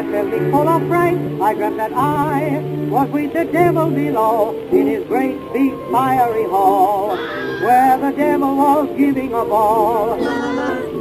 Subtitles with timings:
[0.00, 2.58] that building full of fright, I dreamt that I
[2.88, 7.16] was with the devil below in his great big fiery hall,
[7.64, 10.14] where the devil was giving a ball.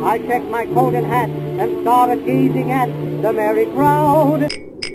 [0.03, 2.87] I checked my coat and hat and started gazing at
[3.21, 4.51] the merry crowd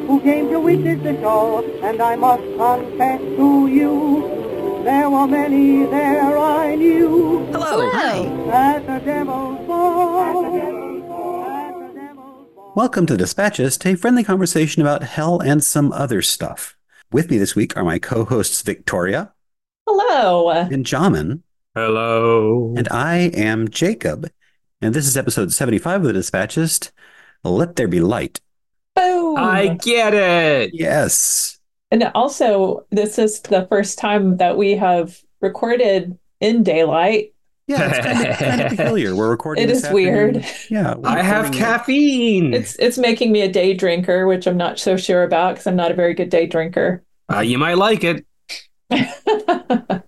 [0.07, 5.85] who came to witness the show, and I must confess to you, there were many
[5.87, 7.91] there I knew Hello.
[8.51, 9.44] at the devil's
[12.75, 12.83] devil's ball.
[12.83, 16.77] Welcome to Dispatchist, a friendly conversation about hell and some other stuff.
[17.13, 19.33] With me this week are my co-hosts Victoria
[19.87, 20.51] Hello.
[20.51, 21.43] and Jamin,
[21.75, 22.75] Hello.
[22.77, 24.31] and I am Jacob.
[24.81, 26.91] And this is episode 75 of the Dispatchist.
[27.43, 28.41] Let there be light.
[28.97, 29.37] Boom.
[29.37, 30.71] I get it.
[30.73, 31.59] Yes.
[31.91, 37.34] and also, this is the first time that we have recorded in daylight.
[37.67, 39.15] Yeah, it's kind of, kind of peculiar.
[39.15, 40.45] We're recording It this is weird.
[40.71, 40.95] Yeah.
[41.05, 42.53] I have caffeine.
[42.53, 45.77] It's it's making me a day drinker, which I'm not so sure about because I'm
[45.77, 47.03] not a very good day drinker.
[47.33, 48.27] Uh, you might like it.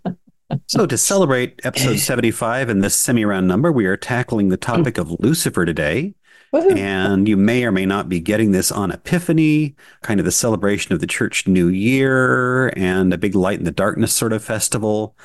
[0.69, 4.99] So, to celebrate episode 75 and this semi round number, we are tackling the topic
[4.99, 6.15] of Lucifer today.
[6.53, 6.77] Woohoo.
[6.77, 10.93] And you may or may not be getting this on Epiphany, kind of the celebration
[10.93, 15.17] of the church new year and a big light in the darkness sort of festival,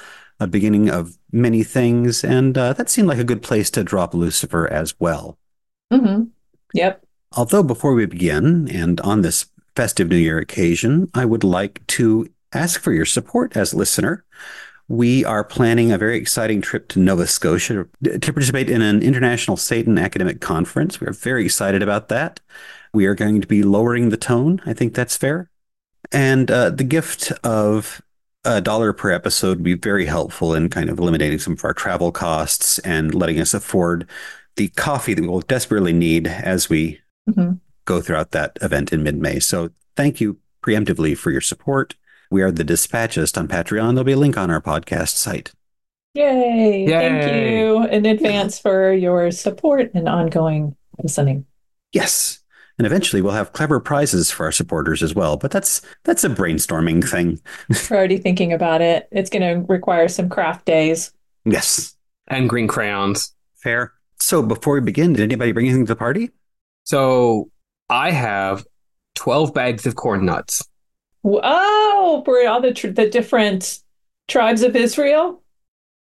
[0.42, 2.24] a beginning of many things.
[2.24, 5.38] And uh, that seemed like a good place to drop Lucifer as well.
[5.94, 6.30] Mhm.
[6.74, 7.06] Yep.
[7.38, 12.28] Although, before we begin, and on this festive New Year occasion, I would like to
[12.54, 14.26] ask for your support as a listener.
[14.88, 19.56] We are planning a very exciting trip to Nova Scotia to participate in an international
[19.56, 21.00] Satan academic conference.
[21.00, 22.42] We are very excited about that.
[22.94, 24.62] We are going to be lowering the tone.
[24.66, 25.50] I think that's fair.
[26.12, 28.02] And uh, the gift of
[28.44, 31.74] a dollar per episode would be very helpful in kind of eliminating some of our
[31.74, 34.08] travel costs and letting us afford
[34.56, 37.60] the coffee that we will desperately need as we Mhm.
[37.86, 39.40] go throughout that event in mid May.
[39.40, 41.96] So thank you preemptively for your support.
[42.30, 43.94] We are the Dispatchist on Patreon.
[43.94, 45.52] There'll be a link on our podcast site.
[46.14, 46.86] Yay.
[46.88, 51.46] Thank you in advance for your support and ongoing listening.
[51.94, 52.41] Yes.
[52.78, 55.38] And eventually we'll have clever prizes for our supporters as well.
[55.38, 57.40] But that's that's a brainstorming thing.
[57.90, 59.08] We're already thinking about it.
[59.12, 61.12] It's going to require some craft days.
[61.46, 61.96] Yes.
[62.28, 63.34] And green crayons.
[63.56, 63.94] Fair.
[64.20, 66.32] So before we begin, did anybody bring anything to the party?
[66.84, 67.50] So
[67.90, 68.66] I have
[69.16, 70.64] 12 bags of corn nuts.
[71.24, 73.80] Oh, for all the tr- the different
[74.28, 75.44] tribes of Israel.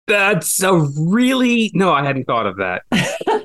[0.07, 2.83] That's a really, no, I hadn't thought of that.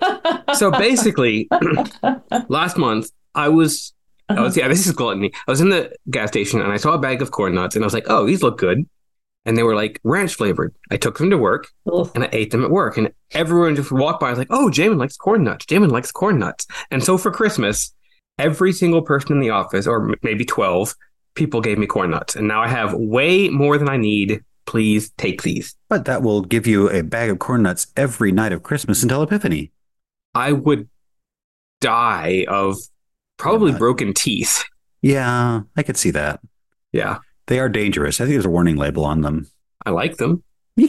[0.56, 1.48] So basically,
[2.50, 3.94] last month I was,
[4.28, 5.32] I was, yeah, this is gluttony.
[5.48, 7.84] I was in the gas station and I saw a bag of corn nuts and
[7.84, 8.88] I was like, oh, these look good.
[9.46, 10.76] And they were like ranch flavored.
[10.92, 12.12] I took them to work Ugh.
[12.14, 12.98] and I ate them at work.
[12.98, 14.28] And everyone just walked by.
[14.28, 15.66] I was like, oh, Jamin likes corn nuts.
[15.66, 16.68] Jamin likes corn nuts.
[16.92, 17.94] And so for Christmas,
[18.38, 20.94] every single person in the office, or m- maybe 12
[21.36, 22.36] people, gave me corn nuts.
[22.36, 24.44] And now I have way more than I need.
[24.66, 25.74] Please take these.
[25.88, 29.24] But that will give you a bag of corn nuts every night of Christmas until
[29.24, 29.72] Epiphany.
[30.36, 30.90] I would
[31.82, 32.78] die of
[33.38, 33.78] probably Yeah.
[33.78, 34.64] broken teeth.
[35.02, 36.42] Yeah, I could see that.
[36.92, 38.20] Yeah, They are dangerous.
[38.20, 39.48] I think there's a warning label on them.
[39.86, 40.44] I like them.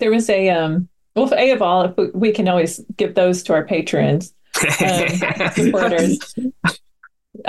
[0.00, 0.88] There was a um.
[1.14, 4.32] Well, for A of all, we, we can always give those to our patrons
[4.80, 5.08] Um,
[5.52, 6.34] supporters.
[6.38, 6.52] a,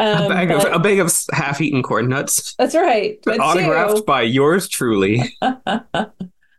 [0.02, 3.18] Um, bag of, a bag of half-eaten corn nuts, that's right.
[3.24, 5.22] But autographed two, by yours truly.
[5.42, 5.68] uh,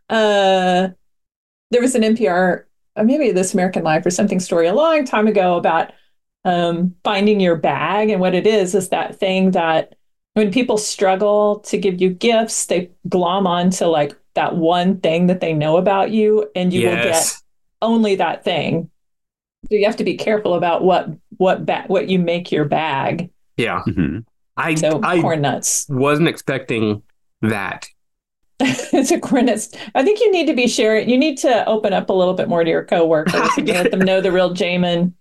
[0.09, 2.67] there was an NPR, or
[3.03, 5.91] maybe This American Life or something story a long time ago about
[6.45, 8.09] um, finding your bag.
[8.09, 9.95] And what it is, is that thing that
[10.33, 15.41] when people struggle to give you gifts, they glom onto like that one thing that
[15.41, 17.33] they know about you, and you will get
[17.81, 18.89] only that thing.
[19.69, 23.29] So you have to be careful about what what ba- what you make your bag.
[23.57, 23.81] yeah.
[23.87, 24.25] Mhm.
[24.57, 25.85] I So I corn nuts.
[25.89, 27.03] wasn't expecting
[27.41, 27.87] that.
[28.93, 29.49] it's a corn.
[29.49, 31.09] I think you need to be sharing.
[31.09, 33.99] You need to open up a little bit more to your coworkers and let them
[33.99, 35.13] know the real Jamin.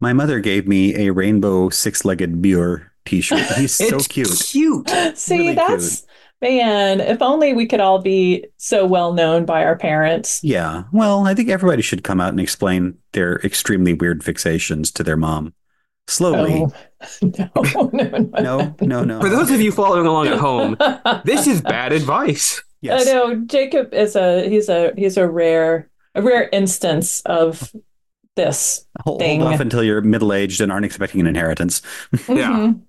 [0.00, 3.40] My mother gave me a rainbow six-legged Buer t-shirt.
[3.56, 4.28] He's so it's cute.
[4.40, 4.90] Cute.
[5.16, 6.06] See, Really that's
[6.40, 7.00] man.
[7.00, 10.42] If only we could all be so well known by our parents.
[10.42, 10.84] Yeah.
[10.92, 15.16] Well, I think everybody should come out and explain their extremely weird fixations to their
[15.16, 15.54] mom.
[16.08, 16.66] Slowly.
[16.66, 16.72] Oh,
[17.22, 17.50] no,
[17.92, 19.20] no, no, No, no, no.
[19.20, 20.76] For those of you following along at home,
[21.24, 22.62] this is bad advice.
[22.80, 23.06] yes.
[23.08, 27.72] I know Jacob is a he's a he's a rare a rare instance of
[28.36, 28.86] this.
[29.04, 29.40] Hold, thing.
[29.40, 31.82] hold off until you're middle-aged and aren't expecting an inheritance.
[32.28, 32.50] Yeah.
[32.50, 32.80] Mhm.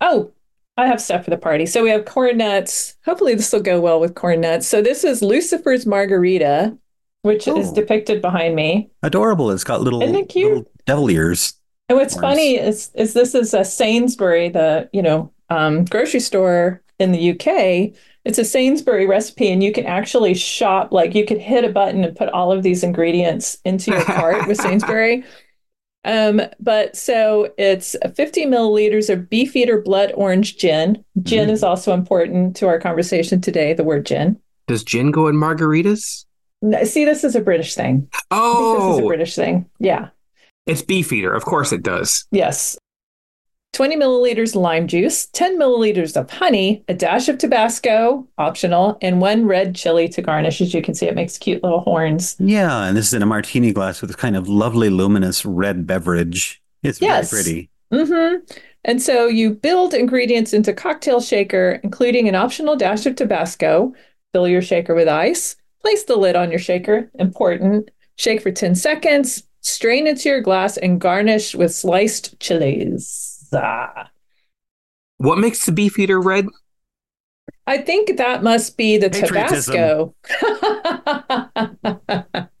[0.00, 0.32] Oh,
[0.76, 1.66] I have stuff for the party.
[1.66, 2.96] So we have corn nuts.
[3.04, 4.66] Hopefully this will go well with corn nuts.
[4.66, 6.76] So this is Lucifer's margarita,
[7.22, 7.74] which is Oh.
[7.74, 8.90] depicted behind me.
[9.02, 9.50] Adorable.
[9.52, 10.48] It's got little, Isn't it cute?
[10.48, 11.54] little devil ears.
[11.92, 16.82] And what's funny is is this is a Sainsbury, the you know um, grocery store
[16.98, 17.94] in the UK.
[18.24, 20.90] It's a Sainsbury recipe, and you can actually shop.
[20.92, 24.46] Like you could hit a button and put all of these ingredients into your cart
[24.48, 25.24] with Sainsbury.
[26.04, 31.04] Um, but so it's 50 milliliters of Beefeater Blood Orange Gin.
[31.22, 31.52] Gin Mm.
[31.52, 33.72] is also important to our conversation today.
[33.72, 34.40] The word gin.
[34.66, 36.24] Does gin go in margaritas?
[36.84, 38.08] See, this is a British thing.
[38.30, 39.66] Think this is a Oh, British thing.
[39.78, 40.08] Yeah.
[40.66, 41.32] It's beefeater.
[41.34, 42.26] Of course it does.
[42.30, 42.76] Yes.
[43.72, 49.46] 20 milliliters lime juice, 10 milliliters of honey, a dash of Tabasco, optional, and one
[49.46, 50.60] red chili to garnish.
[50.60, 52.36] As you can see, it makes cute little horns.
[52.38, 55.86] Yeah, and this is in a martini glass with this kind of lovely luminous red
[55.86, 56.60] beverage.
[56.82, 57.30] It's Yes.
[57.30, 57.70] very pretty.
[58.10, 58.34] hmm
[58.84, 63.94] And so you build ingredients into cocktail shaker, including an optional dash of Tabasco.
[64.34, 65.56] Fill your shaker with ice.
[65.80, 67.10] Place the lid on your shaker.
[67.18, 67.90] Important.
[68.16, 69.44] Shake for 10 seconds.
[69.62, 73.48] Strain into your glass and garnish with sliced chilies.
[73.54, 74.10] Ah.
[75.18, 76.46] What makes the beefeater red?
[77.66, 79.74] I think that must be the Patriotism.
[79.74, 80.14] Tabasco.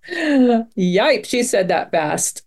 [0.78, 2.42] Yipe, she said that fast.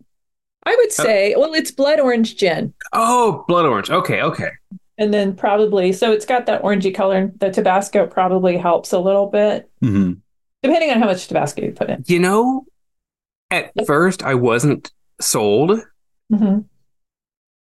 [0.65, 2.73] I would say, well, it's blood orange gin.
[2.93, 3.91] Oh, blood orange.
[3.91, 4.49] Okay, okay.
[4.97, 7.17] And then probably, so it's got that orangey color.
[7.17, 10.13] and The Tabasco probably helps a little bit, hmm
[10.63, 12.03] depending on how much Tabasco you put in.
[12.07, 12.65] You know,
[13.51, 15.79] at first I wasn't sold,
[16.33, 16.59] hmm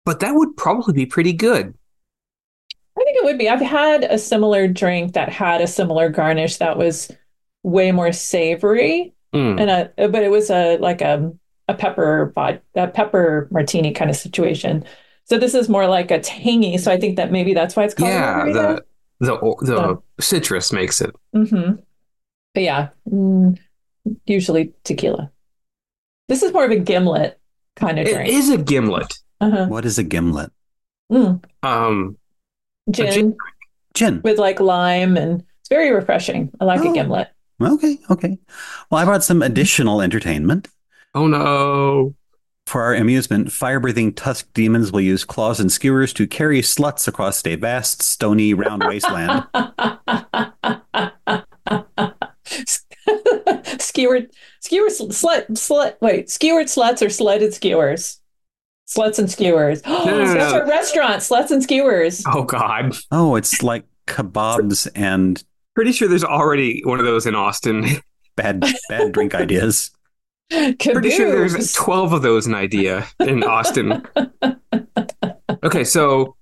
[0.07, 1.73] but that would probably be pretty good.
[2.99, 3.49] I think it would be.
[3.49, 7.11] I've had a similar drink that had a similar garnish that was
[7.63, 9.59] way more savory, Mm.
[9.61, 11.33] and a, but it was a like a
[11.69, 12.33] a pepper
[12.77, 14.85] a pepper martini kind of situation.
[15.25, 16.77] So this is more like a tangy.
[16.79, 18.85] So I think that maybe that's why it's called Yeah, the
[19.21, 21.17] the the So- citrus makes it.
[21.35, 21.77] Mm-hmm.
[22.53, 23.59] But yeah, mm,
[24.27, 25.31] usually tequila.
[26.29, 27.39] This is more of a gimlet
[27.77, 28.33] kind of It drink.
[28.33, 29.13] is a gimlet.
[29.41, 29.67] uh-huh.
[29.67, 30.51] What is a gimlet?
[31.13, 32.17] Mm, Um,
[32.91, 33.37] gin, gin
[33.95, 34.21] Gin.
[34.25, 36.51] with like lime, and it's very refreshing.
[36.61, 36.93] I like a Oh.
[36.95, 37.29] gimlet.
[37.61, 38.39] Okay, okay.
[38.91, 40.69] Well, I brought some additional entertainment.
[41.15, 42.15] oh no.
[42.67, 47.07] For our amusement, fire breathing tusk demons will use claws and skewers to carry sluts
[47.07, 49.45] across a vast, stony, round wasteland.
[53.85, 55.95] skewered, skewered, slut, slut.
[56.01, 58.21] Wait, skewered sluts or sledded skewers?
[58.89, 59.83] Sluts and skewers.
[59.87, 60.61] no, no, That's no.
[60.61, 62.23] our restaurant, sluts and skewers.
[62.27, 62.95] Oh god.
[63.11, 65.43] Oh, it's like kebabs and
[65.75, 67.85] Pretty sure there's already one of those in Austin.
[68.37, 69.91] bad, bad drink ideas.
[70.51, 74.03] Pretty sure there's 12 of those in idea in Austin.
[75.65, 76.37] okay, so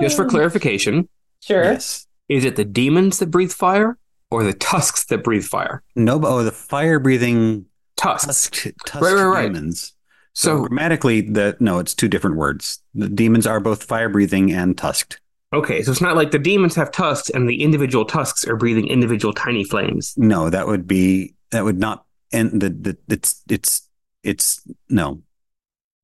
[0.00, 0.28] just for Oh.
[0.28, 1.08] clarification,
[1.42, 1.62] Sure.
[1.62, 2.06] Yes.
[2.28, 3.98] is it the demons that breathe fire
[4.30, 5.82] or the tusks that breathe fire?
[5.94, 8.26] No, oh, the fire breathing Tusks.
[8.50, 9.52] tusk, tusk Right, right, right.
[9.52, 9.94] demons.
[10.34, 12.80] So, So, grammatically, the no, it's two different words.
[12.94, 15.20] The demons are both fire breathing and tusked.
[15.54, 18.86] okay, so it's not like the demons have tusks and the individual tusks are breathing
[18.88, 20.12] individual tiny flames.
[20.18, 23.88] No, that would be that would not and the, the it's it's
[24.22, 25.22] it's no.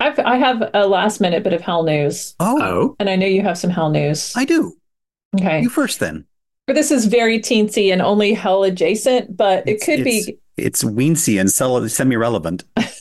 [0.00, 3.26] I've, I have a last minute bit of hell news, Oh, Oh, and I know
[3.26, 4.32] you have some hell news.
[4.34, 4.74] I do.
[5.36, 5.60] Okay.
[5.62, 6.24] You first then.
[6.66, 10.38] But this is very teensy and only hell adjacent, but it It's- could it's- be.
[10.58, 11.50] It's weensy and
[11.90, 12.64] semi relevant.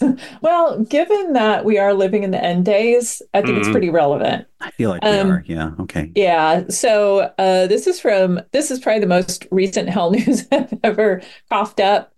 [0.42, 3.72] Well, given that we are living in the end days, I think it's Mhm.
[3.72, 4.46] pretty relevant.
[4.60, 5.44] I feel like we Um, are.
[5.46, 5.72] Yeah.
[5.80, 6.12] Okay.
[6.16, 6.64] Yeah.
[6.70, 11.22] So uh, this is from this is probably the most recent hell news I've ever
[11.50, 12.14] coughed up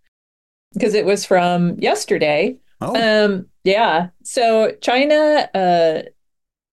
[0.74, 2.58] because it was from yesterday.
[2.82, 4.08] Oh, Um, yeah.
[4.24, 6.04] So China, uh,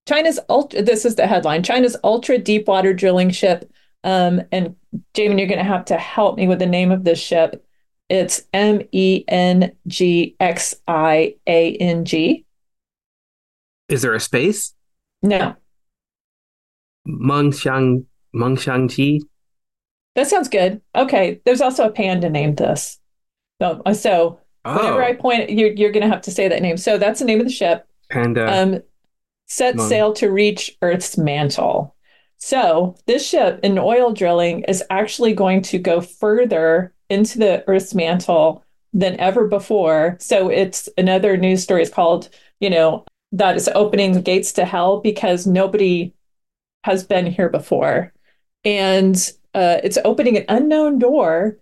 [0.09, 0.83] China's ultra.
[0.83, 3.70] This is the headline: China's ultra deep water drilling ship.
[4.03, 4.77] Um, and
[5.15, 7.65] Jamin, you're going to have to help me with the name of this ship.
[8.09, 12.45] It's M E N G X I A N G.
[13.89, 14.75] is there a space?
[15.23, 15.55] No,
[17.07, 18.05] Mengxiang
[18.35, 19.21] Mengxiangqi?
[20.15, 20.81] that sounds good.
[20.95, 21.41] Okay.
[21.45, 22.99] There's also a panda named this.
[23.61, 26.77] So, so Oh, whenever I point, you're you're going to have to say that name.
[26.77, 27.87] So that's the name of the ship.
[28.11, 28.47] panda.
[28.53, 28.83] um,
[29.47, 31.97] set sail to reach Earth's mantle.
[32.41, 37.95] So this ship in oil drilling is actually going to go further into the Earth's
[37.95, 40.17] mantle than ever before.
[40.21, 41.83] So it's another news story.
[41.83, 42.29] It's called,
[42.59, 46.13] you know, that is opening the gates to hell because nobody
[46.83, 48.13] has been here before,
[48.65, 49.15] and
[49.55, 51.59] uh, it's opening an unknown door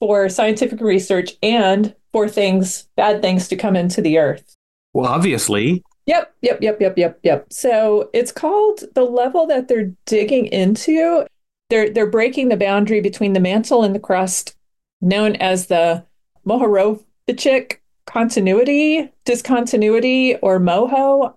[0.00, 4.56] for scientific research and for things, bad things to come into the Earth.
[4.92, 5.82] well, obviously.
[6.06, 7.46] Yep, yep, yep, yep, yep, yep.
[7.52, 11.26] So it's called the level that they're digging into.
[11.68, 14.54] They're they're breaking the boundary between the mantle and the crust,
[15.00, 16.04] known as the
[16.46, 21.34] Mohorovičić continuity, discontinuity, or MOHO.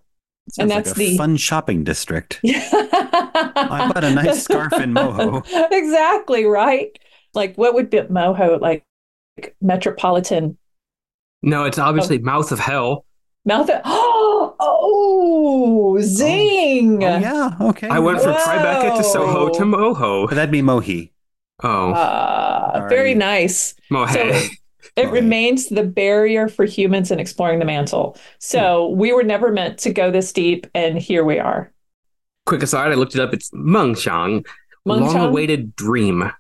[0.52, 2.40] Sounds that's like a the- fun shopping district.
[2.46, 5.44] I I bought a nice scarf in Moho.
[5.72, 6.98] exactly right.
[7.34, 8.84] Like what would be Moho like
[9.62, 10.58] metropolitan
[11.42, 12.24] No, it's obviously oh.
[12.24, 13.06] Mouth of Hell.
[13.46, 13.70] mouth?
[13.70, 14.29] Of oh,
[14.92, 17.04] Oh, oh, zing!
[17.04, 17.88] Oh, yeah, okay.
[17.88, 20.30] I went from Tribeca to Soho to Moho.
[20.30, 21.12] That'd be Mohi.
[21.62, 22.90] Oh, ah, Sorry.
[22.90, 23.76] very nice.
[23.92, 24.12] Mohe.
[24.14, 24.50] So-
[24.96, 25.14] It Right.
[25.14, 28.18] remains the barrier for humans in exploring the mantle.
[28.40, 28.98] So hmm.
[28.98, 31.72] we were never meant to go this deep, and here we are.
[32.46, 33.34] Quick aside, I looked it up.
[33.34, 34.46] It's Mengshang,
[34.88, 35.14] Mengshang?
[35.14, 36.32] long-awaited dream.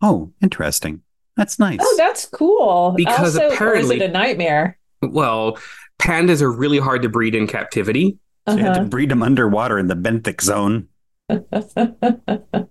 [0.00, 1.02] Oh, interesting.
[1.36, 1.80] That's nice.
[1.82, 2.94] Oh, that's cool.
[2.96, 4.78] Because also, or is apparently- it a nightmare?
[5.02, 5.58] Well,
[6.00, 8.88] pandas are really hard to breed in captivity, So you had to Uh-huh.
[8.88, 10.88] breed them underwater in the benthic zone.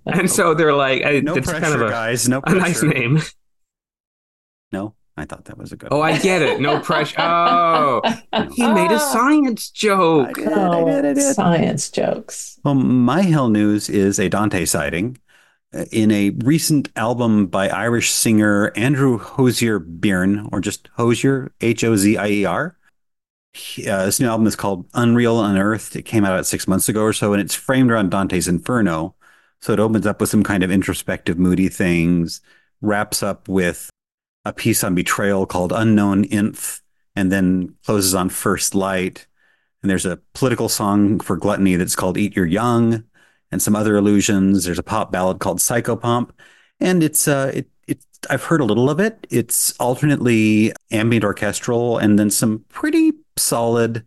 [0.05, 2.27] and so they're like, I- No it's pressure, kind of a, guys.
[2.27, 2.59] No a pressure.
[2.59, 3.21] nice name.
[4.71, 5.89] No, I thought that was a good.
[5.91, 6.59] Oh, I get it.
[6.61, 7.15] No pressure.
[7.21, 8.01] Oh,
[8.53, 9.11] he made a Ah.
[9.13, 10.33] science I joke.
[10.35, 11.33] did, I did, I did.
[11.35, 12.59] Science jokes.
[12.63, 15.17] Well, my hell news is a Dante sighting.
[15.73, 21.83] Uh, In a recent album by Irish singer Andrew Hozier Byrne, or just Hozier, H
[21.83, 22.75] O Z I E R.
[23.55, 25.95] Uh, this new album is called Unreal Unearthed.
[25.95, 29.15] It came out about six months ago or so, and it's framed around Dante's Inferno.
[29.61, 32.41] So it opens up with some kind of introspective, moody things,
[32.81, 33.89] wraps up with
[34.45, 36.81] a piece on betrayal called Unknown Nth,
[37.15, 39.27] and then closes on First Light.
[39.81, 43.03] And there's a political song for gluttony that's called Eat Your Young,
[43.51, 44.63] and some other illusions.
[44.65, 46.31] There's a pop ballad called Psychopomp,
[46.79, 49.25] and it's uh, it it I've heard a little of it.
[49.29, 54.05] It's alternately ambient orchestral and then some pretty solid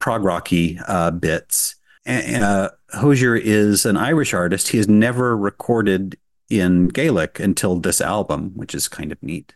[0.00, 1.76] prog rocky uh, bits.
[2.06, 4.68] And, uh, Hozier is an Irish artist.
[4.68, 6.16] He has never recorded
[6.48, 9.54] in Gaelic until this album, which is kind of neat.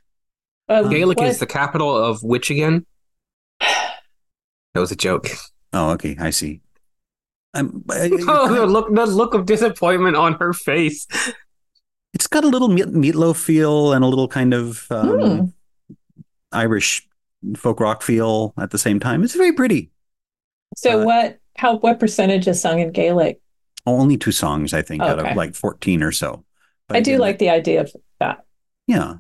[0.69, 2.85] Uh, Gaelic what- is the capital of which again?
[4.75, 5.29] That was a joke.
[5.75, 6.61] Oh, okay, I see.
[7.55, 11.07] Um, I- Oh, the look, the look of disappointment on her face.
[12.15, 15.45] it's got a little meat, meatloaf feel and a little kind of um, Hmm.
[16.53, 17.07] Irish
[17.57, 19.23] folk rock feel at the same time.
[19.25, 19.91] It's very pretty.
[20.77, 21.39] So uh, what?
[21.57, 21.77] How?
[21.79, 23.41] What percentage is sung in Gaelic?
[23.87, 25.31] Only two songs, I think, out Okay.
[25.31, 26.45] of like 14 or so.
[26.89, 28.45] I do like the idea of that.
[28.87, 29.15] Yeah.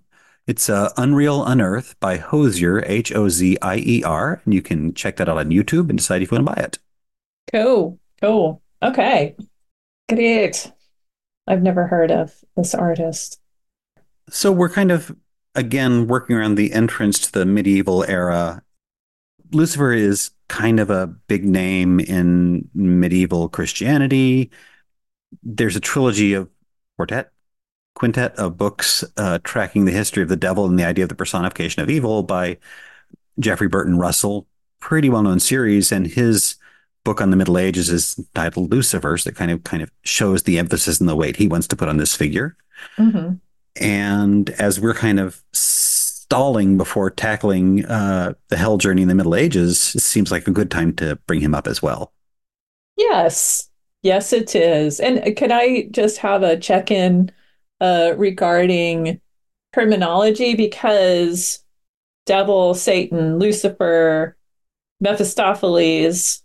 [0.46, 4.40] It's uh, Unreal Unearth by Hozier, H O Z I E R.
[4.44, 6.62] And you can check that out on YouTube and decide if you want to buy
[6.62, 6.78] it.
[7.52, 7.98] Cool.
[8.20, 8.62] Cool.
[8.82, 9.36] Okay.
[10.08, 10.70] Great.
[11.46, 13.40] I've never heard of this artist.
[14.30, 15.14] So we're kind of,
[15.54, 18.62] again, working around the entrance to the medieval era.
[19.52, 24.50] Lucifer is kind of a big name in medieval Christianity.
[25.42, 26.48] There's a trilogy of
[26.96, 27.32] quartet,
[27.94, 31.14] quintet of books uh, tracking the history of the devil and the idea of the
[31.16, 32.58] personification of evil by
[33.40, 34.46] Jeffrey Burton Russell.
[34.80, 36.56] Pretty well known series, and his
[37.04, 39.16] book on the Middle Ages is titled Lucifer.
[39.18, 41.76] So that kind of kind of shows the emphasis and the weight he wants to
[41.76, 42.56] put on this figure.
[42.98, 43.40] hmm
[43.76, 49.34] And as we're kind of stalling before tackling uh, the hell journey in the Middle
[49.34, 52.12] Ages, it seems like a good time to bring him up as well.
[52.96, 53.68] Yes.
[54.02, 54.98] Yes, it is.
[54.98, 57.30] And can I just have a check in
[57.80, 59.20] uh, regarding
[59.72, 60.54] terminology?
[60.54, 61.62] Because
[62.26, 64.36] devil, Satan, Lucifer,
[65.00, 66.42] Mephistopheles.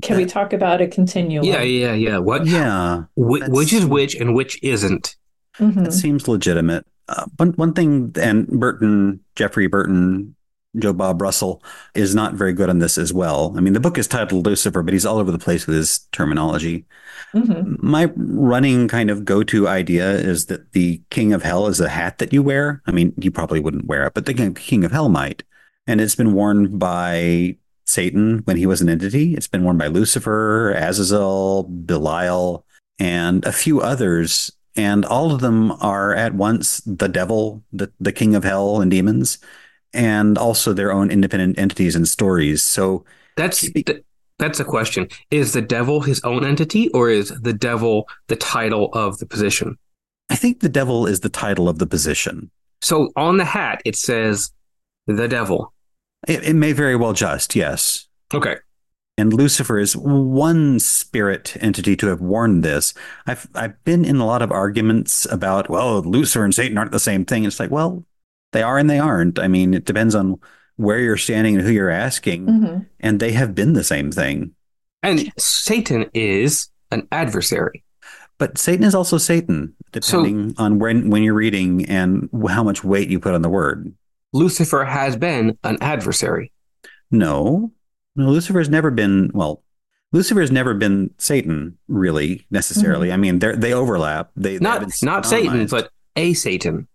[0.00, 1.44] Can we talk about a continuum?
[1.44, 2.18] Yeah, yeah, yeah.
[2.18, 2.46] What?
[2.46, 5.16] Yeah, Wh- which is which and which isn't?
[5.58, 5.84] Mhm.
[5.84, 6.86] that seems legitimate.
[7.08, 10.34] Uh, one one thing, and Burton, Jeffrey Burton,
[10.76, 11.62] Joe Bob Russell
[11.94, 13.54] is not very good on this as well.
[13.56, 16.00] I mean, the book is titled Lucifer, but he's all over the place with his
[16.12, 16.84] terminology.
[17.34, 17.82] Mhm.
[17.82, 21.88] My running kind of go to idea is that the King of Hell is a
[21.88, 22.82] hat that you wear.
[22.86, 25.42] I mean, you probably wouldn't wear it, but the King of Hell might.
[25.86, 29.34] And it's been worn by Satan when he was an entity.
[29.34, 32.66] It's been worn by Lucifer, Azazel, Belial,
[32.98, 34.52] and a few others.
[34.78, 38.88] And all of them are at once the devil, the, the King of Hell and
[38.88, 39.38] demons,
[39.92, 42.62] and also their own independent entities and stories.
[42.62, 43.04] So
[43.36, 44.04] That's th-
[44.38, 45.08] that's a question.
[45.32, 49.76] Is the devil his own entity, or is the devil the title of the position?
[50.30, 52.48] I think the devil is the title of the position.
[52.80, 54.52] So on the hat it says
[55.08, 55.72] the devil.
[56.28, 58.06] It, it may very well just, yes.
[58.32, 58.56] Okay.
[59.18, 62.94] And Lucifer is one spirit entity to have worn this.
[63.26, 67.00] I've I've been in a lot of arguments about, well, Lucifer and Satan aren't the
[67.00, 67.44] same thing.
[67.44, 68.06] It's like, well,
[68.52, 69.40] they are and they aren't.
[69.40, 70.36] I mean, it depends on
[70.76, 72.46] where you're standing and who you're asking.
[72.46, 72.86] Mhm.
[73.00, 74.52] And they have been the same thing.
[75.02, 77.82] And Satan is an adversary.
[78.38, 83.08] But Satan is also Satan, depending on when when you're reading and how much weight
[83.08, 83.92] you put on the word.
[84.32, 86.52] Lucifer has been an adversary.
[87.10, 87.72] No,
[88.18, 89.30] no, Lucifer has never been.
[89.32, 89.62] Well,
[90.12, 93.08] Lucifer's never been Satan, really, necessarily.
[93.08, 93.14] Mm-hmm.
[93.14, 94.30] I mean, they they overlap.
[94.36, 95.70] They Not not Satan, synonymized.
[95.70, 96.88] but a Satan.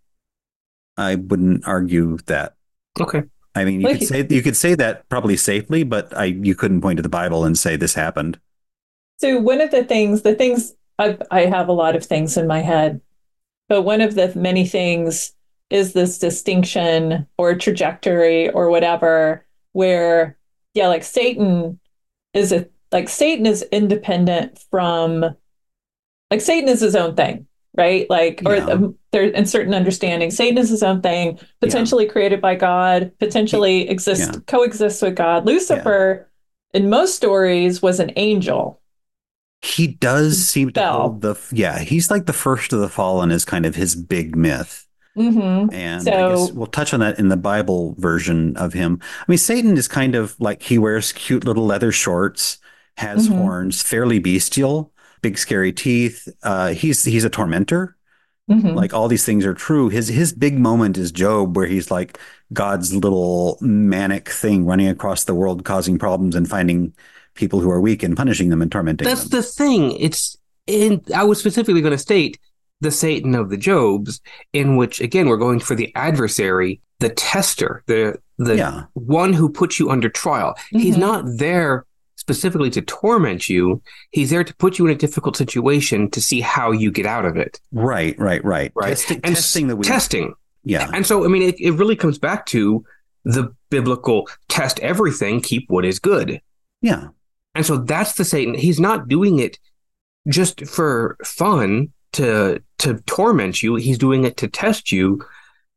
[0.98, 2.56] I wouldn't argue that.
[3.00, 3.24] Okay.
[3.56, 6.56] I mean, you Well, could say you could say that probably safely, but I you
[6.56, 8.40] couldn't point to the Bible and say this happened.
[9.20, 12.48] So one of the things, the things I I have a lot of things in
[12.48, 13.00] my head,
[13.70, 15.34] but one of the many things
[15.70, 20.38] is this distinction or trajectory or whatever where
[20.74, 21.80] yeah, like Satan
[22.34, 25.36] is a like Satan is independent from
[26.32, 28.10] like Satan is his own thing, right?
[28.10, 28.66] Like or Yeah.
[28.66, 33.88] um, there in certain understanding, Satan is his own thing, potentially created by God, potentially
[33.90, 34.40] exists Yeah.
[34.48, 35.46] coexists with God.
[35.46, 36.30] Lucifer
[36.74, 38.80] in most stories was an angel.
[39.62, 41.80] He does seem to hold the yeah.
[41.80, 44.88] He's like the first of the fallen is kind of his big myth.
[45.16, 49.00] Hmm And I guess we'll touch on that in the Bible version of him.
[49.22, 52.58] I mean, Satan is kind of like he wears cute little leather shorts,
[52.98, 53.36] has Mhm.
[53.36, 54.92] horns, fairly bestial,
[55.22, 56.28] big scary teeth.
[56.44, 57.96] Uh, he's he's a tormentor.
[58.48, 59.90] hmm Like all these things are true.
[59.90, 62.20] His his big moment is Job, where he's like
[62.54, 66.94] God's little manic thing running across the world, causing problems and finding
[67.36, 69.30] people who are weak and punishing them and tormenting That's them.
[69.30, 69.92] the thing.
[69.98, 72.40] It's in I was specifically going to state
[72.84, 74.22] the Satan of the Jobs,
[74.54, 79.48] in which again we're going for the adversary, the tester, the the yeah, one who
[79.50, 80.56] puts you under trial.
[80.72, 81.00] He's Mhm.
[81.00, 81.86] not there
[82.16, 83.82] specifically to torment you.
[84.12, 87.26] He's there to put you in a difficult situation to see how you get out
[87.26, 87.60] of it.
[87.72, 88.72] right, right, right.
[88.76, 88.90] Right.
[88.90, 89.88] Testing, And testing the weak.
[89.88, 90.34] Testing.
[90.64, 92.84] yeah, And so I mean it, it really comes back to
[93.26, 96.42] the biblical test everything, keep what is good.
[96.82, 97.08] yeah.
[97.56, 98.56] And so that's the Satan.
[98.56, 99.60] He's not doing it
[100.28, 103.76] just for fun to to torment you.
[103.76, 105.24] He's doing it to test you,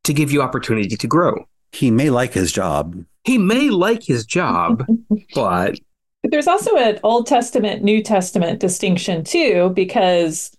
[0.05, 1.47] to give you opportunity to grow.
[1.73, 3.05] He may like his job.
[3.25, 4.87] He may like his job,
[5.35, 5.79] but
[6.23, 10.57] But there's also an Old Testament, New Testament distinction too, because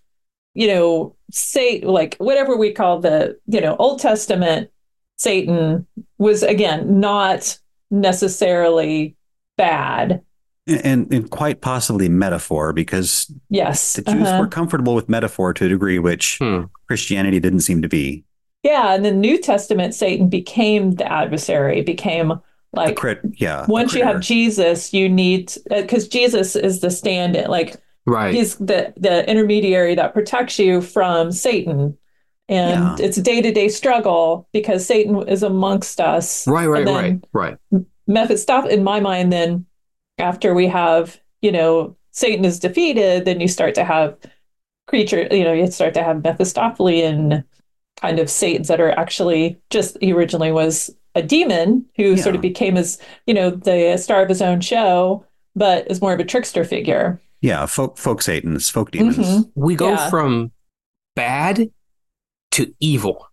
[0.54, 4.70] you know, say like whatever we call the you know Old Testament
[5.16, 5.86] Satan
[6.16, 7.58] was again not
[7.90, 9.16] necessarily
[9.56, 10.22] bad.
[10.68, 14.40] And, and quite possibly metaphor because Yes, the Jews uh-huh.
[14.40, 16.64] were comfortable with metaphor to a degree which Hmm.
[16.86, 18.24] Christianity didn't seem to be.
[18.62, 22.40] yeah, and the New Testament Satan became the adversary, became
[22.74, 23.64] like crit, yeah.
[23.66, 24.20] once you have.
[24.20, 28.34] Jesus, you need because Jesus is the stand-in, like right.
[28.34, 31.96] he's the the intermediary that protects you from Satan.
[32.50, 33.06] And Yeah.
[33.06, 36.46] it's a day-to-day struggle because Satan is amongst us.
[36.46, 37.56] right, right, and right, then right.
[38.06, 39.66] Mephistopheles, in my mind, then
[40.18, 44.16] after we have, you know, Satan is defeated, then you start to have
[44.86, 47.44] creature, you know, you start to have Mephistophelian
[48.00, 52.40] kind of Satans that are actually just he originally was a demon who sort of
[52.40, 55.24] became his, you know, the star of his own show,
[55.56, 57.20] but is more of a trickster figure.
[57.40, 59.16] Yeah, folk folk Satans, folk demons.
[59.18, 59.50] Mhm.
[59.54, 60.10] We go Yeah.
[60.10, 60.52] from
[61.16, 61.70] bad
[62.52, 63.24] to evil.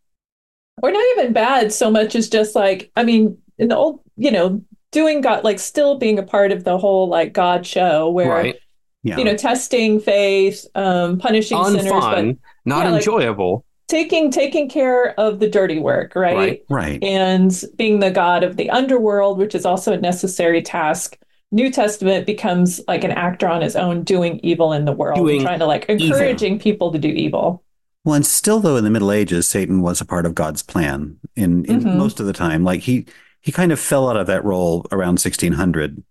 [0.83, 4.29] or not even bad so much as just like i mean in the old you
[4.29, 4.61] know
[4.95, 8.55] doing god like still being a part of the whole like god show where right.
[9.03, 9.17] Yeah.
[9.17, 12.25] you know testing faith um punishing sinners but
[12.65, 13.63] not Yeah, like- enjoyable.
[13.88, 16.62] taking taking care of the dirty work right, Right.
[16.69, 17.03] right.
[17.03, 21.17] and being the god of the underworld which is also a necessary task
[21.51, 25.38] new testament becomes like an actor on his own doing evil in the world Doing
[25.38, 26.08] and trying to like evil.
[26.08, 27.63] encouraging people to do evil
[28.03, 31.17] Well, and still though in the Middle Ages, Satan was a part of God's plan
[31.36, 31.95] in, in Mhm.
[31.97, 32.63] most of the time.
[32.63, 33.05] Like he
[33.45, 36.03] he kind of fell out of that role around 1600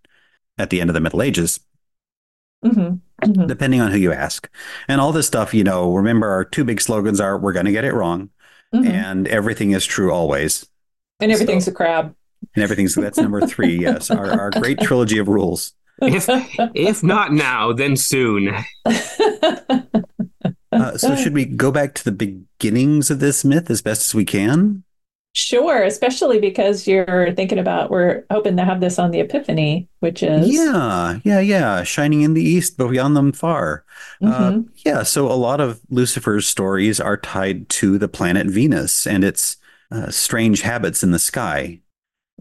[0.57, 1.59] at the end of the Middle Ages,
[2.63, 3.01] Mhm.
[3.21, 3.47] Mhm.
[3.47, 4.49] depending on who you ask.
[4.87, 7.71] And all this stuff, you know, remember our two big slogans are we're going to
[7.73, 8.29] get it wrong
[8.73, 8.87] Mhm.
[8.87, 10.65] and everything is true always.
[11.19, 12.13] and everything's a crab
[12.55, 14.09] And everything's that's number 3, yes.
[14.11, 15.73] Our our great trilogy of rules.
[16.01, 16.25] If
[16.73, 18.53] if not now, then soon.
[20.71, 24.13] Uh, so should we go back to the beginnings of this myth as best as
[24.13, 24.83] we can?
[25.37, 30.23] Sure, especially because you're thinking about we're hoping to have this on the Epiphany, which
[30.23, 31.83] is Yeah, yeah, yeah.
[31.83, 33.83] Shining in the east, but beyond them far.
[34.23, 34.69] Uh, Mhm.
[34.85, 39.57] yeah, so a lot of Lucifer's stories are tied to the planet Venus and its
[39.91, 41.81] uh, strange habits in the sky.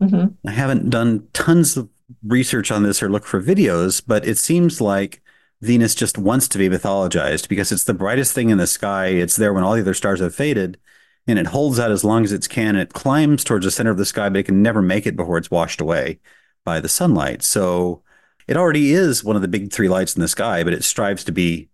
[0.00, 0.34] Mhm.
[0.46, 1.88] I haven't done tons of
[2.24, 5.20] research on this or look for videos, but it seems like
[5.60, 9.06] Venus just wants to be mythologized because it's the brightest thing in the sky.
[9.08, 10.78] It's there when all the other stars have faded,
[11.26, 12.76] and it holds out as long as it can.
[12.76, 15.38] It climbs towards the center of the sky, but it can never make it before
[15.38, 16.18] it's washed away
[16.64, 17.42] by the sunlight.
[17.42, 18.02] So
[18.46, 21.24] it already is one of the big three lights in the sky, but it strives
[21.24, 21.68] to be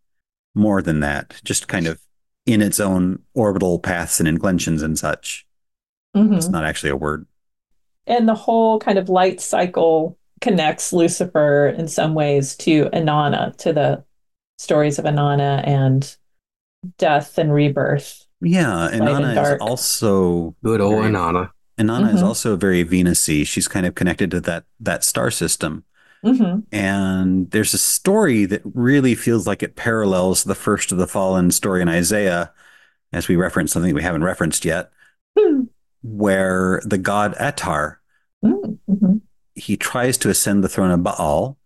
[0.54, 2.00] more than that, just kind of
[2.46, 5.46] in its own orbital paths and inclinations and such.
[6.16, 6.36] Mhm.
[6.36, 7.26] It's not actually a word.
[8.06, 13.72] and the whole kind of light cycle connects Lucifer in some ways to Inanna, to
[13.72, 14.02] the
[14.58, 16.16] stories of Inanna and
[16.98, 18.26] death and rebirth.
[18.40, 21.50] Yeah, and Light and is also Good old Very- Inanna.
[21.78, 22.26] and Nana is Mhm.
[22.26, 23.46] also very Venusy.
[23.46, 25.84] She's kind of connected to that that star system.
[26.22, 31.06] hmm And there's a story that really feels like it parallels the first of the
[31.06, 32.52] fallen story in Isaiah,
[33.12, 34.90] as we reference something we haven't referenced yet,
[35.38, 35.62] Hmm.
[36.02, 37.96] where the god Atar
[38.42, 39.16] hmm
[39.56, 41.58] he tries to ascend the throne of Baal,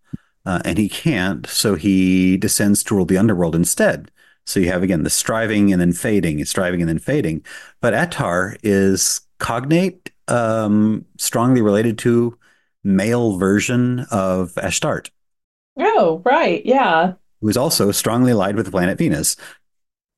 [0.47, 4.11] uh, and he can't, so he descends to rule the underworld instead.
[4.47, 7.45] So you have again the striving and then fading, it's striving and then fading.
[7.81, 12.39] But Atar is cognate, um, strongly related to
[12.83, 15.11] male version of Ashtart,
[15.79, 16.65] Oh, right.
[16.65, 17.15] Yeah.
[17.41, 19.37] who is also strongly allied with the planet Venus.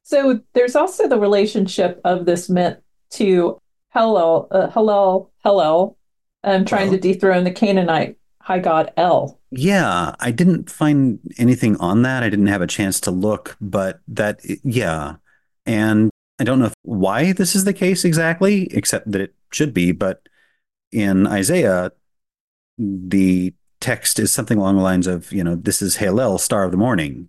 [0.02, 2.78] So there's also the relationship of this myth
[3.12, 3.58] to
[3.94, 5.96] Hellel, uh, Hellel, Hellel,
[6.44, 9.40] um, trying to dethrone the Canaanite high god El.
[9.50, 12.22] Yeah, I didn't find anything on that.
[12.22, 15.16] I didn't have a chance to look, but that, yeah.
[15.64, 19.90] And I don't know why this is the case exactly, except that it should be.
[19.90, 20.28] But
[20.92, 21.90] in Isaiah,
[22.78, 26.70] the text is something along the lines of, you know, this is Halel, star of
[26.70, 27.28] the morning,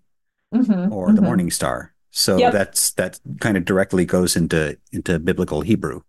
[0.54, 1.26] Mhm, or the mhm.
[1.26, 1.94] morning star.
[2.12, 2.52] So Yep.
[2.54, 6.02] that's that kind of directly goes into into biblical Hebrew.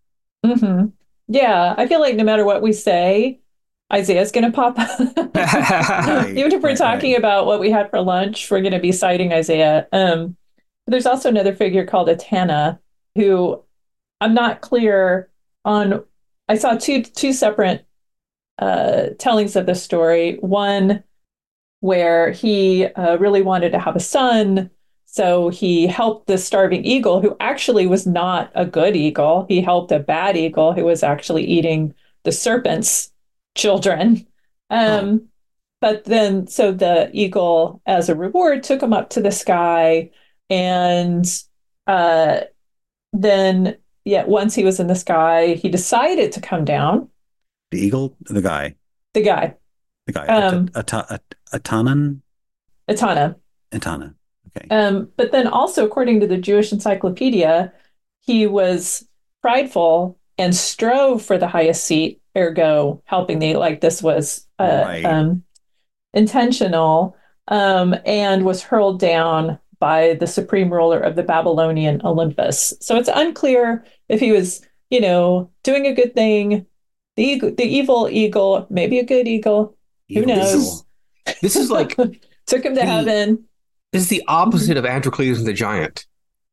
[0.45, 0.87] hmm
[1.29, 3.41] Yeah, I feel like no matter what we say,
[3.93, 5.01] Isaiah's going to pop up.
[6.29, 7.19] Even if we're right, talking right.
[7.19, 9.87] about what we had for lunch, we're going to be citing Isaiah.
[9.93, 10.37] Um,
[10.87, 12.79] there's also another figure called Atana,
[13.15, 13.63] who
[14.21, 15.31] I'm not clear
[15.65, 16.05] on.
[16.49, 17.87] I saw two two separate
[18.59, 20.37] uh, tellings of the story.
[20.41, 21.03] One
[21.81, 24.71] where he uh, really wanted to have a son.
[25.07, 29.47] So he helped the starving eagle, who actually was not a good eagle.
[29.49, 33.11] He helped a bad eagle who was actually eating the serpent's
[33.55, 34.27] children.
[34.71, 35.29] Um,
[35.81, 40.11] But then, so the eagle, as a reward, took him up to the sky.
[40.51, 41.25] And
[41.87, 42.41] uh,
[43.13, 47.09] then, yeah, once he was in the sky, he decided to come down.
[47.71, 48.75] The eagle, the guy,
[49.15, 49.55] The guy,
[50.07, 52.23] the guy, Um, Ata- Ata- Atanan,
[52.91, 53.37] Atana.
[53.71, 54.15] Atana.
[54.49, 54.67] Okay.
[54.75, 57.73] Um, but then also, according to the Jewish Encyclopedia,
[58.23, 59.07] he was
[59.43, 65.05] prideful and strove for the highest seat, ergo helping the like this was uh, Right.
[65.05, 65.43] um,
[66.15, 67.17] intentional,
[67.49, 72.75] um, and was hurled down by the supreme ruler of the Babylonian Olympus.
[72.81, 74.61] So it's unclear if he was,
[74.91, 76.67] you know, doing a good thing.
[77.17, 79.77] The eagle, the evil eagle, maybe a good eagle,
[80.09, 80.55] who Evil knows?
[80.55, 80.87] eagle.
[81.43, 81.97] This is like
[82.47, 83.45] took him to The- heaven.
[83.93, 86.07] this is the opposite of Androcles and the Giant,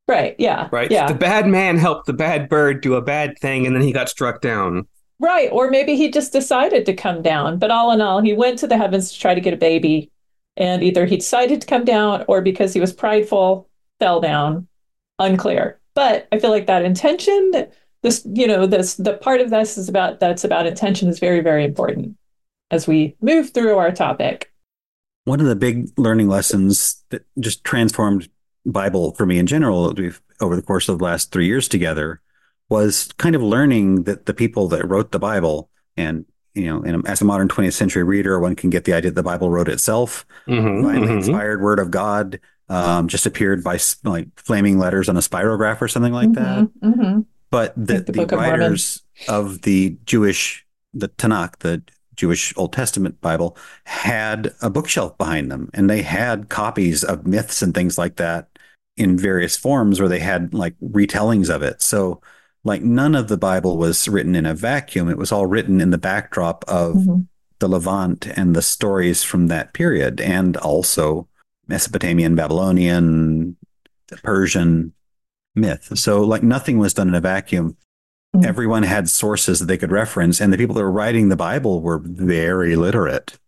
[0.08, 0.36] Right?
[0.38, 0.68] Yeah.
[0.70, 0.90] right?
[0.90, 1.06] Yeah.
[1.08, 4.08] The bad man helped the bad bird do a bad thing, and then he got
[4.08, 4.86] struck down.
[5.18, 5.48] Right.
[5.50, 7.58] Or maybe he just decided to come down.
[7.58, 10.10] But all in all, he went to the heavens to try to get a baby.
[10.56, 14.68] And either he decided to come down or because he was prideful, fell down.
[15.18, 15.80] Unclear.
[15.94, 17.68] But I feel like that intention,
[18.02, 21.40] this, you know, this the part of this is about that's about intention is very,
[21.40, 22.16] very important
[22.70, 24.52] as we move through our topic.
[25.24, 28.28] One of the big learning lessons that just transformed
[28.66, 29.94] Bible for me in general
[30.40, 32.20] over the course of the last three years together
[32.68, 36.24] was kind of learning that the people that wrote the Bible and
[36.54, 39.14] you know, and as a modern 20th century reader, one can get the idea that
[39.14, 41.16] the Bible wrote itself, Mhm, divinely mhm.
[41.18, 45.88] inspired word of God, um, just appeared by like flaming letters on a spirograph or
[45.88, 46.66] something like that.
[46.82, 47.24] Mhm, mhm.
[47.50, 51.82] But the, Like the the, Book of writers of the Jewish, the Tanakh, the
[52.16, 57.60] Jewish Old Testament Bible, had a bookshelf behind them, and they had copies of myths
[57.62, 58.48] and things like that
[58.96, 61.82] in various forms, where they had like retellings of it.
[61.82, 62.20] So,
[62.66, 65.08] like, none of the Bible was written in a vacuum.
[65.08, 67.26] It was all written in the backdrop of Mhm.
[67.60, 71.28] the Levant and the stories from that period, and also
[71.68, 73.56] Mesopotamian, Babylonian,
[74.22, 74.92] Persian
[75.54, 75.90] myth.
[75.94, 77.76] So, like, nothing was done in a vacuum.
[78.34, 78.44] Mhm.
[78.44, 81.80] Everyone had sources that they could reference, and the people that were writing the Bible
[81.80, 83.38] were very literate.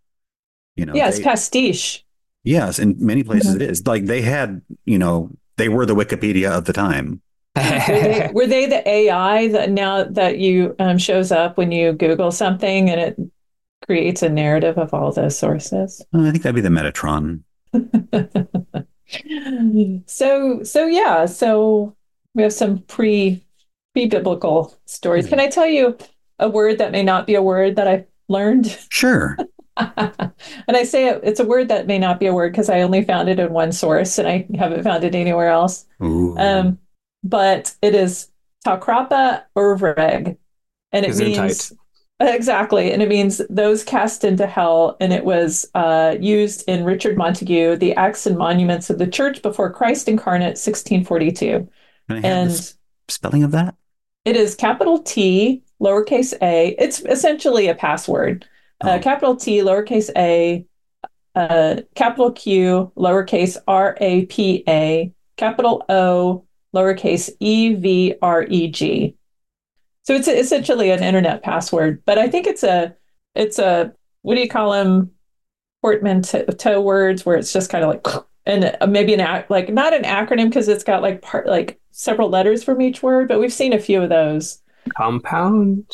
[0.76, 2.04] You know, Yeah, it's they- pastiche.
[2.44, 3.56] yes, in many places Mhm.
[3.56, 3.86] it is.
[3.86, 7.20] Like they had, you know, they were the Wikipedia of the time.
[7.56, 11.92] Were they, were they the AI that now that you um, shows up when you
[11.92, 13.16] Google something and it
[13.86, 16.04] creates a narrative of all those sources?
[16.14, 17.42] Uh, I think that'd be the Metatron.
[20.06, 21.96] so so yeah, so
[22.34, 23.42] we have some pre
[23.94, 25.28] pre biblical stories.
[25.28, 25.96] Can I tell you
[26.38, 28.78] a word that may not be a word that I learned?
[28.90, 29.36] Sure.
[29.76, 30.32] and
[30.68, 33.04] I say it, it's a word that may not be a word because I only
[33.04, 35.86] found it in one source and I haven't found it anywhere else.
[36.02, 36.36] Ooh.
[36.36, 36.78] Um,
[37.22, 38.28] but it is
[38.66, 40.36] Takrapa Urvreg,
[40.92, 41.72] and it means
[42.20, 42.90] Exactly.
[42.92, 44.96] And it means those cast into hell.
[45.00, 49.40] And it was uh, used in Richard Montagu, The Acts and Monuments of the Church
[49.40, 51.68] Before Christ Incarnate, 1642.
[52.08, 52.74] Can I have And the
[53.08, 53.76] spelling of that?
[54.24, 56.70] it is capital T, lowercase a.
[56.78, 58.46] It's essentially a password.
[58.80, 58.98] Uh, Oh.
[58.98, 60.66] capital T, lowercase a,
[61.36, 68.68] uh, capital Q, lowercase R A P A, capital O, lowercase E V R E
[68.68, 69.16] G.
[70.02, 72.94] So it's essentially an internet password, but I think it's a
[73.34, 75.10] it's a what do you call them
[75.82, 80.02] portmanteau words where it's just kind of like and maybe an ac- like not an
[80.02, 83.72] acronym because it's got like part like several letters from each word, but we've seen
[83.72, 84.62] a few of those.
[84.96, 85.84] Compound.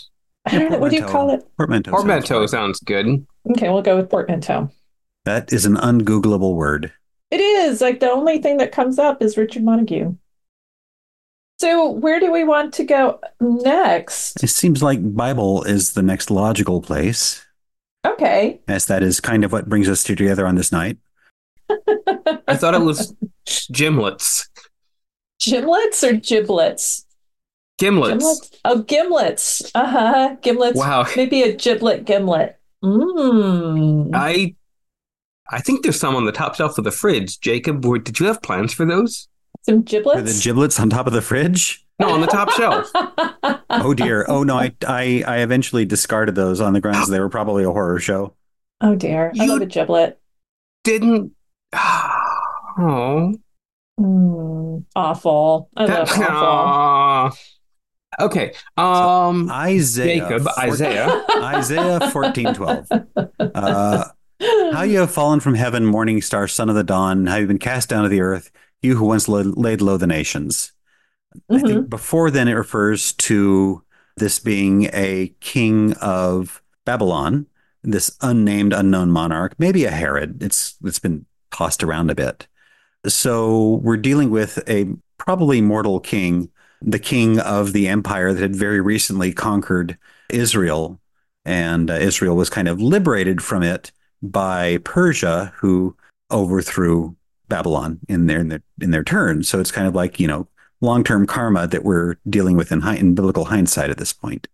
[0.46, 1.42] I don't know what do you call it.
[1.56, 1.90] Portmanteau.
[1.90, 2.48] sounds Portmanteau right.
[2.48, 3.26] sounds good.
[3.50, 4.70] Okay, we'll go with portmanteau.
[5.24, 6.92] That is an ungoogleable word.
[7.30, 10.16] It is like the only thing that comes up is Richard Montagu.
[11.64, 14.44] So where do we want to go next?
[14.44, 17.42] It seems like Bible is the next logical place,
[18.06, 18.60] Okay.
[18.68, 20.98] as that is kind of what brings us two together on this night.
[22.46, 23.14] I thought it was
[23.72, 24.46] gimlets.
[25.40, 27.06] Gimlets or giblets?
[27.80, 28.18] Gimlets.
[28.18, 28.58] Gimlets?
[28.66, 29.70] Oh, gimlets.
[29.74, 30.36] Uh huh.
[30.42, 30.74] Gimlets.
[30.74, 31.06] Wow.
[31.16, 32.58] Maybe a giblet gimlet.
[32.84, 34.10] Mmm.
[34.12, 34.54] I
[35.50, 37.40] I think there's some on the top shelf of the fridge.
[37.40, 39.28] Jacob, did you have plans for those?
[39.66, 40.38] Some Were giblets.
[40.38, 41.84] the giblets on top of the fridge?
[42.00, 42.90] No, on the top shelf.
[43.76, 44.24] Oh dear.
[44.28, 47.70] Oh no, I, I I eventually discarded those on the grounds they were probably a
[47.70, 48.34] horror show.
[48.80, 49.32] oh dear.
[49.38, 50.20] I You- love a giblet.
[50.84, 51.32] Didn't.
[51.74, 53.34] Oh.
[54.00, 55.68] Mm, awful.
[55.76, 56.24] I love awful.
[56.24, 57.30] Aw.
[58.20, 58.52] Okay.
[58.76, 59.50] Um.
[59.50, 60.20] Isaiah.
[60.20, 61.24] Jacob, four- Isaiah.
[61.36, 62.86] Isaiah fourteen twelve.
[63.40, 64.04] Uh,
[64.72, 67.26] how you have fallen from heaven, morning star, son of the dawn.
[67.26, 68.50] How you've been cast down to the earth,
[68.84, 70.72] you who once laid, low the nations.
[71.50, 71.66] I Mhm.
[71.66, 73.82] think before then it refers to
[74.16, 77.46] this being a king of Babylon,
[77.82, 80.42] this unnamed, unknown monarch, maybe a Herod.
[80.42, 82.46] It's it's been tossed around a bit.
[83.06, 84.86] So we're dealing with a
[85.18, 89.98] probably mortal king, the king of the empire that had very recently conquered
[90.30, 91.00] Israel,
[91.44, 93.92] and uh, Israel was kind of liberated from it
[94.22, 95.96] by Persia, who
[96.30, 97.16] overthrew
[97.48, 99.42] Babylon in their in their, in their turn.
[99.42, 100.48] So it's kind of like you know
[100.80, 104.48] long-term karma that we're dealing with in, hi- in biblical hindsight at this point.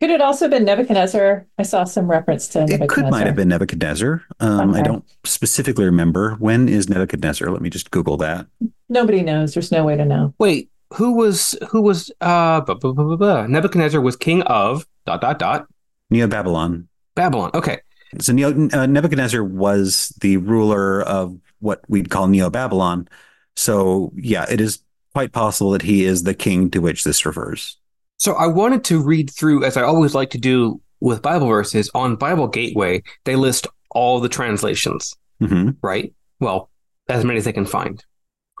[0.00, 1.46] Could it also have been Nebuchadnezzar?
[1.58, 3.04] I saw some reference to It Nebuchadnezzar.
[3.04, 4.22] could might have been Nebuchadnezzar.
[4.40, 7.50] Um, I don't specifically remember when is Nebuchadnezzar.
[7.50, 8.46] Let me just Google that.
[8.88, 9.54] Nobody knows.
[9.54, 10.34] There's no way to know.
[10.38, 10.70] Wait.
[10.94, 15.20] Who was who was uh bu- bu- bu- bu- bu- Nebuchadnezzar was king of dot
[15.20, 15.66] dot dot
[16.10, 16.88] Neo Babylon.
[17.14, 17.50] Babylon.
[17.54, 17.78] Okay.
[18.20, 23.08] So Neo, uh, Nebuchadnezzar was the ruler of what we'd call Neo Babylon.
[23.56, 24.80] So yeah, it is
[25.12, 27.78] quite possible that he is the king to which this refers.
[28.18, 31.90] So I wanted to read through, as I always like to do with Bible verses,
[31.94, 36.12] on Bible Gateway, they list all the translations, hmm right?
[36.40, 36.70] Well,
[37.08, 38.02] as many as they can find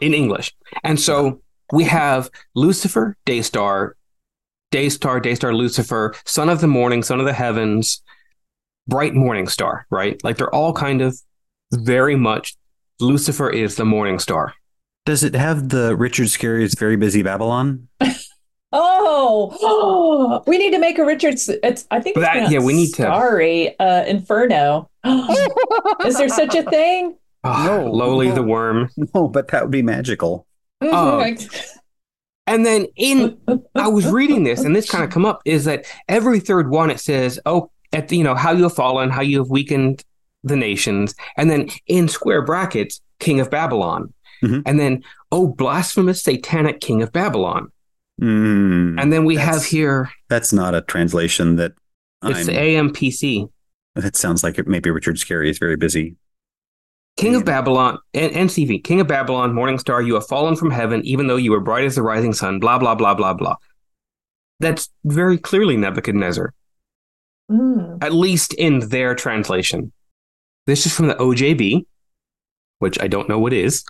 [0.00, 0.54] in English.
[0.84, 1.40] And so
[1.72, 3.96] we have Lucifer, Daystar,
[4.70, 8.02] Daystar, Daystar, Lucifer, Son of the Morning, Son of the Heavens,
[8.86, 10.22] Bright Morning Star, right?
[10.22, 11.18] Like they're all kind of
[11.72, 12.56] very much
[13.00, 14.54] Lucifer is the morning star.
[15.04, 17.88] Does it have the Richard Scarry's Very Busy Babylon?
[18.78, 21.48] Oh, we need to make a Richard's.
[21.48, 24.90] It's I think it's That- pronounced yeah, we need to- Sorry, uh, Inferno.
[26.04, 27.16] Is there such a thing?
[27.44, 27.86] Ah, No.
[27.90, 28.90] Lowly the worm.
[29.14, 30.46] No, but that would be magical.
[30.82, 31.24] Oh.
[32.48, 33.38] And then in
[33.74, 36.90] I was reading this, and this kind of come up is that every third one
[36.90, 40.04] it says, "Oh, at the, you know how you have fallen, how you have weakened
[40.46, 44.62] the nations," and then in square brackets, King of Babylon, Mhm.
[44.66, 47.70] and then oh, blasphemous, satanic King of Babylon,
[48.22, 51.72] Mm, and then we have here that's not a translation that
[52.24, 53.48] it's I'm, the AMPC,
[53.94, 56.16] that sounds like it maybe Richard Scarry is very busy.
[57.18, 61.00] King of Babylon, and NCV, King of Babylon, Morning Star, you have fallen from heaven,
[61.04, 62.58] even though you were bright as the rising sun.
[62.60, 63.56] Blah blah blah blah blah.
[64.60, 66.52] That's very clearly Nebuchadnezzar.
[67.50, 68.02] Mm.
[68.02, 69.92] at least in their translation.
[70.66, 71.86] This is from the OJB,
[72.80, 73.84] which I don't know what is.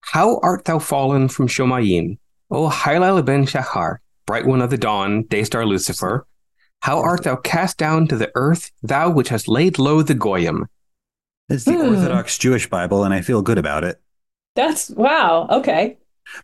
[0.00, 2.18] How art thou fallen from Shomayim,
[2.50, 6.26] O Hailal ben Shachar, bright one of the dawn, daystar Lucifer?
[6.82, 10.66] How art thou cast down to the earth, thou which hast laid low the Goyim?
[11.50, 11.88] It's the Hmm.
[11.90, 14.00] Orthodox Jewish Bible, and I feel good about it.
[14.56, 15.46] That's wow.
[15.50, 15.98] Okay.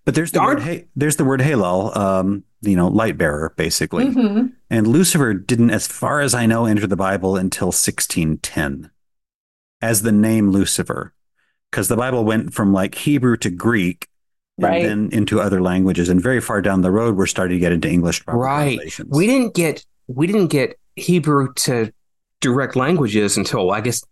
[0.04, 0.56] But there's the Darn.
[0.56, 4.06] word, hey, there's the word Halal, um, you know, light bearer, basically.
[4.08, 4.52] Mhm.
[4.68, 8.90] And Lucifer didn't, as far as I know, enter the Bible until 1610
[9.82, 11.12] as the name Lucifer,
[11.70, 14.08] because the Bible went from like Hebrew to Greek
[14.58, 14.82] and Right.
[14.82, 16.08] then into other languages.
[16.08, 18.78] And very far down the road, we're starting to get into English Right.
[19.06, 21.92] We didn't get we didn't get Hebrew to
[22.40, 24.02] direct languages until I guess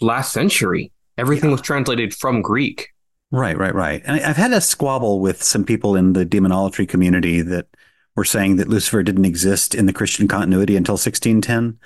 [0.00, 0.90] last century.
[1.18, 1.54] Everything Yeah.
[1.54, 2.88] was translated from Greek.
[3.30, 4.00] Right, right, right.
[4.04, 7.66] And I've had a squabble with some people in the demonolatry community that
[8.16, 11.76] were saying that Lucifer didn't exist in the Christian continuity until 1610.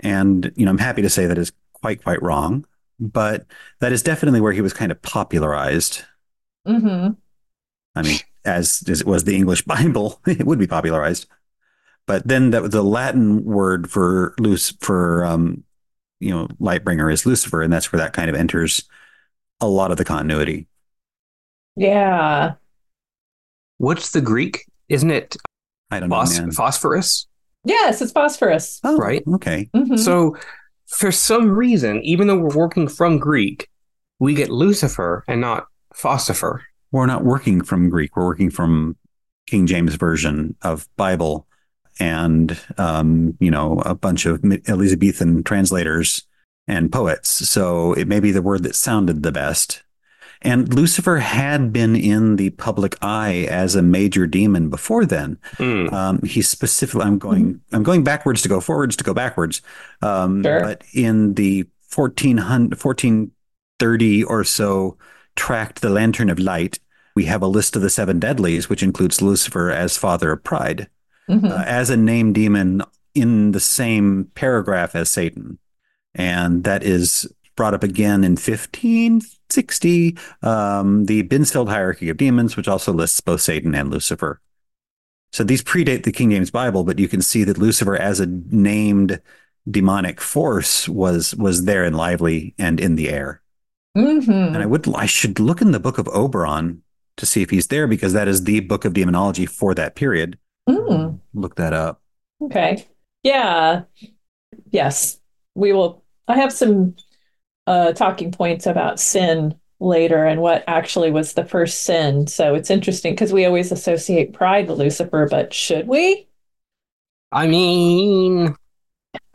[0.00, 1.52] And, you know, I'm happy to say that is
[1.86, 2.66] quite, quite wrong.
[2.98, 3.46] But
[3.80, 6.02] that is definitely where he was kind of popularized.
[6.66, 7.08] hmm
[7.94, 11.26] I mean, as, as it was the English Bible, it would be popularized.
[12.06, 15.64] But then that the Latin word for loose for um,
[16.20, 18.84] you know, Lightbringer is Lucifer, and that's where that kind of enters
[19.60, 20.66] a lot of the continuity.
[21.76, 22.54] Yeah.
[23.78, 24.64] What's the Greek?
[24.88, 25.36] Isn't it
[25.90, 26.50] I don't know, phos- man.
[26.52, 27.26] phosphorus?
[27.64, 28.80] Yes, it's phosphorus.
[28.84, 29.22] Oh, right.
[29.34, 29.68] Okay.
[29.74, 29.98] Mhm.
[29.98, 30.36] So,
[30.86, 33.68] for some reason, even though we're working from Greek,
[34.18, 36.64] we get Lucifer and not phosphor.
[36.92, 38.16] We're not working from Greek.
[38.16, 38.96] We're working from
[39.46, 41.46] King James version of Bible,
[41.98, 46.22] and um, you know a bunch of Elizabethan translators
[46.68, 47.28] and poets.
[47.28, 49.82] So it may be the word that sounded the best.
[50.42, 55.38] And Lucifer had been in the public eye as a major demon before then.
[55.56, 55.88] Hmm.
[55.94, 59.62] Um, he specifically, I'm going, I'm going backwards to go forwards to go backwards.
[60.02, 60.60] Um, Sure.
[60.60, 64.96] But in the 1400, 1430 or so
[65.34, 66.78] tract, The Lantern of Light,
[67.14, 70.88] we have a list of the seven deadlies, which includes Lucifer as father of pride,
[71.30, 71.50] Mhm.
[71.50, 72.82] uh, as a named demon
[73.14, 75.58] in the same paragraph as Satan.
[76.14, 78.36] And that is brought up again in
[79.56, 84.40] 1560, um, the Binsfeld Hierarchy of Demons, which also lists both Satan and Lucifer.
[85.32, 88.26] So these predate the King James Bible, but you can see that Lucifer as a
[88.26, 89.20] named
[89.68, 93.42] demonic force was was there and lively and in the air.
[93.96, 94.54] Mhm.
[94.54, 96.82] And I would I should look in the book of Oberon
[97.16, 100.38] to see if he's there because that is the book of demonology for that period.
[100.68, 101.18] Mm.
[101.34, 102.00] Look that up.
[102.42, 102.86] Okay.
[103.22, 103.82] Yeah.
[104.70, 105.18] Yes.
[105.54, 106.04] We will.
[106.28, 106.94] I have some
[107.66, 112.26] uh, talking points about sin later and what actually was the first sin.
[112.26, 116.28] So it's interesting because we always associate pride with Lucifer, but should we?
[117.32, 118.54] I mean,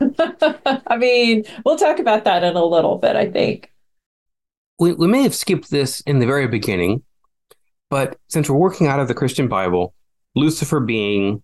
[0.00, 3.72] I mean, we'll talk about that in a little bit, I think.
[4.78, 7.02] we, we may have skipped this in the very beginning,
[7.90, 9.94] but since we're working out of the Christian Bible,
[10.34, 11.42] Lucifer being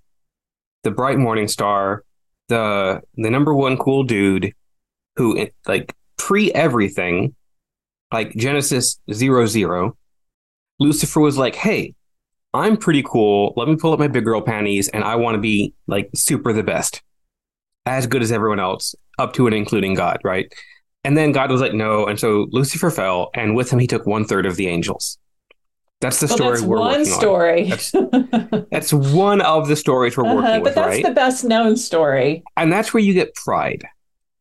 [0.84, 2.04] the bright morning star,
[2.48, 4.54] the the number one cool dude
[5.16, 5.94] who like
[6.28, 7.34] pre everything,
[8.12, 9.96] like Genesis zero zero,
[10.78, 11.94] Lucifer was like, "Hey,
[12.52, 13.54] I'm pretty cool.
[13.56, 16.52] Let me pull up my big girl panties, and I want to be like super
[16.52, 17.02] the best,
[17.86, 20.52] as good as everyone else, up to and including God, right?"
[21.04, 24.06] And then God was like, "No," and so Lucifer fell, and with him he took
[24.06, 25.18] one third of the angels.
[26.00, 27.18] That's the Well, story that's we're one working on.
[27.20, 27.62] story.
[27.64, 31.04] That's- That's one of the stories we're working Uh-huh, with, but that's right?
[31.04, 32.44] the best known story.
[32.56, 33.84] and that's where you get pride.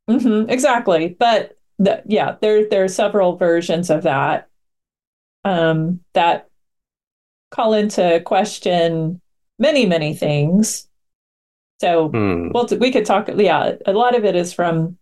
[0.10, 1.16] hmm exactly.
[1.20, 4.48] But the, yeah, there there are several versions of that
[5.46, 6.50] um, that
[7.52, 9.22] call into question
[9.60, 10.88] many many things.
[11.80, 12.50] So Hmm.
[12.54, 13.30] well, we could talk.
[13.36, 14.98] Yeah, a lot of it is from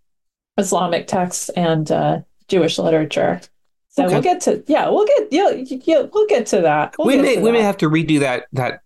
[0.58, 3.42] Islamic texts and uh, Jewish literature.
[3.90, 4.14] So Okay.
[4.14, 5.50] we'll get to yeah, we'll get yeah,
[5.86, 6.96] yeah we'll get to that.
[6.98, 8.82] We'll we may to we may have to redo that that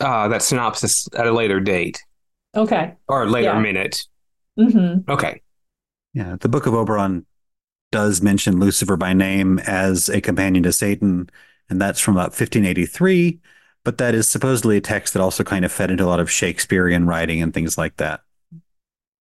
[0.00, 2.02] uh, that synopsis at a later date
[2.56, 2.94] okay.
[3.06, 3.60] or a later Yeah.
[3.60, 4.04] minute.
[4.58, 5.40] hmm Okay.
[6.14, 7.24] Yeah, the Book of Oberon
[7.90, 11.30] does mention Lucifer by name as a companion to Satan,
[11.70, 13.40] and that's from about 1583.
[13.84, 16.30] But that is supposedly a text that also kind of fed into a lot of
[16.30, 18.20] Shakespearean writing and things like that.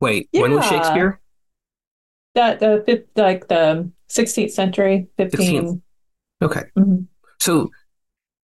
[0.01, 1.19] Wait, when was Shakespeare?
[2.35, 5.81] That the fif- like the 16th century, 15.
[6.41, 6.63] Okay.
[6.77, 7.05] Mhm.
[7.39, 7.69] So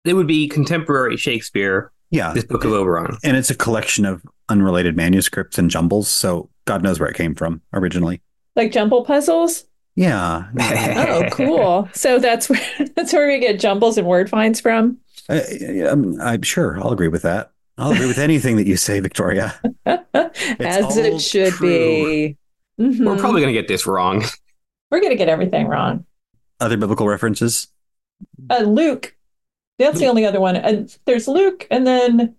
[0.05, 3.17] it would be contemporary Shakespeare, Yeah, this Book of Oberon.
[3.25, 7.35] and it's a collection of unrelated manuscripts and jumbles, so God knows where it came
[7.35, 8.21] from originally.
[8.57, 9.65] Like jumble puzzles.
[9.97, 11.89] Yeah, Oh, cool.
[11.95, 12.61] So that's where
[12.97, 14.99] that's where we get jumbles and word finds from.
[15.29, 15.41] Uh,
[15.89, 17.53] I'm, I'm sure I'll agree with that.
[17.79, 19.55] I'll agree with anything that you say, Victoria.
[19.87, 21.69] As it should true.
[21.69, 22.37] be.
[22.81, 23.07] Mhm.
[23.07, 24.25] We're probably going to get this wrong.
[24.91, 26.05] We're gonna get everything wrong.
[26.61, 27.69] Other biblical references?
[28.49, 29.17] Uh, Luke.
[29.79, 30.55] That's the only other one.
[30.55, 32.37] And there's Luke, and then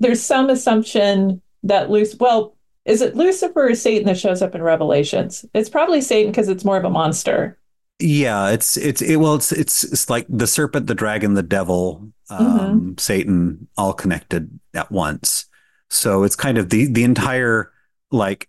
[0.00, 2.08] there's some assumption that Luke.
[2.18, 5.44] Well, is it Lucifer or Satan that shows up in Revelations?
[5.54, 7.58] It's probably Satan because it's more of a monster.
[8.00, 12.10] Yeah, it's it's it, well, it's it's it's like the serpent, the dragon, the devil,
[12.28, 15.46] um, Satan, all connected at once.
[15.90, 17.72] So it's kind of the the entire
[18.10, 18.48] like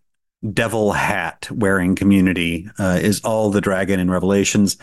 [0.53, 4.77] devil hat wearing community uh, is all the dragon in Revelations.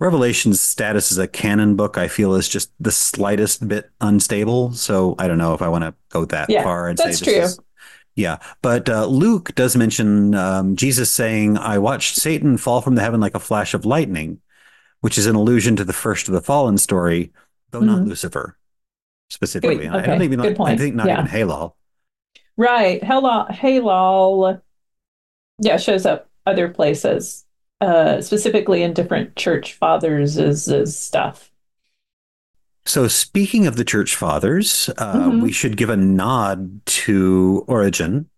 [0.00, 4.72] Revelation's status as a canon book, I feel, is just the slightest bit unstable.
[4.74, 7.16] So I don't know if I want to go that Yeah, far and that's say
[7.16, 7.34] this true.
[7.36, 7.60] is
[8.16, 13.02] Yeah, but uh, Luke does mention um, Jesus saying, "I watched Satan fall from the
[13.02, 14.40] heaven like a flash of lightning,"
[15.00, 17.32] which is an allusion to the first of the fallen story,
[17.70, 18.08] though not Mhm.
[18.08, 18.56] Lucifer
[19.30, 19.78] specifically.
[19.78, 20.40] Good, And I don't even.
[20.40, 20.78] good I point.
[20.78, 21.24] think not Yeah.
[21.24, 21.72] even Halal.
[22.56, 23.02] Right.
[23.02, 24.60] Halal, Halal,
[25.58, 27.44] yeah, shows up other places,
[27.80, 31.50] uh, specifically in different church fathers' stuff.
[32.86, 35.40] So, speaking of the church fathers, uh, Mhm.
[35.42, 38.28] we should give a nod to Origen,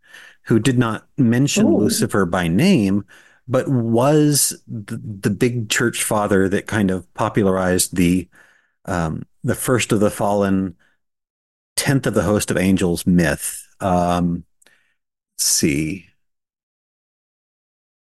[0.44, 1.78] who did not mention Ooh.
[1.78, 3.05] Lucifer by name,
[3.49, 8.28] but was the, the big church father that kind of popularized the
[8.86, 10.76] um, the first of the fallen,
[11.76, 13.66] tenth of the host of angels myth.
[13.80, 14.44] Um,
[15.36, 16.07] let's see,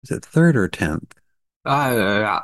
[0.02, 1.14] is it third or tenth?
[1.64, 2.40] Uh,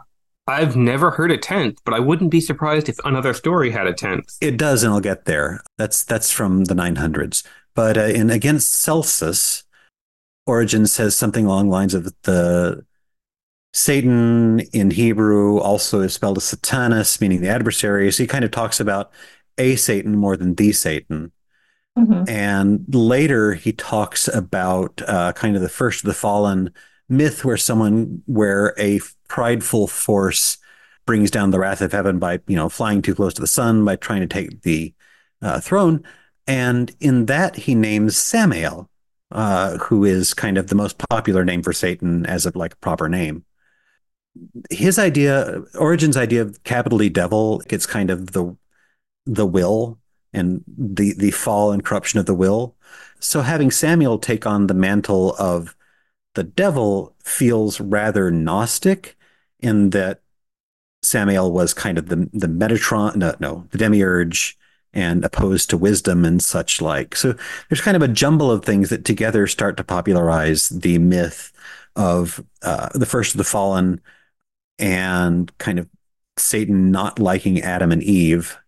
[0.47, 3.93] I've never heard a tenth, but I wouldn't be surprised if another story had a
[3.93, 4.37] tenth.
[4.41, 5.61] It does, and I'll get there.
[5.77, 7.45] That's that's from the 900s.
[7.75, 9.65] But uh, in Against Celsus,
[10.47, 12.85] Origen says something along the lines of the
[13.73, 18.11] Satan in Hebrew also is spelled as Satanus, meaning the adversary.
[18.13, 19.13] So he kind of talks about
[19.59, 21.33] a Satan more than the Satan.
[21.99, 22.29] Mhm.
[22.29, 26.71] And later he talks about uh, kind of the first of the fallen
[27.09, 30.59] myth where someone, where a prideful force
[31.07, 33.85] brings down the wrath of heaven by, you know, flying too close to the sun,
[33.85, 34.93] by trying to take the
[35.41, 36.05] uh, throne.
[36.47, 38.91] And in that he names Samael,
[39.31, 43.09] uh, who is kind of the most popular name for Satan as a like proper
[43.09, 43.45] name.
[44.71, 48.57] His idea, Origen's idea of capital D devil, it's kind of the
[49.27, 49.99] the will
[50.33, 52.75] and the the fall and corruption of the will.
[53.21, 55.76] So having Samael take on the mantle of
[56.37, 59.17] the devil feels rather gnostic
[59.59, 60.21] in that
[61.03, 64.57] Samael was kind of the the Metatron, no, no, the demiurge,
[64.93, 67.17] and opposed to wisdom and such like.
[67.17, 67.35] So
[67.69, 71.53] there's kind of a jumble of things that together start to popularize the myth
[71.97, 74.01] of uh, the first of the fallen
[74.79, 75.89] and kind of
[76.37, 78.59] Satan not liking Adam and Eve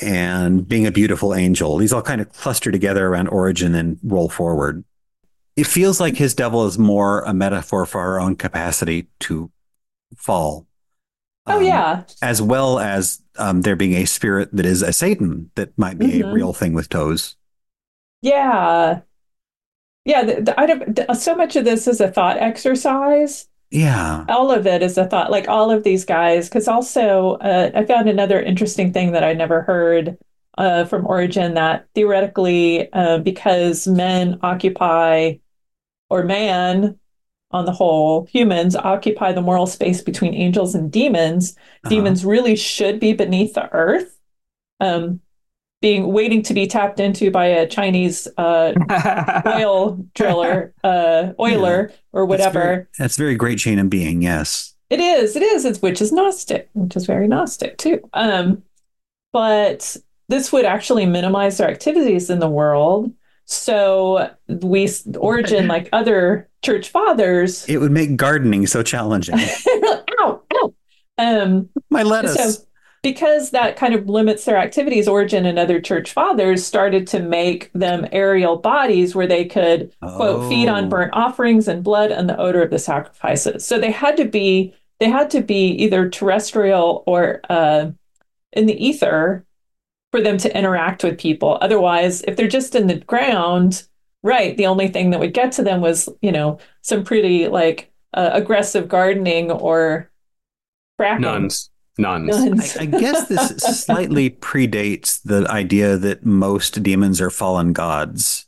[0.00, 1.78] and being a beautiful angel.
[1.78, 4.84] These all kind of cluster together around Origen and roll forward.
[5.56, 9.50] It feels like his devil is more a metaphor for our own capacity to
[10.16, 10.66] fall.
[11.46, 12.04] Oh, Um, yeah.
[12.22, 16.20] As well as um, there being a spirit that is a Satan that might be
[16.20, 16.32] a Mhm.
[16.32, 17.36] real thing with toes.
[18.22, 19.00] Yeah.
[20.04, 20.22] Yeah.
[20.24, 23.48] The, the, I don't, the- so much of this is a thought exercise.
[23.74, 24.26] Yeah.
[24.28, 27.86] all of it is a thought like all of these guys because also uh, i
[27.86, 30.18] found another interesting thing that i never heard
[30.58, 35.36] uh, from Origen that theoretically uh, because men occupy
[36.12, 36.98] or man
[37.50, 41.54] on the whole humans occupy the moral space between angels and demons
[41.84, 41.90] Uh-huh.
[41.90, 44.18] demons really should be beneath the earth
[44.80, 45.20] um,
[45.80, 48.72] being waiting to be tapped into by a chinese uh,
[49.46, 54.22] oil driller uh, oiler or That's whatever very- That's very great chain of being.
[54.22, 54.74] Yes.
[54.90, 58.00] it is, it is, it's which is Gnostic, which is very Gnostic too.
[58.12, 58.62] Um,
[59.32, 59.96] but
[60.28, 63.12] this would actually minimize their activities in the world.
[63.44, 64.88] So we
[65.18, 67.68] Origen like other church fathers.
[67.68, 69.34] It would make gardening so challenging.
[70.20, 70.74] ow, ow.
[71.18, 72.34] Um, My lettuce.
[72.58, 72.64] so
[73.02, 77.70] because that kind of limits their activities, Origen and other church fathers started to make
[77.72, 80.88] them aerial bodies where they could quote feed on Oh.
[80.88, 83.66] burnt offerings and blood and the odor of the sacrifices.
[83.66, 87.90] So they had to be they had to be either terrestrial or uh,
[88.52, 89.44] in the ether
[90.12, 91.58] for them to interact with people.
[91.60, 93.82] Otherwise, if they're just in the ground,
[94.22, 97.90] right, the only thing that would get to them was you know some pretty like
[98.14, 100.10] uh, aggressive gardening or
[101.00, 101.20] fracking.
[101.20, 101.70] Nuns.
[101.98, 102.28] Nuns.
[102.28, 102.76] Nuns.
[102.76, 103.48] I, I guess this
[103.84, 108.46] slightly predates the idea that most demons are fallen gods.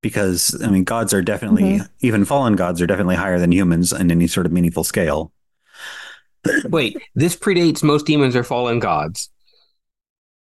[0.00, 1.88] Because, I mean, gods are definitely, Mhm.
[2.00, 5.32] even fallen gods are definitely higher than humans in any sort of meaningful scale.
[6.66, 9.28] Wait, this predates most demons are fallen gods.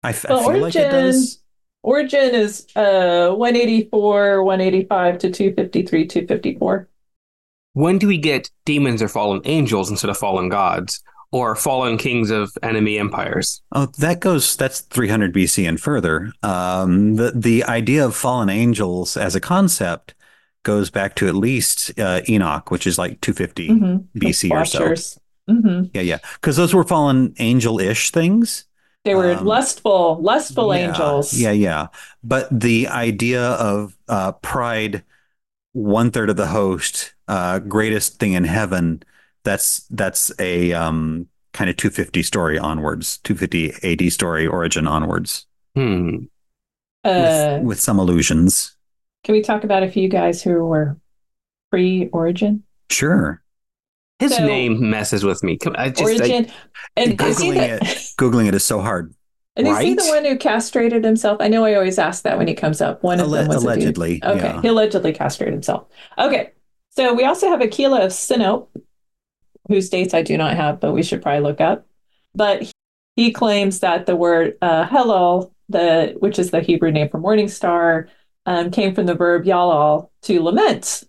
[0.04, 1.40] I, f- I Well, feel like it Origen- does.
[1.84, 6.88] Origen is uh 184, 185 to 253, 254.
[7.74, 11.04] When do we get demons or fallen angels instead of fallen gods?
[11.34, 13.62] Or fallen kings of enemy empires?
[13.74, 16.32] Oh, that goes, that's 300 BC and further.
[16.42, 20.16] Um, the, the idea of fallen angels as a concept
[20.64, 24.06] goes back to at least uh, Enoch, which is like 250 Mhm.
[24.18, 24.80] BC or so.
[24.80, 25.20] Watchers.
[25.50, 25.90] Mhm.
[25.94, 26.20] Yeah, yeah.
[26.36, 28.64] Because those were fallen angel ish things.
[29.08, 31.34] They were Um, lustful, lustful Yeah, angels.
[31.34, 31.88] Yeah, yeah.
[32.24, 35.04] But the idea of uh, pride,
[35.74, 39.02] one third of the host, uh, greatest thing in heaven.
[39.44, 46.26] That's that's a um, kind of 250 story onwards, 250 AD story Origen onwards, Hmm.
[47.06, 48.76] Uh, with, with some illusions.
[49.24, 50.98] Can we talk about a few guys who were
[51.72, 52.64] pre-Origen?
[52.90, 53.42] Sure.
[54.20, 55.58] His So- name messes with me.
[55.58, 56.48] Come- I just, I- Origen,
[56.96, 57.82] and is he Googling the, it,
[58.18, 59.14] Googling it is so hard.
[59.56, 61.38] and is he the one who castrated himself?
[61.40, 63.04] I know I always ask that when he comes up.
[63.04, 63.66] One of Alle- them was a dude.
[63.68, 64.24] allegedly.
[64.24, 64.62] Okay, yeah.
[64.62, 65.88] he allegedly castrated himself.
[66.18, 66.52] Okay,
[66.92, 68.68] so we also have Aquila of Sinope,
[69.68, 71.86] whose dates I do not have, but we should probably look up.
[72.34, 72.72] But he,
[73.16, 77.48] he claims that the word uh, Helal, the which is the Hebrew name for morning
[77.50, 78.08] star,
[78.46, 81.04] um, came from the verb yalal to lament.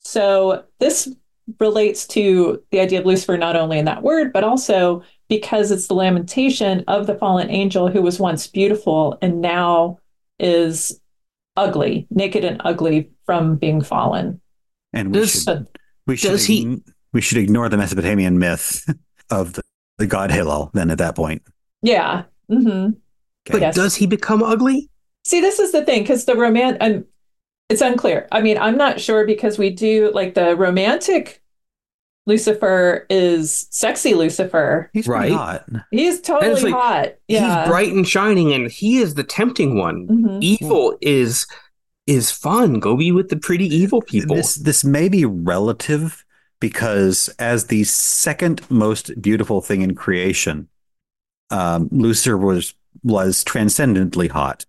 [0.00, 1.08] So this
[1.60, 5.86] relates to the idea of Lucifer not only in that word, but also because it's
[5.88, 9.98] the lamentation of the fallen angel who was once beautiful and now
[10.38, 10.98] is
[11.56, 14.40] ugly, naked and ugly from being fallen.
[14.92, 15.66] And we Does- should
[16.06, 16.82] we should does he-
[17.12, 18.84] we should ignore the Mesopotamian myth
[19.30, 19.62] of the,
[19.98, 21.42] the god Hillel then at that point.
[21.82, 22.24] Yeah.
[22.50, 22.90] Mm-hmm.
[23.50, 23.74] but Yes.
[23.74, 24.88] does he become ugly?
[25.24, 26.76] See, this is the thing because the romance.
[26.80, 27.04] and
[27.68, 28.26] it's unclear.
[28.32, 31.42] I mean, I'm not sure because we do like the romantic
[32.26, 34.90] Lucifer is sexy Lucifer.
[34.94, 35.32] He's pretty Right.
[35.32, 35.66] hot.
[35.90, 37.08] He's totally like, hot.
[37.28, 37.60] Yeah.
[37.64, 40.06] He's bright and shining, and he is the tempting one.
[40.08, 40.38] Mhm.
[40.42, 41.46] Evil is
[42.06, 42.80] is fun.
[42.80, 44.36] Go be with the pretty evil people.
[44.36, 46.24] This this may be relative
[46.60, 50.68] because as the second most beautiful thing in creation,
[51.50, 54.64] um, Lucifer was was transcendently hot.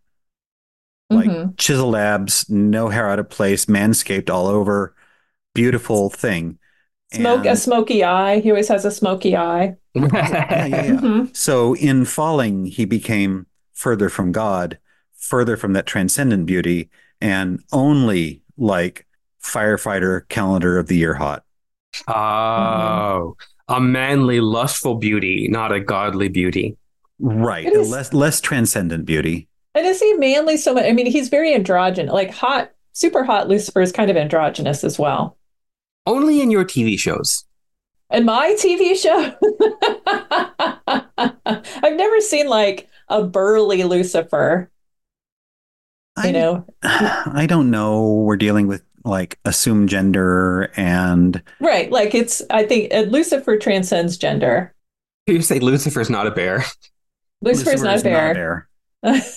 [1.10, 1.58] Like Mhm.
[1.58, 4.96] chisel abs, no hair out of place, manscaped all over,
[5.54, 6.58] beautiful thing.
[7.14, 8.40] Smoke a smoky eye.
[8.40, 9.76] He always has a smoky eye.
[9.94, 10.84] yeah, yeah, yeah.
[11.00, 11.36] Mhm.
[11.36, 14.80] So in falling, he became further from God,
[15.18, 16.90] further from that transcendent beauty,
[17.22, 19.06] and only like
[19.42, 21.44] firefighter calendar of the year hot.
[22.08, 23.36] oh,
[23.68, 26.76] a manly, lustful beauty, not a godly beauty.
[27.20, 27.66] Right.
[27.66, 29.48] It is- Less less transcendent beauty.
[29.76, 30.86] And is he manly so much?
[30.86, 32.14] I mean, he's very androgynous.
[32.14, 35.38] Like hot, super hot Lucifer is kind of androgynous as well.
[36.08, 37.44] Only in your TV shows.
[38.10, 39.34] In my TV show,
[41.84, 44.72] I've never seen like a burly Lucifer.
[46.24, 48.14] You I, know, I don't know.
[48.14, 51.92] We're dealing with like assumed gender and right?
[51.92, 52.42] Like it's.
[52.50, 54.74] I think uh, Lucifer transcends gender.
[55.28, 56.64] You say Lucifer's not a bear.
[57.42, 58.70] Lucifer's not a Lucifer is bear.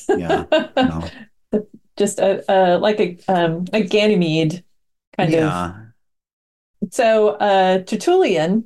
[0.09, 0.45] Yeah,
[0.77, 1.05] no.
[1.97, 4.65] Just a, a like a um a Ganymede
[5.17, 5.89] kind of yeah.
[6.91, 8.65] So uh, Tertullian,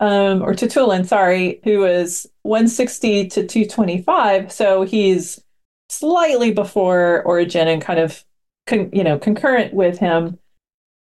[0.00, 4.52] um, or Tertullian, sorry, who is 160 to 225.
[4.52, 5.42] So he's
[5.88, 8.24] slightly before Origen and kind of,
[8.66, 10.38] con- you know, concurrent with him.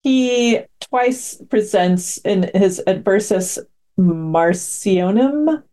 [0.04, 3.60] He twice presents in his Adversus
[4.00, 5.64] Marcionum,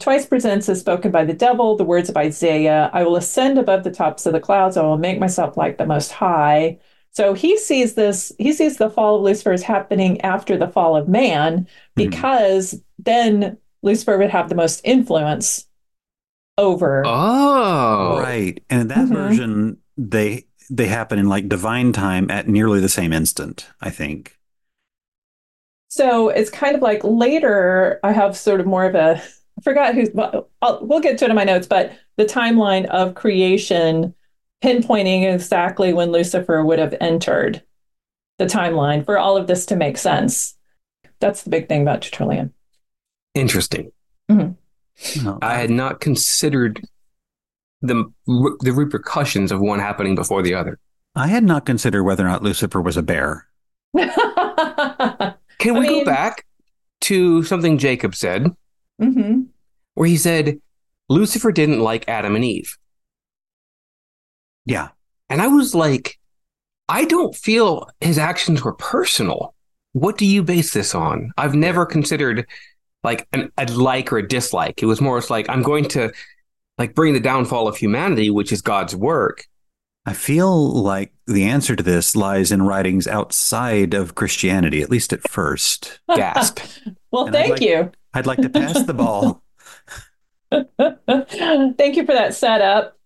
[0.00, 3.84] twice presents as spoken by the devil the words of Isaiah I will ascend above
[3.84, 6.78] the tops of the clouds, I will make myself like the Most High.
[7.12, 10.96] So he sees this, he sees the fall of Lucifer as happening after the fall
[10.96, 15.66] of man, because then Lucifer would have the most influence
[16.58, 17.18] over.
[17.96, 18.62] Oh, Right.
[18.70, 19.12] And in that Mhm.
[19.12, 24.38] version, they they happen in like divine time at nearly the same instant, I think.
[25.88, 29.22] So it's kind of like later, I have sort of more of a,
[29.58, 32.86] I forgot who's, well, I'll, we'll get to it in my notes, but the timeline
[32.86, 34.14] of creation
[34.62, 37.62] pinpointing exactly when Lucifer would have entered
[38.38, 40.56] the timeline for all of this to make sense.
[41.20, 42.52] That's the big thing about Tertullian.
[43.34, 43.92] interesting.
[44.30, 45.24] Mm-hmm.
[45.26, 46.80] Well, I had not considered
[47.82, 50.78] the the repercussions of one happening before the other.
[51.14, 53.46] I had not considered whether or not Lucifer was a bear.
[53.96, 55.34] Can I
[55.64, 56.44] we mean- go back
[57.02, 58.46] to something Jacob said,
[59.00, 59.42] hmm
[59.94, 60.58] where he said
[61.08, 62.76] Lucifer didn't like Adam and Eve,
[64.66, 64.88] Yeah.
[65.28, 66.18] and I was like,
[66.88, 69.54] I don't feel his actions were personal.
[69.92, 71.30] What do you base this on?
[71.38, 72.46] I've never considered
[73.04, 74.82] like an, a like or a dislike.
[74.82, 76.12] It was more it's like I'm going to
[76.78, 79.46] like bring the downfall of humanity, which is God's work.
[80.06, 85.12] I feel like the answer to this lies in writings outside of Christianity, at least
[85.12, 86.00] at first.
[86.16, 86.58] Gasp.
[87.12, 87.92] well, And thank like- you.
[88.14, 89.42] I'd like to pass the ball.
[90.50, 92.96] Thank you for that setup.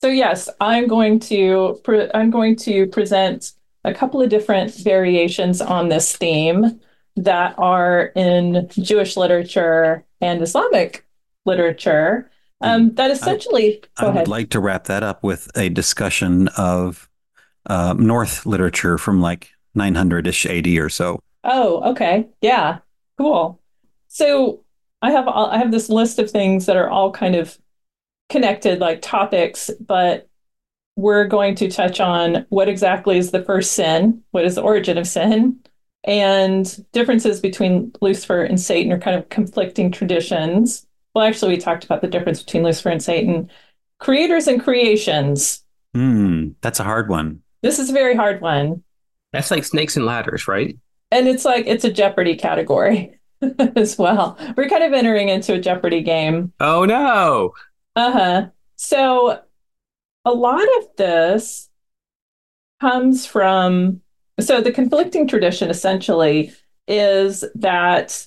[0.00, 3.52] So yes, I'm going to pre- I'm going to present
[3.84, 6.80] a couple of different variations on this theme
[7.16, 11.04] that are in Jewish literature and Islamic
[11.44, 12.30] literature.
[12.60, 14.28] Um, that essentially, I go would ahead.
[14.28, 17.08] like to wrap that up with a discussion of
[17.66, 21.20] uh, Norse literature from like 900 ish AD or so.
[21.44, 22.28] Oh, okay.
[22.40, 22.78] Yeah.
[23.16, 23.57] Cool.
[24.18, 24.64] So
[25.00, 27.56] I have all- I have this list of things that are all kind of
[28.28, 30.28] connected like topics, but
[30.96, 34.98] we're going to touch on what exactly is the first sin, what is the origin
[34.98, 35.60] of sin,
[36.02, 40.84] and differences between Lucifer and Satan are kind of conflicting traditions.
[41.14, 43.48] Well, actually, we talked about the difference between Lucifer and Satan.
[44.00, 45.64] Creators and creations.
[45.94, 47.42] Hmm, that's a hard one.
[47.62, 48.82] This is a very hard one.
[49.32, 50.76] That's like snakes and ladders, right?
[51.12, 53.14] And it's like it's a Jeopardy category
[53.76, 54.38] as well.
[54.56, 56.52] We're kind of entering into a Jeopardy game.
[56.60, 57.54] Oh no.
[57.96, 58.46] Uh huh.
[58.76, 59.40] So
[60.24, 61.68] a lot of this
[62.80, 64.00] comes from
[64.40, 66.52] so the conflicting tradition essentially
[66.86, 68.26] is that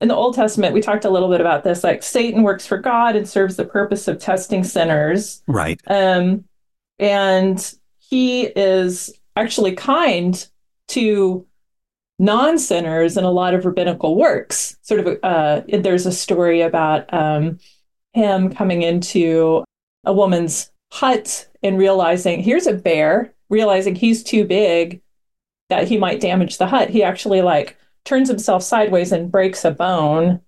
[0.00, 1.84] in the Old Testament, we talked a little bit about this.
[1.84, 5.42] Like Satan works for God and serves the purpose of testing sinners.
[5.46, 5.80] Right.
[5.86, 6.44] Um,
[6.98, 10.46] and he is actually kind
[10.88, 11.46] to
[12.24, 14.76] non sinners in a lot of rabbinical works.
[14.82, 17.58] Sort of, uh, there's a story about um,
[18.12, 19.64] him coming into
[20.04, 25.00] a woman's hut and realizing here's a bear, realizing he's too big
[25.70, 26.90] that he might damage the hut.
[26.90, 30.40] He actually like turns himself sideways and breaks a bone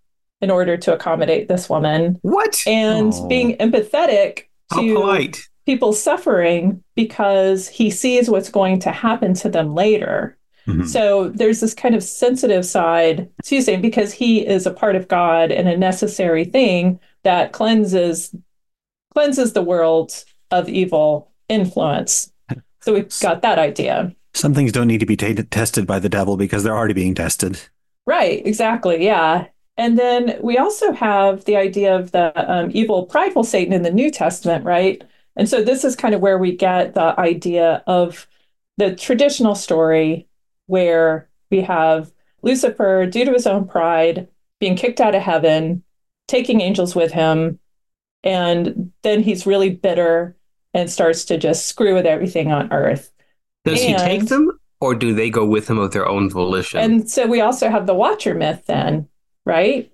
[0.42, 2.18] in order to accommodate this woman.
[2.22, 2.62] What?
[2.66, 3.26] And Oh.
[3.26, 5.38] being empathetic to polite.
[5.64, 10.36] people suffering because he sees what's going to happen to them later.
[10.66, 10.86] Mhm.
[10.86, 15.08] So there's this kind of sensitive side to Satan because he is a part of
[15.08, 18.34] God and a necessary thing that cleanses
[19.14, 22.30] cleanses the world of evil influence.
[22.82, 24.14] So we've got that idea.
[24.34, 27.14] Some things don't need to be t- tested by the devil because they're already being
[27.14, 27.58] tested.
[28.06, 29.04] Right, exactly.
[29.04, 29.46] Yeah.
[29.78, 33.90] And then we also have the idea of the um, evil, prideful Satan in the
[33.90, 35.02] New Testament, right?
[35.36, 38.26] And so this is kind of where we get the idea of
[38.78, 40.25] the traditional story
[40.66, 42.12] where we have
[42.42, 44.28] Lucifer, due to his own pride,
[44.60, 45.82] being kicked out of heaven,
[46.28, 47.58] taking angels with him,
[48.22, 50.36] and then he's really bitter
[50.74, 53.10] and starts to just screw with everything on earth.
[53.64, 54.50] Does he take them
[54.80, 56.80] or do they go with him of their own volition?
[56.80, 59.08] And so we also have the Watcher myth, then,
[59.44, 59.90] right?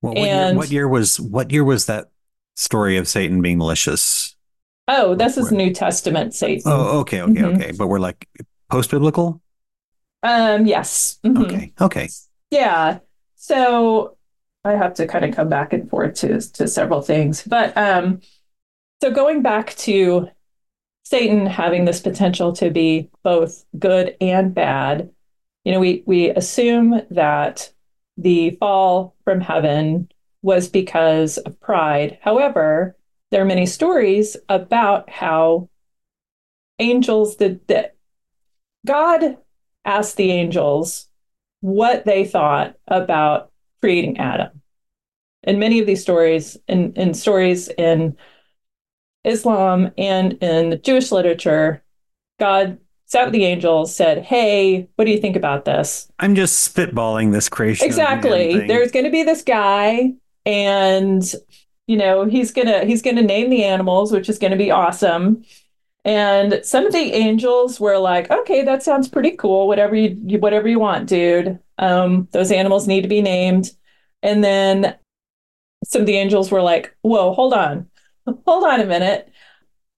[0.00, 2.10] What, what, year, And- what year was what year was that
[2.56, 4.36] story of Satan being malicious?
[4.88, 6.62] Oh, this is New Testament Satan.
[6.66, 7.54] Oh, okay, okay, Mhm.
[7.54, 7.72] okay.
[7.76, 8.28] But we're like
[8.70, 9.40] post biblical.
[10.22, 11.18] Um, yes.
[11.24, 11.44] Mhm.
[11.44, 12.08] Okay, okay.
[12.50, 13.00] Yeah.
[13.36, 14.16] So
[14.64, 17.42] I have to kind of come back and forth to to several things.
[17.42, 18.20] But um
[19.02, 20.28] so going back to
[21.04, 25.10] Satan having this potential to be both good and bad,
[25.64, 27.72] you know, we we assume that
[28.16, 30.08] the fall from heaven
[30.42, 32.18] was because of pride.
[32.22, 32.96] However,
[33.30, 35.68] there are many stories about how
[36.78, 37.96] angels that that
[38.86, 39.38] God
[39.84, 41.08] asked the angels
[41.60, 44.62] what they thought about creating Adam.
[45.44, 48.16] And many of these stories, in, in stories in
[49.24, 51.82] Islam and in the Jewish literature,
[52.38, 56.10] God sat with the angels, said, Hey, what do you think about this?
[56.18, 57.86] I'm just spitballing this creation.
[57.86, 58.66] Exactly.
[58.66, 60.14] There's going to be this guy,
[60.46, 61.22] and
[61.86, 65.44] you know he's gonna he's gonna name the animals, which is going to be awesome.
[66.04, 69.68] And some of the angels were like, "Okay, that sounds pretty cool.
[69.68, 71.58] Whatever you whatever you want, dude.
[71.78, 73.70] Um, those animals need to be named."
[74.22, 74.96] And then
[75.84, 77.88] some of the angels were like, "Whoa, hold on,
[78.46, 79.32] hold on a minute.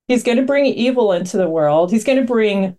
[0.09, 1.91] He's going to bring evil into the world.
[1.91, 2.77] He's going to bring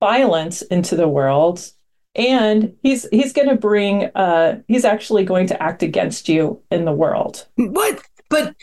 [0.00, 1.72] violence into the world."
[2.14, 6.84] and he's he's going to bring uh he's actually going to act against you in
[6.84, 8.02] the world what?
[8.28, 8.54] But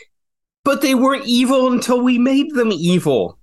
[0.64, 3.39] but they weren't evil until we made them evil.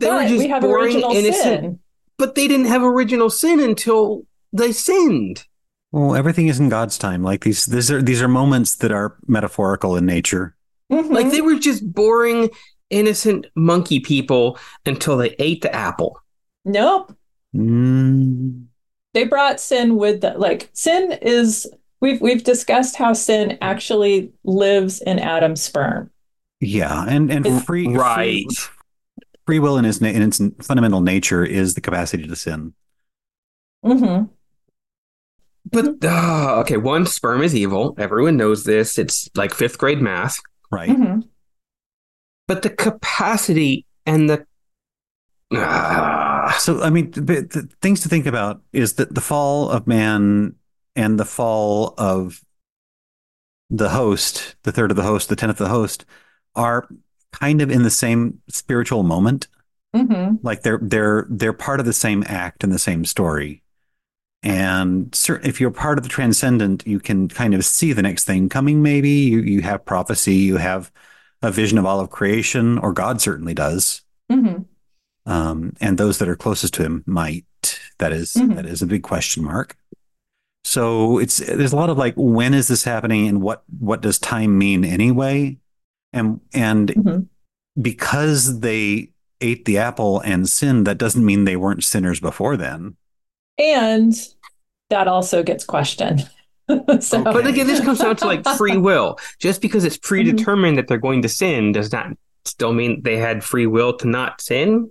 [0.00, 1.60] They but were just we have boring, original innocent.
[1.62, 1.78] sin
[2.18, 5.44] But they didn't have original sin until they sinned.
[5.92, 7.22] Well, everything is in God's time.
[7.22, 10.56] Like these, these are these are moments that are metaphorical in nature.
[10.92, 11.10] Mhm.
[11.10, 12.50] Like they were just boring,
[12.90, 16.18] innocent monkey people until they ate the apple.
[16.64, 17.12] nope
[17.56, 18.64] Mm,
[19.12, 21.68] they brought sin with the like sin is
[22.00, 26.10] we've we've discussed how sin actually lives in adam's sperm
[26.60, 28.44] yeah, and and free Right.
[28.50, 28.66] free,
[29.46, 32.74] free will in its na- in its fundamental nature is the capacity to sin.
[33.82, 34.24] hmm
[35.70, 37.94] But ah, okay, one sperm is evil.
[37.98, 38.98] Everyone knows this.
[38.98, 40.38] It's like fifth grade math.
[40.70, 40.88] Right.
[40.90, 41.20] hmm
[42.46, 44.46] But the capacity and the
[45.54, 49.86] ah, So, I mean, the, the things to think about is that the fall of
[49.86, 50.54] man
[50.96, 52.40] and the fall of
[53.70, 56.04] the host, the third of the host, the tenth of the host,
[56.54, 56.88] are
[57.40, 59.48] kind of in the same spiritual moment.
[59.94, 63.62] hmm Like they're they're they're part of the same act and the same story.
[64.42, 68.24] And cer- if you're part of the transcendent, you can kind of see the next
[68.24, 68.82] thing coming.
[68.82, 70.90] Maybe you you have prophecy, you have
[71.42, 74.02] a vision of all of creation, or God certainly does.
[75.26, 77.44] Um, and those that are closest to him might.
[77.98, 78.56] That is- Mhm.
[78.56, 79.76] that is a big question mark.
[80.64, 84.18] So it's there's a lot of like when is this happening and what what does
[84.18, 85.58] time mean anyway?
[86.14, 87.26] And and Mhm.
[87.80, 89.10] because they
[89.40, 92.96] ate the apple and sinned, that doesn't mean they weren't sinners before then.
[93.58, 94.14] And
[94.90, 96.28] that also gets questioned.
[97.00, 97.22] so, Okay.
[97.24, 99.18] But again, this comes down to like free will.
[99.38, 102.08] Just because it's predetermined that they're going to sin does not
[102.46, 104.90] still mean they had free will to not sin.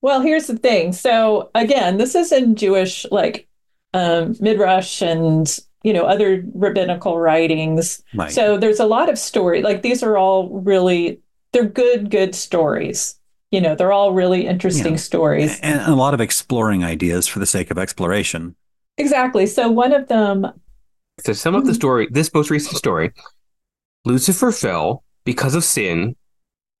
[0.00, 0.92] well, here's the thing.
[0.92, 3.48] So again, this is in Jewish like
[3.94, 8.02] um, midrash and you know other rabbinical writings.
[8.14, 8.30] Right.
[8.30, 9.62] So there's a lot of story.
[9.62, 11.20] Like these are all really
[11.52, 13.14] they're good, good stories.
[13.50, 14.98] You know, they're all really interesting Yeah.
[14.98, 15.58] stories.
[15.60, 18.54] and a lot of exploring ideas for the sake of exploration.
[18.98, 19.46] Exactly.
[19.46, 20.46] So one of them,
[21.24, 21.76] so some of the Mhm.
[21.76, 23.12] story, this most recent story,
[24.04, 26.16] Lucifer fell because of sin.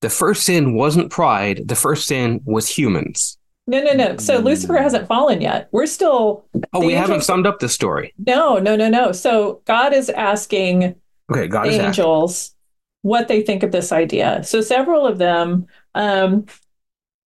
[0.02, 1.62] The first sin wasn't pride.
[1.66, 3.37] The first sin was humans.
[3.68, 4.16] No, no, no.
[4.16, 5.68] So Lucifer hasn't fallen yet.
[5.70, 8.12] We're still Oh, we haven't summed up the story.
[8.26, 9.12] no, no, no, no.
[9.12, 10.96] So God is asking
[11.30, 11.86] Okay, God is asking.
[11.86, 12.54] angels
[13.02, 14.42] what they think of this idea.
[14.42, 15.66] So several of them.
[15.94, 16.46] Um,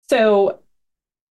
[0.10, 0.60] so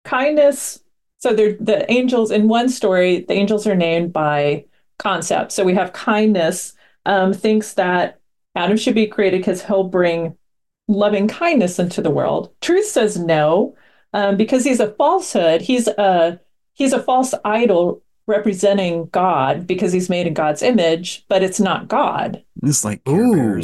[0.03, 0.79] kindness.
[1.19, 3.25] So they're the angels in one story.
[3.27, 4.65] The angels are named by
[4.99, 5.51] concept.
[5.51, 6.73] So we have kindness
[7.05, 8.19] um, thinks that
[8.55, 10.35] Adam should be created because he'll bring
[10.87, 12.51] loving kindness into the world.
[12.61, 13.75] Truth says no
[14.13, 15.61] um, because he's a falsehood.
[15.61, 16.39] He's a
[16.73, 21.87] he's a false idol representing God because he's made in God's image, but it's not
[21.87, 22.43] God.
[22.63, 23.61] It's like Care Ooh.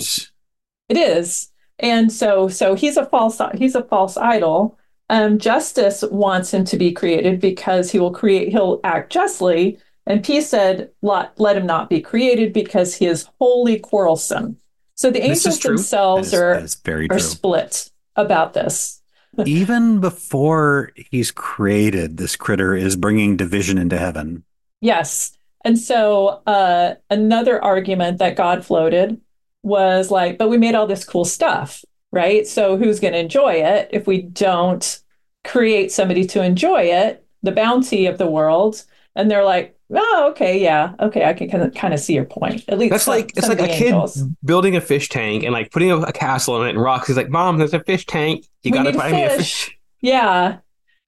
[0.90, 1.50] It is.
[1.80, 4.78] And so so he's a false he's a false idol.
[5.10, 9.78] Um, justice wants him to be created because he will create he'll act justly.
[10.06, 14.58] And peace said, let, let him not be created because he is wholly quarrelsome.
[14.96, 17.20] So the angels themselves is, are that is very are true.
[17.20, 19.02] split about this.
[19.46, 24.44] Even before he's created, this critter is bringing division into heaven.
[24.82, 25.36] Yes.
[25.66, 29.20] And so uh, another argument that God floated
[29.64, 32.46] was like, but we made all this cool stuff, right?
[32.46, 35.00] So who's going to enjoy it if we don't
[35.44, 38.84] create somebody to enjoy it, the bounty of the world?
[39.16, 42.26] And they're like, oh, okay, yeah, okay, I can kind of, kind of see your
[42.26, 42.64] point.
[42.68, 44.24] At least That's some- like it's like a the kid angels.
[44.44, 47.08] building a fish tank and like putting a, a castle in it and rocks.
[47.08, 48.46] He's like, "Mom, there's a fish tank.
[48.64, 50.58] You We got to need buy me a fish." Yeah.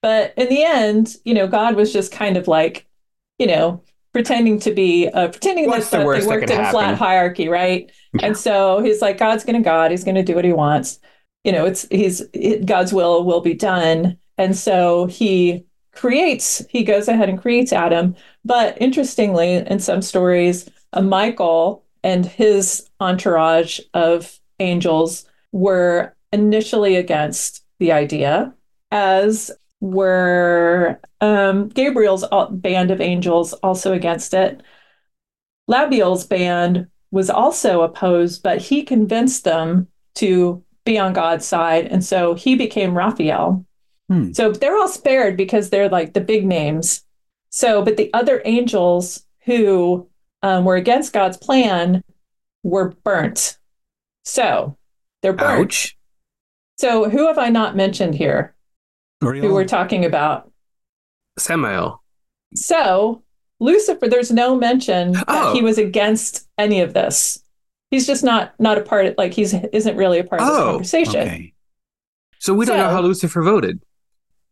[0.01, 2.85] But in the end, you know, God was just kind of like,
[3.39, 3.81] you know,
[4.13, 6.95] pretending to be, uh, pretending What's that, the that they worked can in a flat
[6.97, 7.91] hierarchy, right?
[8.13, 8.27] Yeah.
[8.27, 9.91] And so he's like, God's going to God.
[9.91, 10.99] He's going to do what he wants.
[11.43, 14.17] You know, it's he's it, God's will will be done.
[14.37, 15.65] And so he
[15.95, 16.63] creates.
[16.69, 18.15] He goes ahead and creates Adam.
[18.43, 27.63] But interestingly, in some stories, uh, Michael and his entourage of angels were initially against
[27.79, 28.53] the idea,
[28.91, 34.61] as were um, Gabriel's band of angels also against it.
[35.67, 41.87] Labiel's band was also opposed, but he convinced them to be on God's side.
[41.87, 43.65] And so he became Raphael.
[44.09, 44.33] Hmm.
[44.33, 47.03] So they're all spared because they're like the big names.
[47.49, 50.09] So, but the other angels who
[50.43, 52.03] um, were against God's plan
[52.63, 53.57] were burnt.
[54.23, 54.77] So
[55.21, 55.61] they're burnt.
[55.65, 55.97] Ouch.
[56.77, 58.53] So who have I not mentioned here
[59.21, 59.53] who Uriel?
[59.53, 60.51] we're talking about?
[61.39, 62.03] Samael.
[62.53, 63.23] So
[63.59, 65.53] Lucifer, there's no mention that Oh.
[65.53, 67.41] he was against any of this.
[67.91, 70.57] He's just not not a part of like he's isn't really a part of this
[70.57, 71.21] Oh, conversation.
[71.21, 71.53] okay.
[72.39, 73.81] So we don't know how Lucifer voted.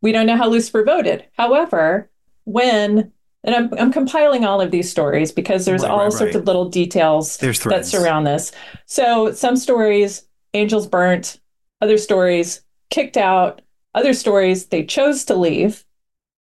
[0.03, 1.25] We don't know how Lucifer voted.
[1.35, 2.11] However,
[2.43, 3.11] when
[3.45, 6.41] and I'm I'm compiling all of these stories because there's Right, all right, sorts right.
[6.41, 8.51] of little details that surround this.
[8.85, 10.23] So some stories,
[10.53, 11.39] angels burnt,
[11.81, 13.61] other stories, kicked out,
[13.95, 15.83] other stories, they chose to leave.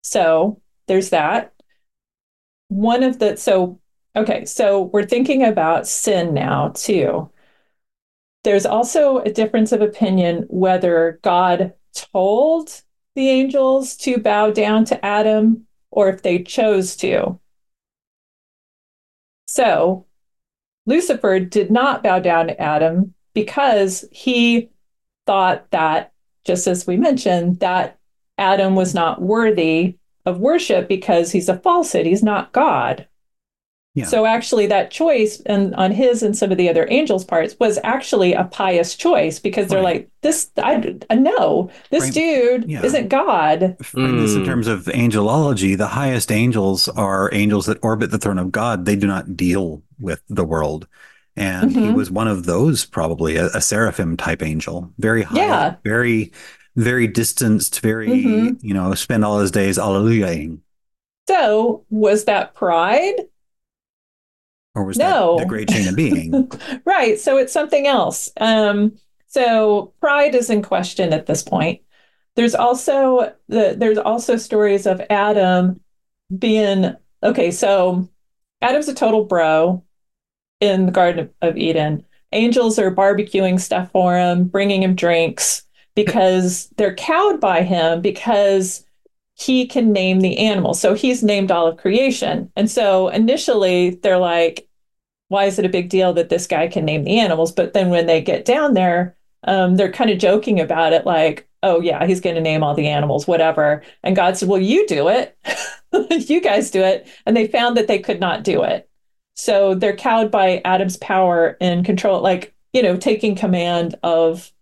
[0.02, 1.52] So there's that.
[2.68, 3.80] One of the, so,
[4.16, 7.30] okay, so we're thinking about sin now too.
[8.42, 12.82] There's also a difference of opinion whether God told
[13.14, 17.38] the angels to bow down to Adam or if they chose to.
[19.46, 20.06] So
[20.86, 24.70] Lucifer did not bow down to Adam because he
[25.26, 26.12] thought that,
[26.44, 27.98] just as we mentioned, that
[28.38, 32.06] Adam was not worthy of worship because he's a falsehood.
[32.06, 33.06] He's not God.
[33.94, 34.04] Yeah.
[34.06, 37.76] So actually, that choice and on his and some of the other angels' parts was
[37.82, 39.96] actually a pious choice because they're Right.
[40.02, 42.14] like, this, I, I no, this Right.
[42.14, 42.84] dude Yeah.
[42.84, 43.76] isn't God.
[43.82, 44.46] Frame this in Mm.
[44.46, 48.84] terms of angelology, the highest angels are angels that orbit the throne of God.
[48.84, 50.86] They do not deal with the world.
[51.36, 51.94] And he Mhm.
[51.94, 55.74] was one of those, probably a, a seraphim type angel, very high, Yeah.
[55.84, 56.32] very
[56.76, 58.56] very distanced, very Mhm.
[58.62, 60.58] you know, spend all his days alleluiaing.
[61.28, 63.14] So, was that pride?
[64.74, 65.36] Or was No.
[65.36, 66.50] that the great chain of being?
[66.84, 67.18] right.
[67.18, 68.30] So it's something else.
[68.40, 68.96] Um,
[69.26, 71.82] so pride is in question at this point.
[72.36, 75.80] There's also the there's also stories of Adam
[76.36, 77.50] being okay.
[77.50, 78.08] So
[78.62, 79.84] Adam's a total bro
[80.60, 82.04] in the Garden of Eden.
[82.32, 85.64] Angels are barbecuing stuff for him, bringing him drinks
[85.96, 88.84] because they're cowed by him because
[89.40, 90.80] he can name the animals.
[90.80, 92.52] So he's named all of creation.
[92.56, 94.68] And so initially they're like,
[95.28, 97.50] why is it a big deal that this guy can name the animals?
[97.52, 101.48] But then when they get down there, um, they're kind of joking about it, like,
[101.62, 103.82] oh, yeah, he's going to name all the animals, whatever.
[104.02, 105.38] And God said, well, you do it.
[106.28, 107.08] you guys do it.
[107.24, 108.90] And they found that they could not do it.
[109.36, 114.52] So they're cowed by Adam's power and control, like, you know, taking command of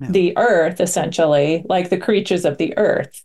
[0.00, 0.10] Yeah.
[0.10, 3.24] the earth, essentially, like the creatures of the earth.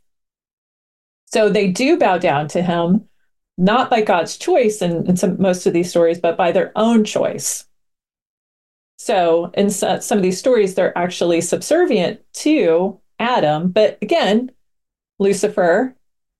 [1.35, 3.09] So they do bow down to him,
[3.57, 7.03] not by God's choice in, in some most of these stories, but by their own
[7.03, 7.65] choice.
[8.97, 14.49] So in so, some of these stories, they're actually subservient to Adam, but again,
[15.19, 15.93] Lucifer,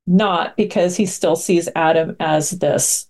[0.07, 3.07] not because he still sees Adam as this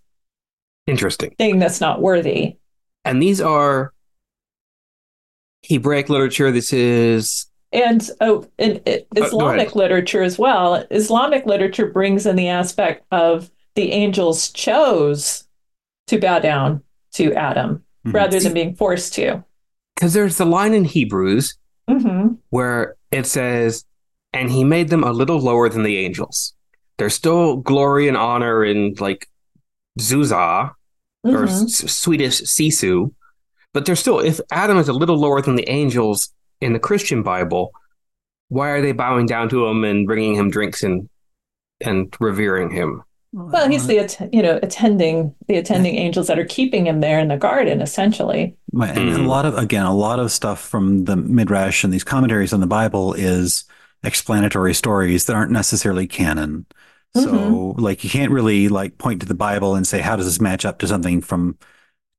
[0.88, 1.36] Interesting.
[1.38, 2.58] thing that's not worthy.
[3.04, 3.94] And these are
[5.62, 6.52] Hebraic literature.
[6.52, 9.76] This is And oh, in, Uh, Islamic ahead.
[9.76, 10.76] literature as well.
[10.92, 15.44] Islamic literature brings in the aspect of the angels chose
[16.08, 16.82] to bow down
[17.14, 18.14] to Adam Mhm.
[18.14, 19.44] rather than being forced to.
[19.96, 21.58] because there's the line in Hebrews
[21.90, 23.86] hmm where it says,
[24.34, 26.54] and he made them a little lower than the angels.
[26.98, 29.28] There's still glory and honor in like
[30.00, 30.72] Zuzah
[31.24, 31.64] or Mhm.
[31.64, 33.14] S- Swedish Sisu,
[33.74, 37.24] but they're still, if Adam is a little lower than the angels in the Christian
[37.24, 37.72] Bible,
[38.50, 41.10] why are they bowing down to him and bringing him drinks and
[41.82, 43.04] and revering him?
[43.34, 47.28] Well, he's the you know attending the attending angels that are keeping him there in
[47.28, 48.56] the garden, essentially.
[48.72, 49.28] Right, and a Mm.
[49.28, 52.68] lot of again, a lot of stuff from the midrash and these commentaries on the
[52.68, 53.64] Bible is
[54.04, 56.66] explanatory stories that aren't necessarily canon.
[57.14, 57.82] So, Mm-hmm.
[57.82, 60.66] like, you can't really like point to the Bible and say, "How does this match
[60.66, 61.58] up to something from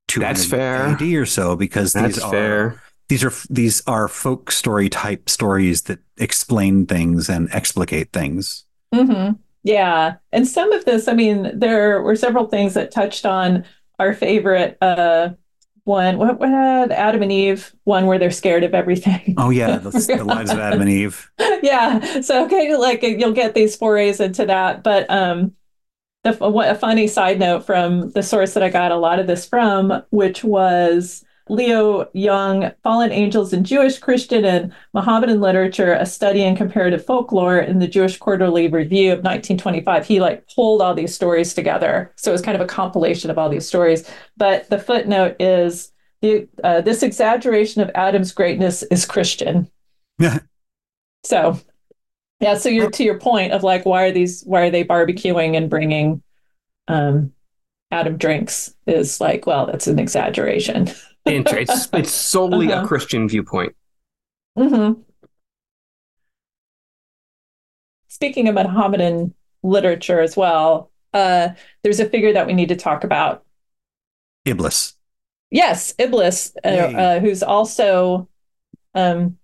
[0.08, 0.86] 200 That's fair.
[0.88, 2.82] AD or so?" Because That's these are fair.
[3.08, 8.64] These are these are folk story type stories that explain things and explicate things.
[8.92, 9.32] hmm
[9.62, 13.64] Yeah, and some of this, I mean, there were several things that touched on
[13.98, 15.30] our favorite uh,
[15.84, 16.18] one.
[16.18, 19.34] What, what had Adam and Eve one where they're scared of everything?
[19.36, 21.30] Oh yeah, the, the lives of Adam and Eve.
[21.62, 22.20] yeah.
[22.20, 25.52] So okay, like you'll get these forays into that, but um,
[26.24, 29.46] the a funny side note from the source that I got a lot of this
[29.46, 36.42] from, which was Leo Jung, Fallen Angels in Jewish, Christian, and Mohammedan Literature: A Study
[36.42, 40.06] in Comparative Folklore in the Jewish Quarterly Review of 1925.
[40.06, 43.38] He like pulled all these stories together, so it was kind of a compilation of
[43.38, 44.10] all these stories.
[44.36, 45.92] But the footnote is.
[46.22, 49.70] The, uh, this exaggeration of Adam's greatness is Christian.
[50.18, 50.40] Yeah.
[51.24, 51.58] So,
[52.38, 52.56] yeah.
[52.56, 54.44] So you're to your point of like, why are these?
[54.44, 56.22] Why are they barbecuing and bringing
[56.86, 57.32] um,
[57.90, 58.72] Adam drinks?
[58.86, 60.88] Is like, well, that's an exaggeration.
[61.26, 62.84] Inter- It's, it's solely Uh-huh.
[62.84, 63.74] a Christian viewpoint.
[64.56, 64.92] hmm
[68.08, 71.50] Speaking of Mohammedan literature as well, uh,
[71.82, 73.44] there's a figure that we need to talk about.
[74.44, 74.94] Iblis.
[75.50, 78.28] Yes, Iblis, uh, uh, who's also
[78.94, 79.38] um,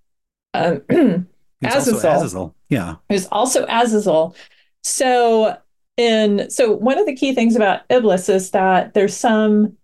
[0.55, 0.83] um,
[1.61, 2.11] He's also Azazel.
[2.12, 2.55] Azazel.
[2.68, 2.97] Yeah.
[3.09, 4.35] who's also Azazel.
[4.83, 5.57] So,
[5.97, 9.76] in so one of the key things about Iblis is that there's some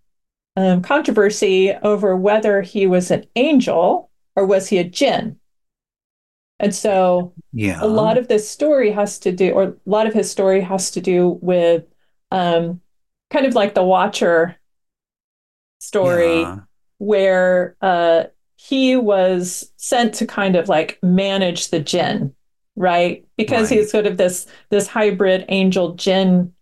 [0.59, 5.37] um, controversy over whether he was an angel or was he a jinn.
[6.59, 7.79] And so, Yeah.
[7.81, 10.91] a lot of this story has to do, or a lot of his story has
[10.91, 11.85] to do with,
[12.31, 12.81] um,
[13.29, 14.57] kind of like the Watcher
[15.79, 16.59] story Yeah.
[16.97, 18.23] where uh,
[18.57, 22.35] he was sent to kind of like manage the jinn,
[22.75, 23.25] right?
[23.37, 23.79] Because Right.
[23.79, 26.53] he's sort of this this hybrid angel jinn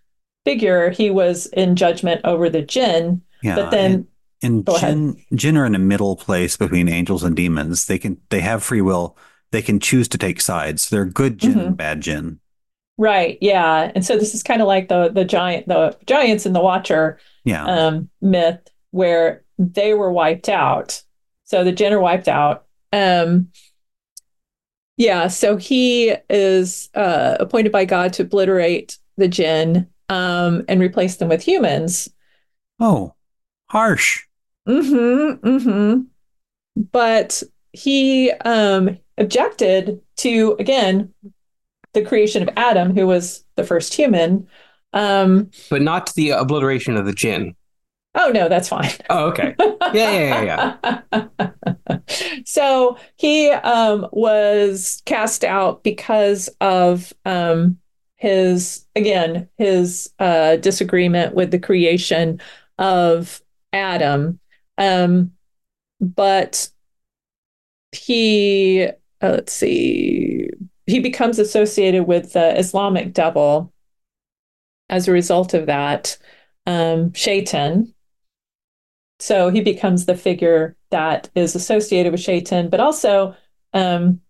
[0.46, 0.92] figure.
[0.92, 3.56] He was in judgment over the jinn, Yeah.
[3.56, 4.08] but then
[4.44, 4.94] and Go ahead.
[4.94, 7.86] jinn, jinn are in a middle place between angels and demons.
[7.88, 9.18] They can they have free will.
[9.52, 10.90] They can choose to take sides.
[10.90, 11.66] They're good jinn Mhm.
[11.68, 12.40] and bad jinn.
[13.00, 16.54] right, yeah, and so this is kind of like the the giant the giants in
[16.54, 17.66] the Watcher Yeah.
[17.66, 18.60] um, myth
[18.92, 21.02] where they were wiped out.
[21.46, 22.66] So the jinn are wiped out.
[22.92, 23.50] Um,
[24.98, 31.18] yeah, so he is uh, appointed by God to obliterate the jinn um, and replace
[31.18, 32.10] them with humans.
[32.80, 33.14] oh,
[33.70, 34.24] harsh.
[34.68, 36.02] Mm-hmm, mm-hmm.
[36.92, 37.44] But
[37.74, 41.14] he um, objected to again
[41.94, 44.48] the creation of Adam, who was the first human.
[44.94, 47.56] Um, but not the obliteration of the jinn.
[48.16, 48.92] oh no, that's fine.
[49.10, 49.56] Oh, okay.
[49.94, 51.98] Yeah, yeah, yeah, yeah.
[52.46, 57.78] so he um, was cast out because of um,
[58.16, 62.42] his again his uh, disagreement with the creation
[62.78, 63.42] of
[63.78, 64.40] Adam,
[64.78, 65.32] um,
[66.02, 66.70] but
[67.92, 68.88] he
[69.22, 70.50] uh, let's see
[70.88, 73.74] he becomes associated with the Islamic devil
[74.90, 76.18] as a result of that
[76.66, 77.94] um, Shaitan.
[79.20, 83.36] So he becomes the figure that is associated with Shaitan, but also
[83.74, 84.22] um,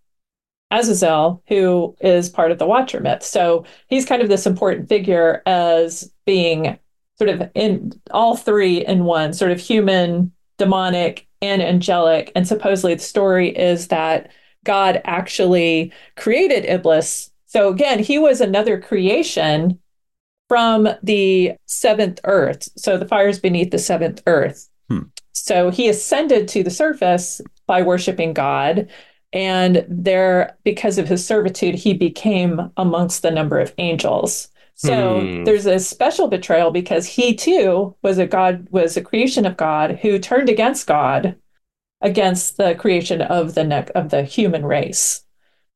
[0.72, 3.24] Azazel, who is part of the Watcher myth.
[3.24, 6.80] So he's kind of this important figure as being
[7.18, 12.32] sort of in all three in one, sort of human, demonic, and angelic.
[12.36, 14.32] And supposedly the story is that
[14.64, 17.32] God actually created Iblis.
[17.46, 19.80] So again, he was another creation
[20.50, 22.70] from the seventh earth.
[22.78, 24.70] So the fires beneath the seventh earth.
[24.90, 25.04] Hmm.
[25.34, 28.90] So he ascended to the surface by worshiping God.
[29.34, 34.48] And there, because of his servitude, he became amongst the number of angels.
[34.78, 35.44] So Hmm.
[35.44, 40.00] there's a special betrayal because he too was a God, was a creation of God
[40.02, 41.36] who turned against God,
[42.02, 45.26] against the creation of the neck of the human race.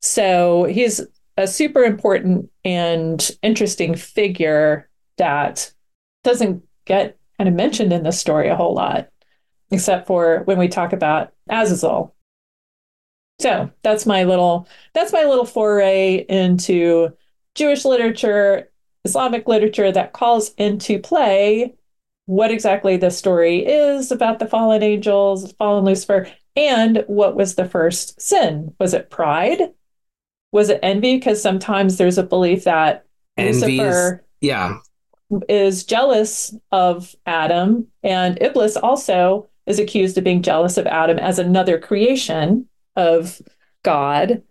[0.01, 1.01] So he's
[1.37, 5.73] a super important and interesting figure that
[6.23, 9.09] doesn't get kind of mentioned in the story a whole lot,
[9.71, 12.15] except for when we talk about Azazel.
[13.39, 17.09] So that's my little that's my little foray into
[17.55, 18.70] Jewish literature,
[19.03, 21.73] Islamic literature that calls into play
[22.25, 27.67] what exactly the story is about the fallen angels, fallen Lucifer, and what was the
[27.67, 28.73] first sin?
[28.79, 29.59] Was it pride?
[30.51, 31.17] Was it envy?
[31.17, 33.05] Because sometimes there's a belief that
[33.37, 34.77] Envy is, Lucifer yeah.
[35.47, 41.39] is jealous of Adam, and Iblis also is accused of being jealous of Adam as
[41.39, 43.41] another creation of
[43.83, 44.43] God.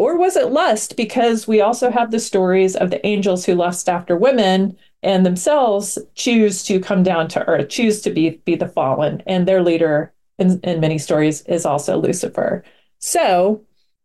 [0.00, 0.96] Or was it lust?
[0.96, 5.98] Because we also have the stories of the angels who lust after women and themselves
[6.14, 10.10] choose to come down to earth, choose to be, be the fallen, and their leader
[10.38, 12.64] in, in many stories is also Lucifer.
[12.98, 13.62] So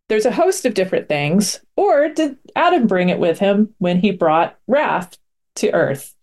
[0.10, 1.62] there's a host of different things.
[1.78, 5.18] Or did Adam bring it with him when he brought wrath
[5.56, 6.14] to earth?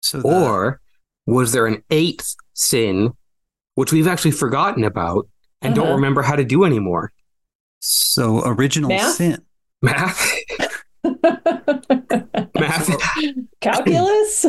[0.00, 0.80] So the- Or
[1.26, 3.14] was there an eighth sin,
[3.74, 5.26] which we've actually forgotten about
[5.60, 5.86] and Uh-huh.
[5.86, 7.10] don't remember how to do anymore?
[7.80, 9.14] So original Math?
[9.14, 9.42] sin.
[9.82, 10.34] Math?
[12.54, 12.90] Math?
[13.60, 14.46] Calculus?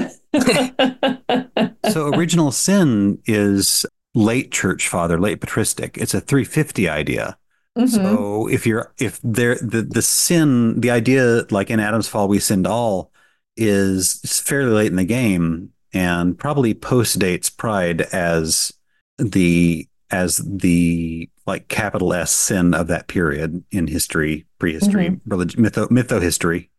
[1.92, 5.98] So original sin is late church father, late patristic.
[5.98, 7.38] It's a 350 idea.
[7.78, 7.90] Mhm.
[7.90, 12.40] So if you're if there the the sin, the idea like in Adam's fall we
[12.40, 13.12] sinned all
[13.56, 18.72] is fairly late in the game and probably post dates pride as
[19.18, 25.30] the as the like capital S sin of that period in history, prehistory, mm-hmm.
[25.30, 26.70] religion, mytho mytho history.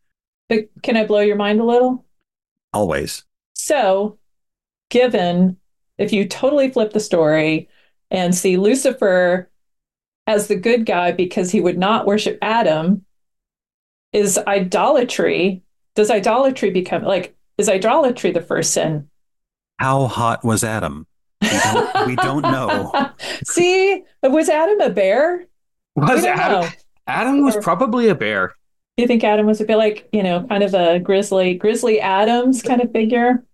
[0.49, 2.05] But can I blow your mind a little?
[2.73, 3.23] Always.
[3.53, 4.17] So,
[4.89, 5.57] given
[5.97, 7.69] if you totally flip the story
[8.09, 9.49] and see Lucifer
[10.25, 13.05] as the good guy because he would not worship Adam,
[14.13, 15.61] is idolatry,
[15.95, 19.09] does idolatry become like, is idolatry the first sin?
[19.79, 21.05] How hot was Adam?
[21.41, 23.11] We don't, we don't know.
[23.45, 25.45] See, was Adam a bear?
[25.95, 26.69] Was Adam, know.
[27.07, 28.55] Adam was Or- probably a bear.
[28.97, 31.99] Do you think Adam was a bit like, you know, kind of a grizzly, grizzly
[31.99, 33.45] Adams kind of figure?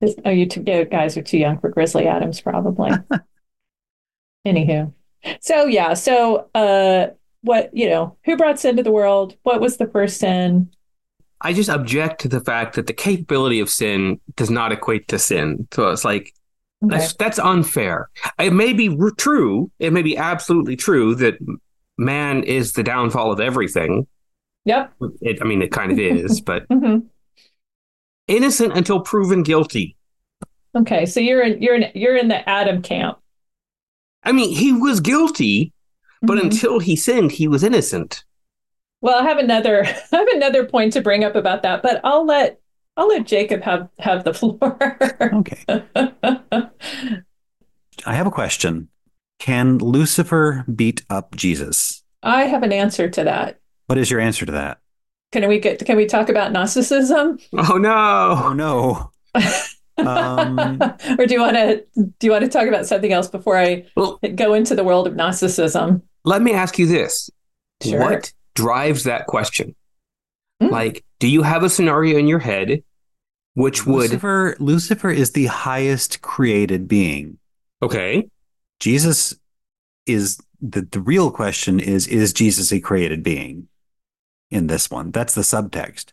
[0.00, 2.90] Is- Oh, you two you guys are too young for Grizzly Adams, probably.
[4.46, 4.92] Anywho,
[5.40, 7.06] so yeah, so uh,
[7.40, 9.36] what you know, who brought sin to the world?
[9.42, 10.70] What was the first sin?
[11.40, 15.18] I just object to the fact that the capability of sin does not equate to
[15.18, 15.66] sin.
[15.72, 16.32] So it's like
[16.84, 16.98] Okay.
[16.98, 18.08] that's that's unfair.
[18.38, 19.70] It may be r- true.
[19.78, 21.34] It may be absolutely true that
[21.98, 24.06] man is the downfall of everything.
[24.64, 24.92] Yep.
[25.20, 26.98] It, I mean, it kind of is, but hmm
[28.26, 29.96] innocent until proven guilty.
[30.76, 33.18] Okay, so you're in you're in you're in the Adam camp.
[34.22, 35.72] I mean, he was guilty,
[36.22, 36.44] but Mhm.
[36.44, 38.24] until he sinned, he was innocent.
[39.00, 42.24] Well, I have another I have another point to bring up about that, but I'll
[42.26, 42.60] let
[42.96, 44.78] I'll let Jacob have have the floor.
[45.20, 45.64] Okay.
[48.06, 48.88] I have a question.
[49.38, 52.02] Can Lucifer beat up Jesus?
[52.22, 53.60] I have an answer to that.
[53.86, 54.78] What is your answer to that?
[55.32, 57.38] Can we get can we talk about Gnosticism?
[57.56, 58.40] Oh no!
[58.44, 59.10] Oh no.
[59.98, 60.80] Um,
[61.18, 63.86] or do you want to do you want to talk about something else before I
[63.96, 66.02] Well, go into the world of Gnosticism?
[66.24, 67.28] let me ask you this:
[67.82, 67.98] Sure.
[68.00, 69.74] what drives that question?
[70.62, 70.70] Mm.
[70.70, 72.82] Like, do you have a scenario in your head
[73.54, 77.38] which would Lucifer, Lucifer is the highest created being.
[77.82, 78.28] okay?
[78.80, 79.34] Jesus
[80.06, 83.68] is the, the real question is is Jesus a created being
[84.50, 85.10] in this one?
[85.10, 86.12] That's the subtext.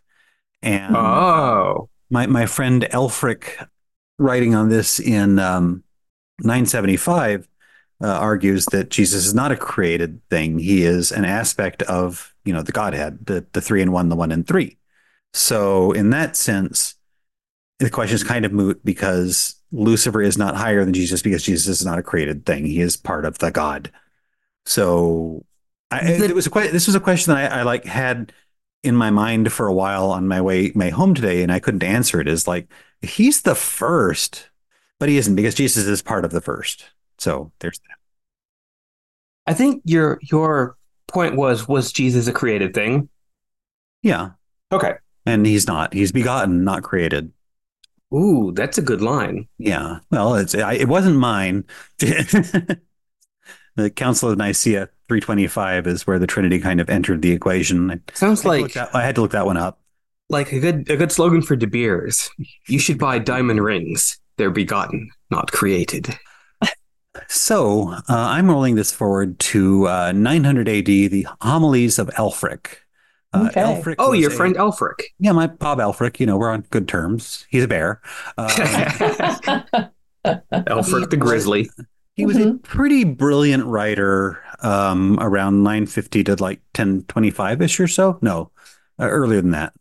[0.62, 3.68] And Oh, my my friend Elfric,
[4.18, 5.82] writing on this in um,
[6.40, 7.48] 975,
[8.02, 10.58] uh, argues that Jesus is not a created thing.
[10.58, 14.16] He is an aspect of you know the Godhead, the the three and one, the
[14.16, 14.78] one and three.
[15.32, 16.94] So in that sense,
[17.78, 21.80] the question is kind of moot because Lucifer is not higher than Jesus because Jesus
[21.80, 22.66] is not a created thing.
[22.66, 23.90] He is part of the God.
[24.66, 25.44] So
[25.90, 28.32] I, The- it was a que- this was a question that I, I like had
[28.82, 31.84] in my mind for a while on my way my home today, and I couldn't
[31.84, 32.28] answer it.
[32.28, 32.68] Is like
[33.00, 34.50] he's the first,
[34.98, 36.84] but he isn't because Jesus is part of the first.
[37.18, 37.96] So there's that.
[39.46, 40.76] I think your your
[41.08, 43.08] point was was Jesus a created thing?
[44.02, 44.30] Yeah,
[44.72, 44.94] Okay.
[45.26, 45.92] and he's not.
[45.94, 47.32] He's begotten, not created.
[48.14, 49.48] Ooh, that's a good line.
[49.58, 49.98] Yeah.
[50.10, 51.64] Well, it's I, it wasn't mine.
[51.98, 52.78] the
[53.94, 57.90] Council of Nicaea 325 is where the Trinity kind of entered the equation.
[57.90, 59.80] I, Sounds look like that- I had to look that one up.
[60.28, 62.28] like a good a good slogan for De Beers.
[62.68, 64.18] You should buy diamond rings.
[64.36, 66.16] They're begotten, not created.
[67.28, 72.76] So uh, I'm rolling this forward to uh, 900 AD, the homilies of Elfric.
[73.34, 73.60] Uh, Okay.
[73.62, 75.02] Elfric Oh, your a- friend Elfric.
[75.18, 76.20] Yeah, my Bob Elfric.
[76.20, 77.46] You know, we're on good terms.
[77.48, 78.00] He's a bear.
[78.36, 78.48] Uh,
[80.26, 81.70] Elfric the Grizzly.
[82.14, 88.18] he was a pretty brilliant writer um, around 950 to like 1025 ish or so.
[88.22, 88.50] No,
[89.00, 89.72] uh, earlier than that,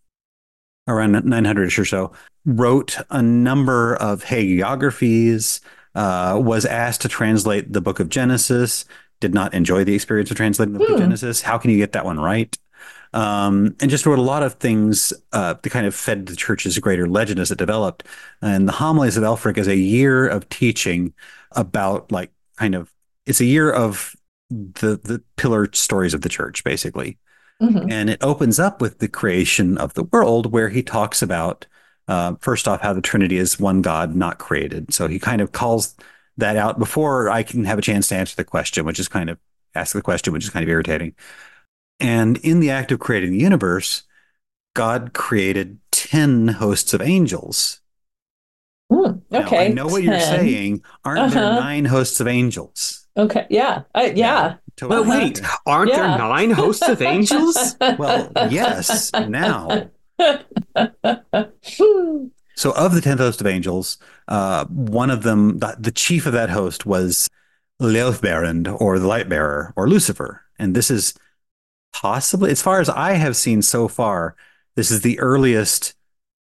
[0.88, 2.12] around 900 ish or so.
[2.46, 5.60] Wrote a number of hagiographies,
[5.96, 8.86] uh, was asked to translate the book of Genesis,
[9.20, 11.02] did not enjoy the experience of translating the book of Hmm.
[11.04, 11.42] Genesis.
[11.42, 12.58] How can you get that one right?
[13.14, 16.80] Um, and just wrote a lot of things uh, that kind of fed the church's
[16.80, 18.06] greater legend as it developed.
[18.42, 21.14] And the homilies of Elfric is a year of teaching
[21.52, 22.92] about like kind of
[23.26, 24.16] it's a year of
[24.50, 27.18] the the pillar stories of the church basically
[27.62, 27.92] Mhm.
[27.92, 31.68] and it opens up with the creation of the world where he talks about
[32.12, 35.52] uh, first off how the trinity is one god not created so he kind of
[35.52, 35.96] calls
[36.38, 39.30] that out before i can have a chance to answer the question which is kind
[39.30, 39.38] of
[39.76, 41.14] ask the question which is kind of irritating
[42.00, 44.04] and in the act of creating the universe
[44.74, 47.78] god created 10 hosts of angels
[48.92, 49.66] Mm, Now, okay.
[49.66, 50.84] I know what you're saying.
[51.06, 51.60] Aren't there Uh-huh.
[51.62, 53.08] nine hosts of angels?
[53.16, 53.48] Okay.
[53.50, 53.84] Yeah.
[53.96, 54.56] Uh, yeah.
[54.82, 57.76] But wait, aren't there nine hosts of angels?
[57.80, 59.12] Well, yes.
[59.14, 59.90] Now.
[62.56, 63.98] so of the tenth host of angels,
[64.28, 67.28] uh, one of them, the, the chief of that host, was
[67.82, 71.14] Leohtberend, or the Light Bearer, or Lucifer, and this is
[71.94, 74.36] possibly, as far as I have seen so far,
[74.76, 75.96] this is the earliest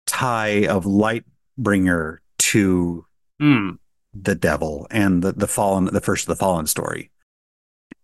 [0.07, 1.25] tie of light
[1.57, 3.07] bringer to
[3.41, 3.71] Hmm.
[4.15, 7.11] the devil and the, the fallen, the first of the fallen story.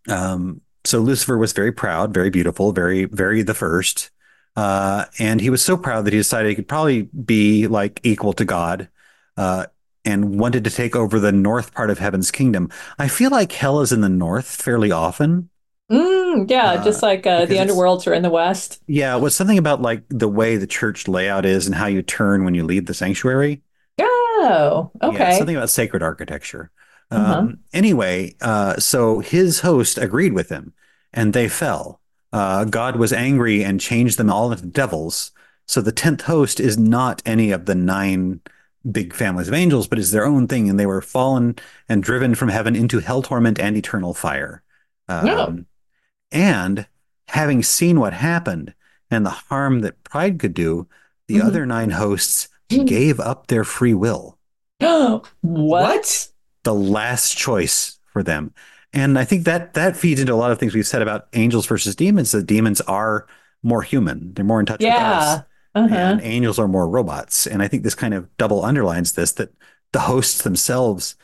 [0.07, 4.11] Um, so Lucifer was very proud, very beautiful, very, very the first.
[4.55, 8.33] Uh, and he was so proud that he decided he could probably be like equal
[8.33, 8.89] to God,
[9.37, 9.67] uh,
[10.05, 12.69] and wanted to take over the north part of heaven's kingdom.
[12.97, 15.49] I feel like hell is in the north fairly often.
[15.91, 18.81] Mm, yeah, Uh, just like uh, the underworlds are in the west.
[18.87, 22.01] Yeah, it was something about like the way the church layout is and how you
[22.01, 23.61] turn when you leave the sanctuary.
[23.99, 25.37] Oh, Yeah, okay.
[25.37, 26.71] something about sacred architecture.
[27.11, 27.39] Uh-huh.
[27.39, 30.73] Um, anyway, uh, so his host agreed with him
[31.11, 31.99] and they fell.
[32.31, 35.31] Uh, God was angry and changed them all into devils.
[35.67, 38.41] So the 10th host is not any of the nine
[38.89, 40.69] big families of angels, but is their own thing.
[40.69, 41.55] And they were fallen
[41.87, 44.63] and driven from heaven into hell torment and eternal fire.
[45.07, 45.49] Um, Yeah.
[46.31, 46.87] And
[47.27, 48.73] having seen what happened
[49.11, 50.87] and the harm that pride could do,
[51.27, 51.45] the Mhm.
[51.45, 54.37] other nine hosts gave up their free will
[55.41, 56.27] what?
[56.63, 58.53] the last choice for them.
[58.93, 61.65] And I think that that feeds into a lot of things we've said about angels
[61.67, 62.31] versus demons.
[62.31, 63.27] That demons are
[63.63, 65.11] more human; they're more in touch with Yeah.
[65.11, 65.43] us,
[65.75, 65.95] Uh-huh.
[65.95, 67.45] and angels are more robots.
[67.45, 69.49] And I think this kind of double underlines this: that
[69.91, 71.15] the hosts themselves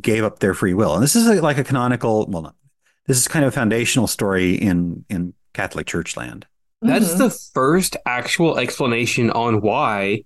[0.00, 0.94] gave up their free will.
[0.94, 2.54] And this is a, like a canonical, well, not,
[3.06, 6.46] this is kind of a foundational story in in Catholic Church land.
[6.82, 7.18] That's Mhm.
[7.18, 10.24] the first actual explanation on why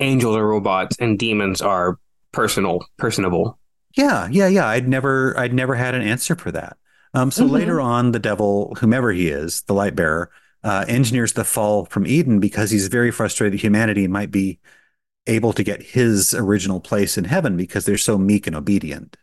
[0.00, 1.98] angels are robots and demons are
[2.32, 3.58] personal, personable.
[3.96, 4.66] Yeah, yeah, yeah.
[4.66, 6.76] I'd never, I'd never had an answer for that.
[7.14, 7.50] Um, so Mhm.
[7.50, 10.30] later on, the devil, whomever he is, the light bearer,
[10.64, 14.58] uh, engineers the fall from Eden because he's very frustrated humanity might be
[15.26, 19.16] able to get his original place in heaven because they're so meek and obedient.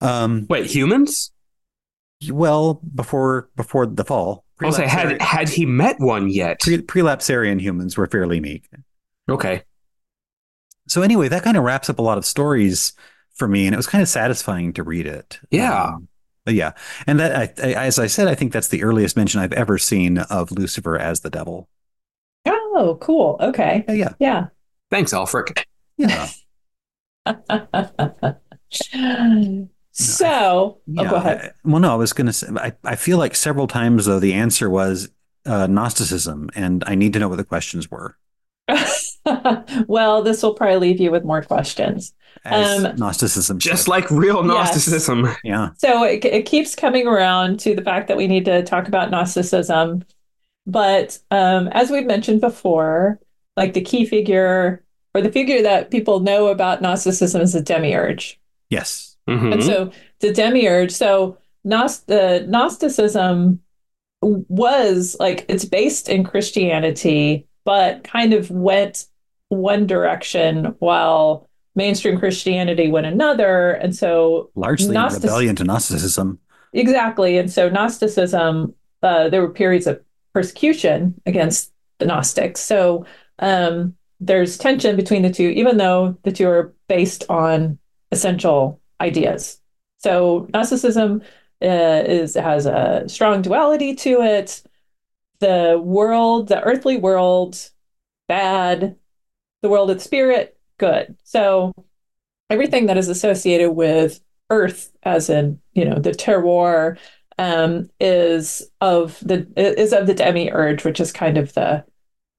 [0.00, 1.32] Um, Wait, humans?
[2.30, 6.60] Well, before before the fall, I'll say, had had he met one yet?
[6.60, 8.68] pre- prelapsarian humans were fairly meek.
[9.28, 9.62] Okay.
[10.88, 12.92] So anyway, that kind of wraps up a lot of stories
[13.36, 15.38] for me, and it was kind of satisfying to read it.
[15.50, 15.84] Yeah.
[15.84, 16.08] Um,
[16.44, 16.72] but yeah,
[17.06, 19.78] and that I, I, as I said, I think that's the earliest mention I've ever
[19.78, 21.68] seen of Lucifer as the devil.
[22.46, 23.38] Oh, cool.
[23.40, 23.84] Okay.
[23.88, 24.46] Yeah, yeah, Yeah.
[24.90, 25.64] Thanks, Alfric.
[25.96, 26.28] yeah.
[29.92, 31.10] so, oh, yeah.
[31.10, 31.38] go ahead.
[31.40, 32.48] I- well, no, I was going to say.
[32.56, 35.08] I, I feel like several times though the answer was
[35.46, 38.16] uh, Gnosticism, and I need to know what the questions were.
[39.88, 42.12] well, this will probably leave you with more questions.
[42.44, 43.90] As Um, Gnosticism, Just should.
[43.90, 44.46] like real Yes.
[44.46, 45.28] Gnosticism.
[45.42, 48.86] yeah, So it, it keeps coming around to the fact that we need to talk
[48.88, 50.04] about Gnosticism.
[50.66, 53.18] But um, as we've mentioned before,
[53.56, 54.84] like the key figure
[55.14, 58.38] or the figure that people know about Gnosticism is the demiurge.
[58.70, 59.52] yes, Mhm.
[59.54, 59.90] And so
[60.20, 61.36] the demiurge, so
[61.66, 63.60] Gnost- the Gnosticism
[64.22, 69.06] was like it's based in Christianity, but kind of went
[69.48, 73.72] one direction while mainstream Christianity went another.
[73.72, 76.38] And so largely Gnostic- rebellion to Gnosticism.
[76.72, 77.38] Exactly.
[77.38, 80.00] And so Gnosticism, uh, there were periods of
[80.34, 82.60] persecution against the Gnostics.
[82.60, 83.06] So
[83.38, 87.78] um, there's tension between the two, even though the two are based on
[88.10, 89.60] essential ideas.
[89.98, 91.22] So Gnosticism
[91.62, 94.62] uh, is has a strong duality to it.
[95.38, 97.70] The world, the earthly world,
[98.28, 98.96] bad.
[99.66, 101.16] The world of spirit, good.
[101.24, 101.72] So
[102.50, 106.98] everything that is associated with earth as in you know the terroir
[107.36, 111.84] um, is of the is of the demiurge which is kind of the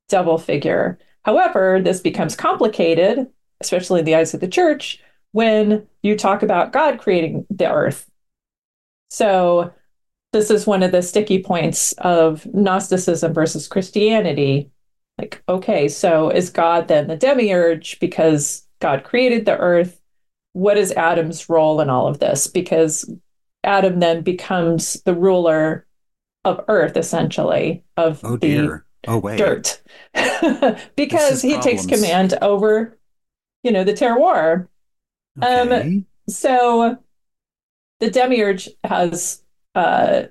[0.07, 0.99] devil figure.
[1.25, 3.27] However this becomes complicated
[3.59, 8.09] especially in the eyes of the church when you talk about god creating the earth.
[9.09, 9.73] So
[10.31, 14.71] this is one of the sticky points of gnosticism versus christianity
[15.17, 19.99] like okay so is god then the demiurge because god created the earth
[20.57, 22.47] what is Adam's role in all of this?
[22.47, 23.07] Because
[23.63, 25.85] Adam then becomes the ruler
[26.43, 28.85] of Earth, essentially, of Oh the dear.
[29.07, 29.37] Oh wait.
[29.37, 29.81] dirt,
[30.95, 32.97] because he takes command over,
[33.61, 34.67] you know, the terroir.
[35.41, 36.97] Um, So
[37.99, 39.43] the demiurge has
[39.75, 40.23] uh,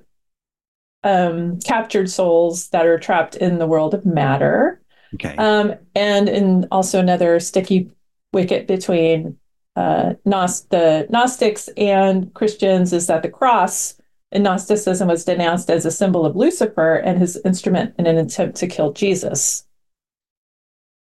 [1.03, 4.81] um, captured souls that are trapped in the world of matter.
[5.15, 5.35] okay.
[5.37, 7.91] Um, and in also another sticky
[8.33, 9.37] wicket between
[9.75, 13.95] uh, Gnost- the Gnostics and Christians is that the cross
[14.31, 18.57] in Gnosticism was denounced as a symbol of Lucifer and his instrument in an attempt
[18.57, 19.65] to kill Jesus.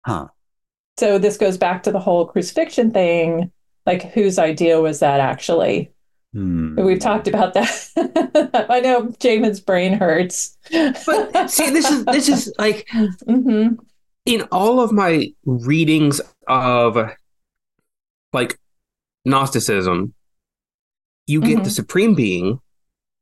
[0.06, 0.28] huh.
[0.98, 3.52] So this goes back to the whole crucifixion thing.
[3.86, 5.92] Like, whose idea was that actually?
[6.36, 6.76] Hmm.
[6.76, 8.66] We've talked about that.
[8.70, 10.58] I know Jamin's brain hurts.
[10.70, 12.90] But see, this is this is like
[13.26, 13.76] hmm
[14.26, 16.98] in all of my readings of
[18.34, 18.60] like
[19.24, 20.14] Gnosticism,
[21.26, 21.74] you get the Mhm.
[21.74, 22.60] supreme being,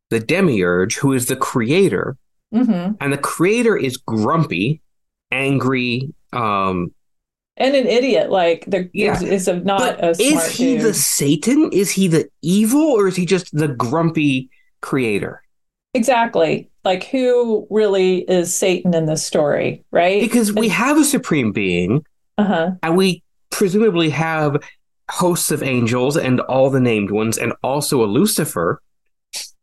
[0.10, 2.18] the demiurge, who is the creator,
[2.52, 4.82] hmm and the creator is grumpy,
[5.32, 6.14] angry.
[6.32, 6.94] Um,
[7.58, 9.14] And an idiot, like the Yeah.
[9.14, 10.86] is, is a, not but a smart is he dude.
[10.86, 11.70] the Satan?
[11.72, 14.50] Is he the evil, or is he just the grumpy
[14.82, 15.44] creator?
[15.94, 16.70] Exactly.
[16.84, 20.22] Like who really is Satan in this story, right?
[20.22, 22.04] Because we have a supreme being,
[22.38, 22.72] uh-huh.
[22.82, 24.58] and we presumably have
[25.12, 28.82] hosts of angels and all the named ones, and also a Lucifer,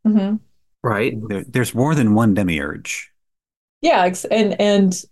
[0.06, 0.36] hmm
[0.82, 1.14] right?
[1.28, 3.10] There, there's more than one demiurge.
[3.82, 5.04] Yeah, and and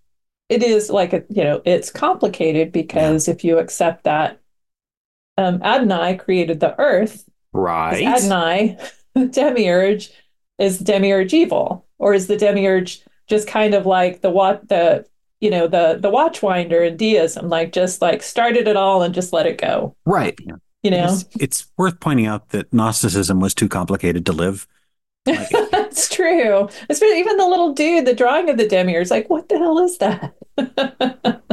[0.48, 4.40] it is like a, you know, it's complicated because if you accept that
[5.36, 8.04] um Adonai created the earth, Right.
[8.04, 8.78] Adonai,
[9.30, 10.10] demiurge,
[10.58, 11.86] is demiurge evil?
[11.98, 15.06] Or is the demiurge just kind of like the what the
[15.40, 19.32] you know, the the watchwinder in deism, like just like started it all and just
[19.32, 19.94] let it go.
[20.04, 20.36] Right.
[20.82, 21.06] You know?
[21.12, 24.66] It's, it's worth pointing out that Gnosticism was too complicated to live.
[25.26, 25.50] Like,
[25.98, 26.68] That's true.
[26.88, 29.80] Especially even the little dude, the drawing of the demiurge, is like, what the hell
[29.80, 30.32] is that?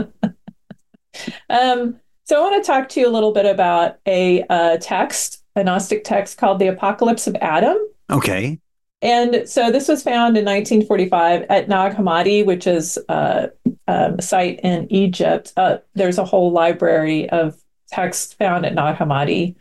[1.50, 5.44] um, so I want to talk to you a little bit about a uh, text,
[5.56, 7.78] a Gnostic text called the Apocalypse of Adam.
[8.12, 8.60] okay.
[9.02, 13.48] And so this was found in 1945 at Nag Hammadi, which is uh,
[13.88, 15.54] um, a site in Egypt.
[15.58, 17.56] Uh, there's a whole library of
[17.88, 19.56] texts found at Nag Hammadi.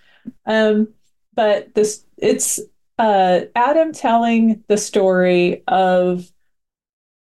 [0.47, 0.89] Um,
[1.35, 2.61] but this it's
[2.99, 6.31] uh, Adam telling the story of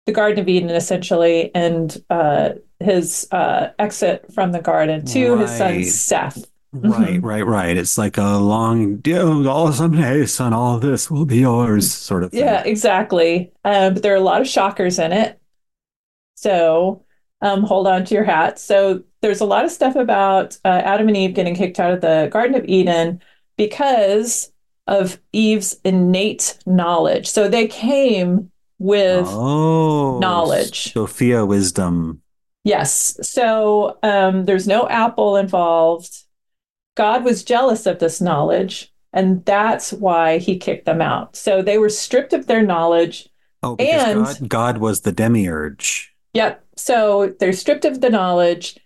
[0.06, 2.50] the Garden of Eden, essentially, and uh,
[2.80, 5.86] his uh, exit from the garden to his son Right.
[5.86, 6.44] Seth.
[6.72, 7.76] Right, right, right.
[7.76, 12.24] It's like a long, oh, all someday, son, all of this will be yours, sort
[12.24, 12.40] of thing.
[12.40, 13.52] Yeah, exactly.
[13.64, 15.40] Um, but there are a lot of shockers in it.
[16.34, 17.04] So
[17.40, 18.62] um, hold on to your hats.
[18.62, 22.00] So there's a lot of stuff about uh, Adam and Eve getting kicked out of
[22.00, 23.22] the Garden of Eden
[23.56, 24.52] because
[24.88, 27.28] of Eve's innate knowledge.
[27.28, 30.92] So they came with oh, knowledge.
[30.92, 32.22] Sophia wisdom.
[32.64, 33.18] Yes.
[33.22, 36.24] So um, there's no apple involved.
[36.96, 41.36] God was jealous of this knowledge, and that's why he kicked them out.
[41.36, 43.28] So they were stripped of their knowledge.
[43.62, 46.12] Oh, because And- God, God was the demiurge.
[46.34, 46.64] Yep.
[46.76, 48.78] So they're stripped of the knowledge.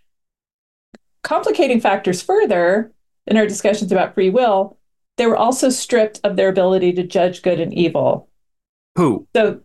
[1.23, 2.93] Complicating factors further
[3.27, 4.79] in our discussions about free will,
[5.17, 8.29] they were also stripped of their ability to judge good and evil.
[8.97, 9.27] Who?
[9.35, 9.61] So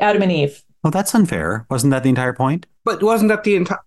[0.00, 1.66] Adam and Eve, Oh, that's unfair.
[1.70, 2.66] Wasn't that the entire point?
[2.84, 3.78] But wasn't that the entire?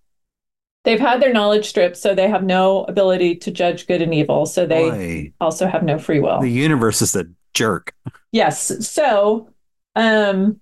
[0.84, 4.46] they've had their knowledge stripped, so they have no ability to judge good and evil.
[4.46, 6.40] So they Boy, also have no free will.
[6.40, 7.94] the universe is a jerk.
[8.32, 8.86] Yes.
[8.88, 9.50] So
[9.94, 10.60] um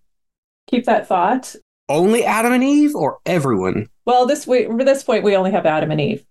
[0.68, 1.54] keep that thought.
[1.88, 3.88] Only Adam and Eve, or everyone?
[4.04, 6.24] Well, this we at this point we only have Adam and Eve.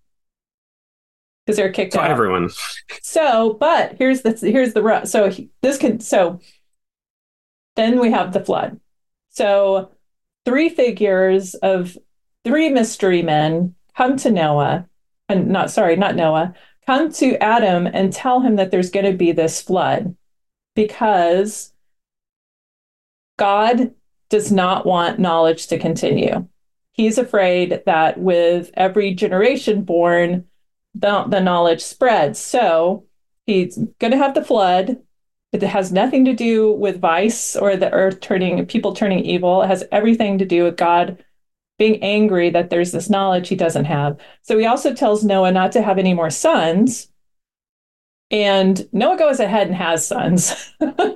[1.45, 2.09] Because they're kicked So out.
[2.09, 2.49] everyone.
[3.01, 6.39] So, but here's the here's the ru- so he- this can so
[7.76, 8.80] then we have the flood.
[9.30, 9.91] So
[10.45, 11.97] three figures of
[12.43, 14.88] three mystery men come to Noah
[15.30, 16.53] and not sorry, not Noah,
[16.85, 20.15] come to Adam and tell him that there's going to be this flood
[20.76, 21.73] because
[23.38, 23.93] God
[24.30, 26.47] does not want knowledge to continue.
[26.93, 30.45] He's afraid that with every generation born,
[30.95, 32.39] the, the knowledge spreads.
[32.39, 33.05] So
[33.45, 35.01] he's going to have the flood.
[35.51, 39.61] It has nothing to do with vice or the earth turning, people turning evil.
[39.61, 41.23] It has everything to do with God
[41.77, 44.17] being angry that there's this knowledge he doesn't have.
[44.41, 47.09] So he also tells Noah not to have any more sons.
[48.31, 50.73] And Noah goes ahead and has sons,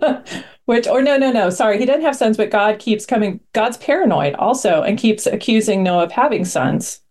[0.65, 3.77] which, or no, no, no, sorry, he doesn't have sons, but God keeps coming, God's
[3.77, 7.01] paranoid also and keeps accusing Noah of having sons.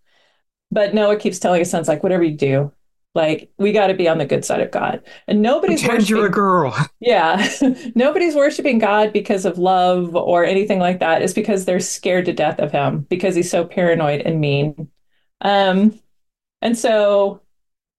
[0.70, 2.72] But Noah keeps telling his sons, like, whatever you do,
[3.14, 5.02] like, we got to be on the good side of God.
[5.26, 6.88] And nobody's Pretend you're a worshiping, girl.
[7.00, 7.48] yeah,
[7.94, 11.22] nobody's worshiping God because of love or anything like that.
[11.22, 14.90] It's because they're scared to death of him because he's so paranoid and mean.
[15.40, 15.98] Um,
[16.60, 17.40] and so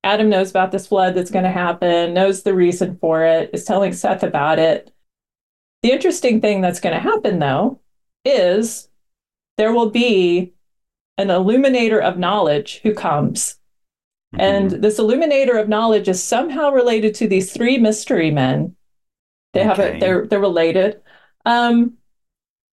[0.04, 3.66] Adam knows about this flood that's going to happen, knows the reason for it, is
[3.66, 4.94] telling Seth about it.
[5.84, 7.80] The interesting thing that's going to happen, though,
[8.26, 8.90] is
[9.58, 10.54] there will be
[11.20, 13.58] an illuminator of knowledge who comes.
[14.38, 14.82] And Mhm.
[14.82, 18.76] this illuminator of knowledge is somehow related to these three mystery men.
[19.54, 19.98] They have Okay.
[19.98, 21.02] it, they're they're related.
[21.46, 21.98] Um,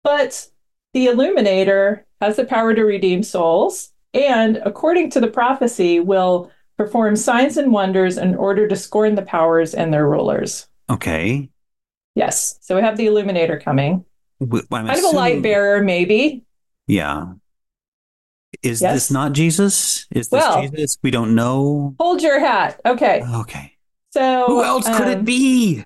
[0.02, 0.48] but
[0.94, 7.16] the illuminator has the power to redeem souls, and according to the prophecy, will perform
[7.16, 10.69] signs and wonders in order to scorn the powers and their rulers.
[10.90, 11.48] okay.
[12.14, 12.59] Yes.
[12.60, 14.05] So we have the illuminator coming.
[14.40, 16.43] W- I'm Kind of a light bearer, maybe.
[16.86, 17.32] Yeah.
[18.63, 18.95] Is Yes?
[18.95, 20.07] this not Jesus?
[20.13, 20.99] Is this Well- Jesus?
[21.03, 21.95] We don't know.
[21.99, 22.81] Hold your hat.
[22.87, 23.23] Okay.
[23.23, 23.73] Okay.
[24.13, 25.85] So Who else could um, it be?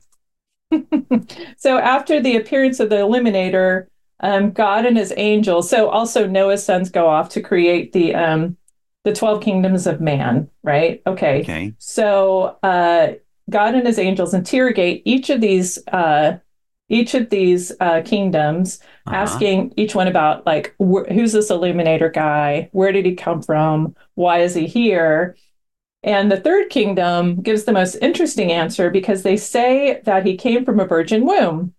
[1.59, 3.89] So after the appearance of the Illuminator,
[4.21, 5.71] um, God and his angels.
[5.71, 8.57] So also Noah's sons go off to create the um,
[9.05, 10.49] the twelve kingdoms of man.
[10.63, 11.03] Right?
[11.07, 11.41] Okay.
[11.41, 11.75] Okay.
[11.79, 13.13] So uh,
[13.49, 16.39] God and his angels interrogate each of these uh,
[16.89, 19.17] each of these uh, kingdoms, Uh-huh.
[19.17, 22.69] asking each one about like wh- who's this Illuminator guy?
[22.73, 23.95] Where did he come from?
[24.15, 25.37] Why is he here?
[26.03, 30.65] And the third kingdom gives the most interesting answer because they say that he came
[30.65, 31.75] from a virgin womb.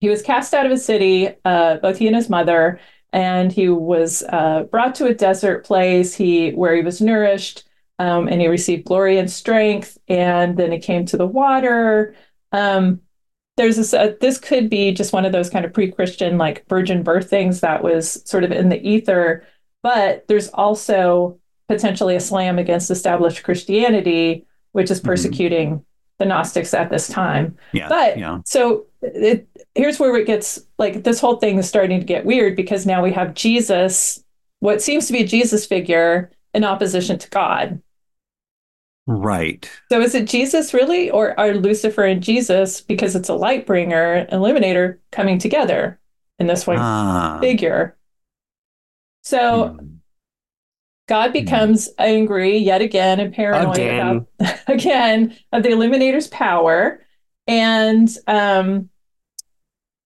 [0.00, 2.80] He was cast out of his city, uh, both he and his mother,
[3.12, 6.14] and he was uh, brought to a desert place.
[6.14, 7.64] He where he was nourished,
[7.98, 9.98] um, and he received glory and strength.
[10.08, 12.14] And then he came to the water.
[12.50, 13.00] Um,
[13.62, 13.94] there's this.
[13.94, 17.60] Uh, this could be just one of those kind of pre-Christian like virgin birth things
[17.60, 19.46] that was sort of in the ether.
[19.82, 25.04] But there's also potentially a slam against established Christianity, which is Mhm.
[25.04, 25.84] persecuting
[26.18, 27.56] the Gnostics at this time.
[27.72, 27.88] Yeah.
[27.88, 28.38] But yeah.
[28.44, 32.54] so it, here's where it gets like this whole thing is starting to get weird
[32.56, 34.22] because now we have Jesus,
[34.60, 37.80] what seems to be a Jesus figure, in opposition to God.
[39.06, 39.68] Right.
[39.90, 44.26] So is it Jesus really, or are Lucifer and Jesus, because it's a light bringer,
[44.30, 45.98] illuminator, coming together
[46.38, 47.38] in this one Ah.
[47.40, 47.96] figure?
[49.22, 49.86] So Hmm.
[51.08, 54.26] God becomes angry yet again and paranoid Again.
[54.38, 57.04] about again of the Illuminator's power,
[57.46, 58.88] and um,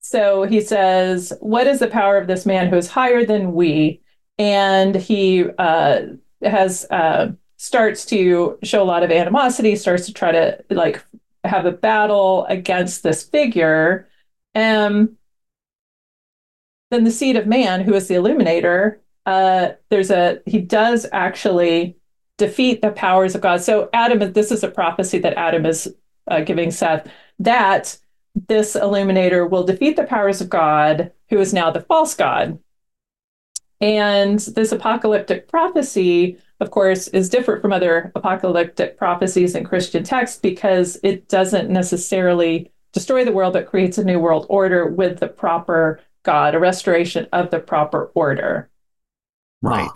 [0.01, 4.01] so he says, "What is the power of this man who is higher than we?"
[4.39, 6.01] And he uh,
[6.43, 11.05] has uh, starts to show a lot of animosity, starts to try to like
[11.45, 14.09] have a battle against this figure.
[14.55, 15.17] Um,
[16.91, 21.97] then the seed of man, who is the illuminator, uh, there's a he does actually
[22.39, 23.61] defeat the powers of God.
[23.63, 25.93] So Adam, this is a prophecy that Adam is
[26.29, 27.09] uh, giving Seth
[27.39, 27.99] that
[28.49, 32.59] this illuminator will defeat the powers of God, who is now the false God.
[33.81, 40.39] And this apocalyptic prophecy, of course, is different from other apocalyptic prophecies in Christian texts
[40.39, 45.29] because it doesn't necessarily destroy the world, but creates a new world order with the
[45.29, 48.71] proper God, a restoration of the proper order.
[49.63, 49.91] Right.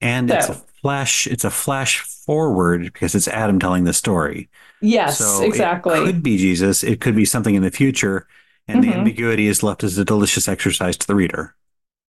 [0.00, 4.48] And So- it's a flash it's a flash forward because it's Adam telling the story.
[4.80, 5.94] Yes, so exactly.
[5.94, 8.26] It could be Jesus, it could be something in the future,
[8.66, 8.96] and the Mhm.
[8.96, 11.54] ambiguity is left as a delicious exercise to the reader.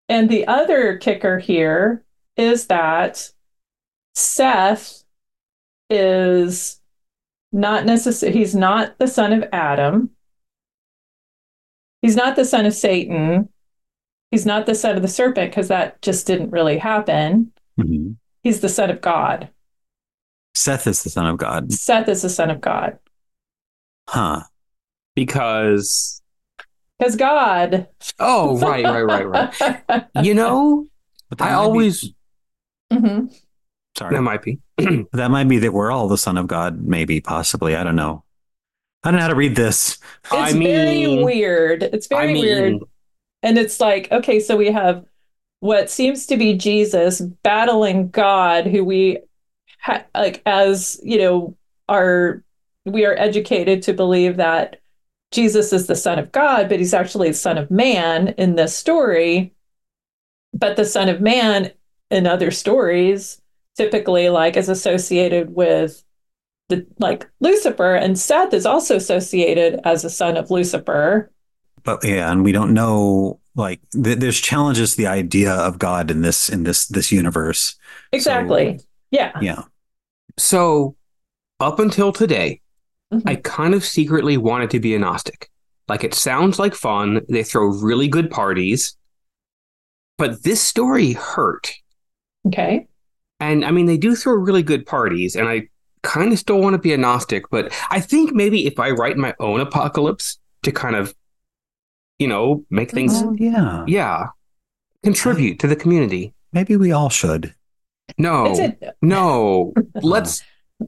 [0.10, 2.04] And the other kicker here
[2.36, 3.32] is that
[4.16, 5.04] Seth
[5.90, 6.80] is
[7.52, 10.10] not necessarily, he's not the son of Adam.
[12.02, 13.50] He's not the son of Satan.
[14.32, 17.52] He's not the son of the serpent because that just didn't really happen.
[17.80, 18.18] Mhm.
[18.44, 19.50] He's the son of God.
[20.56, 21.72] Seth is the son of God.
[21.72, 22.98] Seth is the son of God.
[24.10, 24.42] Huh.
[25.16, 26.22] because
[27.00, 27.88] Because God.
[28.20, 30.88] oh right right right right you know
[31.40, 32.14] I might be- always
[32.92, 33.43] Mhm.
[33.98, 34.16] Sorry.
[34.16, 34.60] that might be
[35.14, 37.76] that might be that we're all the son of God, maybe, possibly.
[37.76, 38.24] I don't know.
[39.04, 39.98] I don't know how to read this.
[40.26, 41.84] It's I very mean- weird.
[41.84, 42.82] It's very I mean weird.
[43.42, 45.04] And it's like, okay, so we have
[45.60, 49.20] what seems to be Jesus battling God, who we
[49.80, 51.58] ha- like as you know
[51.90, 52.42] are
[52.86, 54.80] we are educated to believe that
[55.32, 58.76] Jesus is the Son of God, but he's actually the Son of Man in this
[58.76, 59.54] story.
[60.54, 61.72] But the Son of Man
[62.12, 63.42] in other stories
[63.78, 66.04] typically like is associated with
[66.70, 71.30] the like Lucifer, and Seth is also associated as a son of Lucifer.
[71.84, 73.40] But yeah, and we don't know.
[73.56, 77.76] Like, th- there's challenges to the idea of God in this in this this universe.
[78.12, 78.80] Exactly.
[79.12, 79.32] yeah.
[79.42, 79.64] Yeah.
[80.38, 80.96] so
[81.60, 82.60] up until today
[83.14, 83.22] Mhm.
[83.28, 85.50] I kind of secretly wanted to be a Gnostic.
[85.88, 87.22] Like it sounds like fun.
[87.30, 88.98] They throw really good parties.
[90.18, 91.74] But this story hurt.
[92.48, 92.88] Okay.
[93.40, 95.36] And I mean, they do throw really good parties.
[95.36, 95.68] And I
[96.04, 97.50] kind of still want to be a Gnostic.
[97.50, 101.14] But I think maybe if I write my own apocalypse to kind of,
[102.20, 103.84] you know, make things, Oh, yeah.
[103.88, 104.28] yeah,
[105.04, 106.34] contribute to the community.
[106.54, 107.54] Maybe we all should.
[108.18, 109.74] No, a, no.
[110.02, 110.44] let's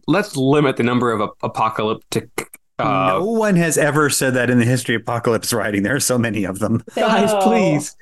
[0.07, 2.30] let's limit the number of ap- apocalyptic.
[2.77, 5.84] Uh, no one has ever said that in the history of apocalypse writing.
[5.84, 6.84] There are so many of them.
[6.95, 7.95] Guys, please.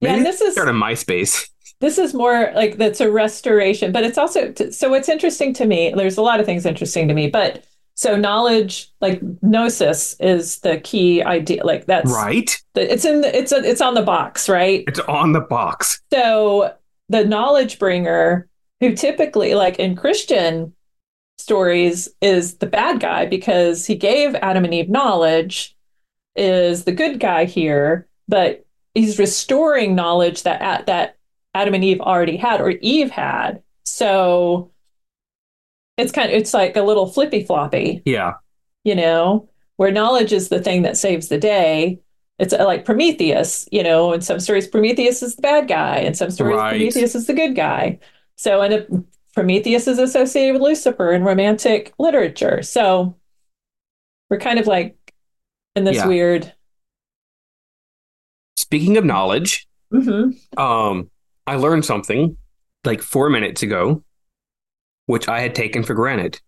[0.00, 1.48] Yeah, Maybe and this is start a MySpace.
[1.82, 5.92] This is more like that's a restoration, but it's also so what's interesting to me.
[5.94, 7.64] There's a lot of things interesting to me, but
[7.94, 11.64] so knowledge, like gnosis, is the key idea.
[11.64, 12.56] Like that's Right?
[12.74, 14.84] the, it's in the, it's a, it's on the box, right?
[14.86, 16.00] It's on the box.
[16.12, 16.72] So
[17.08, 18.48] the knowledge bringer,
[18.78, 20.72] who typically, like in Christian
[21.38, 25.76] stories, is the bad guy because he gave Adam and Eve knowledge,
[26.36, 28.64] is the good guy here, but
[28.94, 31.16] he's restoring knowledge that at that
[31.54, 33.62] Adam and Eve already had or Eve had.
[33.84, 34.70] So
[35.98, 38.34] it's kind of it's like a little flippy floppy Yeah.
[38.84, 42.00] you know, where knowledge is the thing that saves the day.
[42.38, 46.14] It's uh, like Prometheus, you know, in some stories, Prometheus is the bad guy, in
[46.14, 46.70] some stories, Right.
[46.70, 47.98] Prometheus is the good guy.
[48.36, 49.04] So, and
[49.34, 52.62] Prometheus is associated with Lucifer in romantic literature.
[52.62, 53.14] So,
[54.30, 54.96] we're kind of like
[55.76, 56.08] in this Yeah.
[56.08, 56.52] weird.
[58.56, 60.36] Speaking of knowledge, Mhm.
[60.58, 61.10] um,
[61.46, 62.36] I learned something
[62.84, 64.02] like four minutes ago,
[65.06, 66.40] which I had taken for granted.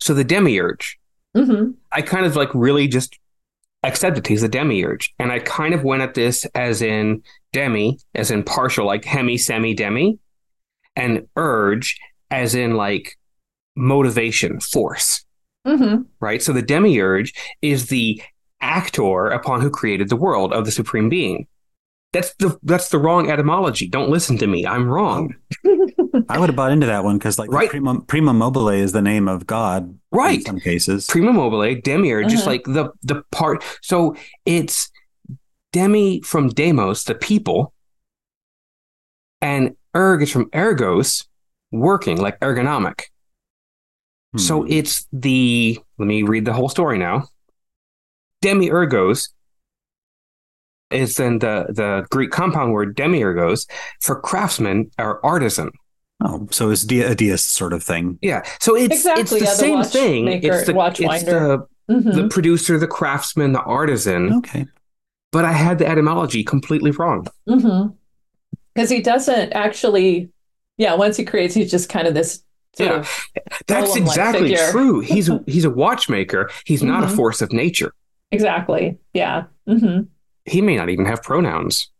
[0.00, 0.98] So the demiurge,
[1.36, 1.74] Mhm.
[1.92, 3.18] I kind of like really just
[3.82, 5.14] accepted he's a demiurge.
[5.18, 7.22] And I kind of went at this as in
[7.52, 10.18] demi, as in partial, like hemi, semi, demi,
[10.96, 11.98] and urge
[12.30, 13.16] as in like
[13.76, 15.24] motivation, force,
[15.66, 16.06] Mhm.
[16.20, 16.42] right?
[16.42, 17.32] So the demiurge
[17.62, 18.20] is the
[18.60, 21.46] actor upon who created the world of the supreme being.
[22.12, 23.86] That's the that's the wrong etymology.
[23.86, 24.66] Don't listen to me.
[24.66, 25.34] I'm wrong.
[26.30, 27.68] I would have bought into that one because, like, Right.
[27.70, 30.42] prima, prima mobile is the name of God in Right.
[30.46, 31.06] some cases.
[31.06, 32.50] Prima mobile, demiurge, just Uh-huh.
[32.50, 33.62] like the the part.
[33.82, 34.16] So
[34.46, 34.90] it's
[35.72, 37.74] demi from demos, the people,
[39.42, 41.26] and erg is from ergos,
[41.72, 43.02] working, like ergonomic.
[44.36, 44.68] So Hmm.
[44.70, 47.28] it's the let me read the whole story now.
[48.42, 49.28] Demiurgos
[50.90, 53.68] is then the the Greek compound word demiurgos
[54.00, 55.70] for craftsman or artisan.
[56.24, 58.18] Oh, so it's de- a deist sort of thing.
[58.22, 58.42] Yeah.
[58.60, 60.24] So it's Exactly, it's the yeah, the same thing.
[60.24, 61.66] watchmaker- It's the it's watchwinder.
[61.88, 62.14] the, Mhm.
[62.16, 64.32] the producer, the craftsman, the artisan.
[64.38, 64.66] Okay.
[65.30, 67.26] But I had the etymology completely wrong.
[67.48, 67.90] Mm-hmm.
[68.74, 70.30] Because he doesn't actually,
[70.76, 70.94] yeah.
[70.94, 72.42] Once he creates, he's just kind of this.
[72.78, 73.00] Yeah.
[73.00, 73.26] of,
[73.66, 74.70] That's exactly figure.
[74.70, 75.00] true.
[75.00, 76.50] He's a, he's a watchmaker.
[76.64, 77.16] He's not a Mhm.
[77.16, 77.92] force of nature.
[78.32, 78.98] exactly.
[79.14, 79.44] Yeah.
[80.48, 81.90] He may not even have pronouns.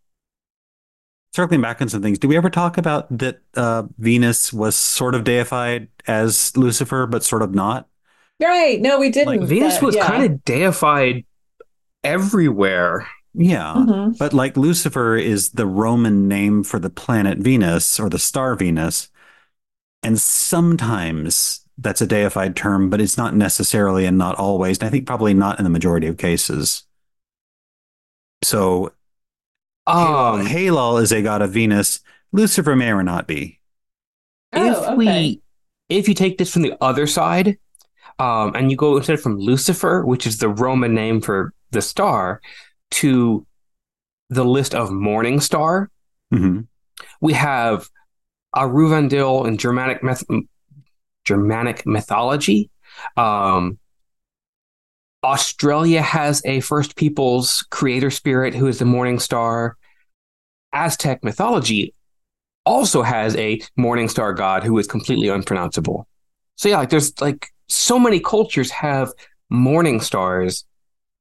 [1.35, 5.15] Circling back on some things, do we ever talk about that uh, Venus was sort
[5.15, 7.87] of deified as Lucifer, but sort of not?
[8.43, 8.81] Right.
[8.81, 9.41] No, we didn't.
[9.41, 10.07] Like, Venus but was yeah.
[10.07, 11.25] kind of deified
[12.03, 13.07] everywhere.
[13.35, 13.75] Yeah.
[13.77, 14.19] Mhm.
[14.19, 19.09] But like Lucifer is the Roman name for the planet Venus or the star Venus.
[20.03, 24.79] And sometimes that's a deified term, but it's not necessarily and not always.
[24.79, 26.85] And I think probably not in the majority of cases.
[28.43, 28.93] So
[29.87, 32.01] Um, Helel is a god of Venus.
[32.33, 33.59] Lucifer may or not be.
[34.53, 34.95] Oh, if okay.
[34.97, 35.43] we
[35.89, 37.57] if you take this from the other side,
[38.19, 42.43] um, and you go instead from Lucifer, which is the Roman name for the star,
[42.91, 43.47] to
[44.29, 45.91] the list of morning star,
[46.35, 46.67] Mhm.
[47.23, 47.89] we have
[48.55, 50.25] Aurvandil in Germanic myth-
[51.25, 52.71] Germanic mythology.
[53.17, 53.79] Um,
[55.25, 59.77] Australia has a First Peoples creator spirit who is the morning star.
[60.73, 61.95] Aztec mythology
[62.67, 66.07] also has a morning star god who is completely unpronounceable.
[66.57, 69.11] So yeah, like there's like so many cultures have
[69.51, 70.65] morning stars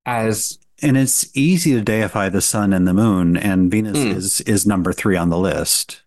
[0.06, 4.14] as And it's easy to deify the sun and the moon, and Venus Mm.
[4.15, 6.03] is is number three on the list.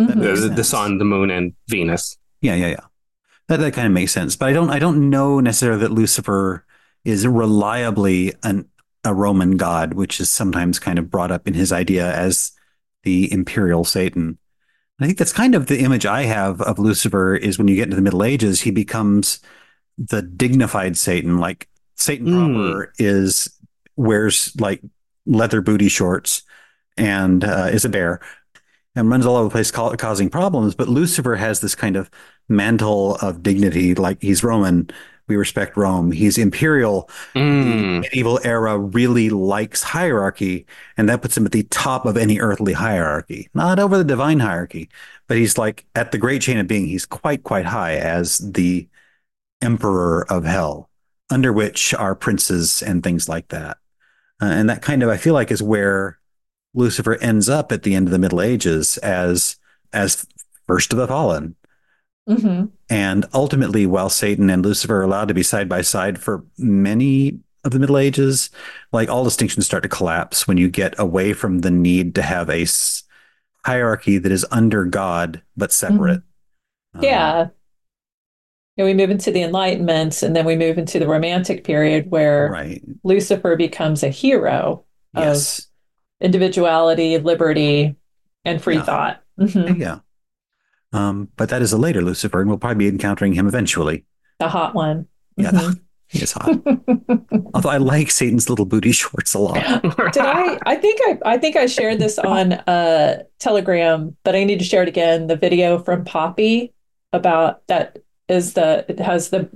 [0.00, 0.20] Mhm.
[0.40, 2.16] The, the sun, the moon, and Venus.
[2.40, 2.84] Yeah, yeah, yeah.
[3.48, 4.34] That that kind of makes sense.
[4.36, 6.63] But I don't I don't know necessarily that Lucifer
[7.04, 8.68] is reliably an
[9.06, 12.52] a Roman god, which is sometimes kind of brought up in his idea as
[13.02, 14.38] the imperial Satan.
[14.98, 17.84] I think that's kind of the image I have of Lucifer is when you get
[17.84, 19.40] into the Middle Ages, he becomes
[19.98, 21.36] the dignified Satan.
[21.38, 22.54] Like Satan Mm.
[22.54, 23.48] proper is
[23.96, 24.80] wears like
[25.26, 26.42] leather booty shorts
[26.96, 28.20] and uh, is a bear
[28.96, 30.74] and runs all over the place ca- causing problems.
[30.74, 32.08] But Lucifer has this kind of
[32.48, 34.88] mantle of dignity, like he's Roman.
[35.26, 36.12] We respect Rome.
[36.12, 37.08] He's imperial.
[37.32, 38.00] The Mm.
[38.02, 42.74] medieval era really likes hierarchy, and that puts him at the top of any earthly
[42.74, 44.88] hierarchy, not over the divine hierarchy,
[45.26, 46.86] but he's like at the great chain of being.
[46.86, 48.86] He's quite, quite high as the
[49.62, 50.90] emperor of hell,
[51.30, 53.78] under which are princes and things like that.
[54.42, 56.18] Uh, and that kind of, I feel like, is where
[56.74, 59.56] Lucifer ends up at the end of the Middle Ages as
[59.92, 60.26] as
[60.66, 61.54] first of the fallen.
[62.28, 62.70] Mhm.
[62.88, 67.38] And ultimately, while Satan and Lucifer are allowed to be side by side for many
[67.64, 68.50] of the Middle Ages,
[68.92, 72.48] like all distinctions start to collapse when you get away from the need to have
[72.48, 73.02] a s-
[73.64, 76.22] hierarchy that is under God but separate.
[76.94, 77.48] Um, Yeah.
[78.76, 82.50] And we move into the Enlightenment, and then we move into the Romantic period where
[82.50, 82.82] right.
[83.04, 84.84] Lucifer becomes a hero
[85.14, 85.58] of
[86.20, 87.94] individuality, liberty,
[88.44, 88.82] and free Yeah.
[88.82, 89.22] thought.
[89.38, 89.78] Mhm.
[89.78, 89.98] Yeah.
[90.94, 94.04] Um, but that is a later Lucifer, and we'll probably be encountering him eventually.
[94.38, 95.06] The hot one.
[95.36, 95.80] Yeah, Mhm.
[96.06, 96.48] he is hot.
[97.54, 99.54] Although I like Satan's little booty shorts a lot.
[100.12, 100.58] Did I?
[100.64, 101.18] I think I.
[101.34, 105.26] I think I shared this on uh, Telegram, but I need to share it again.
[105.26, 106.72] The video from Poppy
[107.12, 107.98] about that
[108.28, 109.48] is the it has the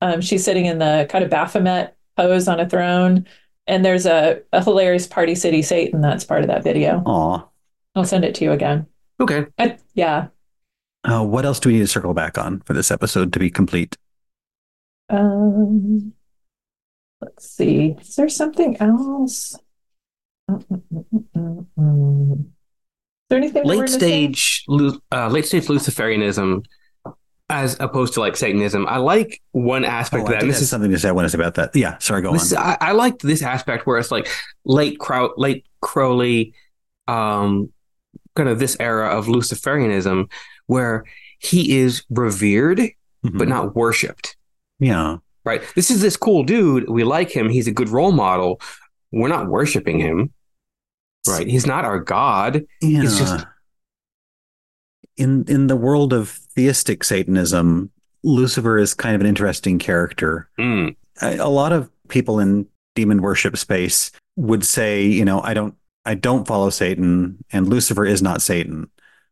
[0.00, 3.26] um, she's sitting in the kind of Baphomet pose on a throne,
[3.66, 7.02] and there's a, a hilarious Party City Satan that's part of that video.
[7.04, 7.44] Aw.
[7.94, 8.86] I'll send it to you again.
[9.20, 9.46] Okay.
[9.58, 10.28] I, yeah.
[11.08, 13.50] Uh, what else do we need to circle back on for this episode to be
[13.50, 13.96] complete?
[15.08, 16.12] Um,
[17.20, 17.96] let's see.
[18.00, 19.56] Is there something else?
[20.50, 22.40] Mm-mm-mm-mm-mm.
[22.40, 22.46] Is
[23.30, 24.64] there anything late stage
[25.12, 26.64] uh, late stage luciferianism
[27.50, 30.50] as opposed to like satanism i like one aspect Oh, of I that did and
[30.50, 31.08] this is something to say.
[31.08, 31.74] I want to say about that.
[31.74, 32.36] Yeah, sorry, go on.
[32.36, 34.28] is- I, I liked this aspect where it's like
[34.64, 36.54] late Crow, late crowley
[37.06, 37.70] um
[38.34, 40.30] kind of this era of luciferianism
[40.68, 41.04] where
[41.40, 43.36] he is revered Mhm.
[43.38, 44.36] but not worshipped
[44.78, 48.60] yeah, right this is this cool dude we like him he's a good role model
[49.10, 50.30] we're not worshiping him
[51.28, 53.02] right he's not our god yeah.
[53.02, 53.44] It's just-
[55.16, 57.90] in in the world of theistic Satanism,
[58.22, 60.48] Lucifer is kind of an interesting character.
[60.58, 60.94] Mm.
[61.22, 65.74] a a lot of people in demon worship space would say, you know, I don't
[66.04, 68.88] I don't follow Satan and Lucifer is not Satan.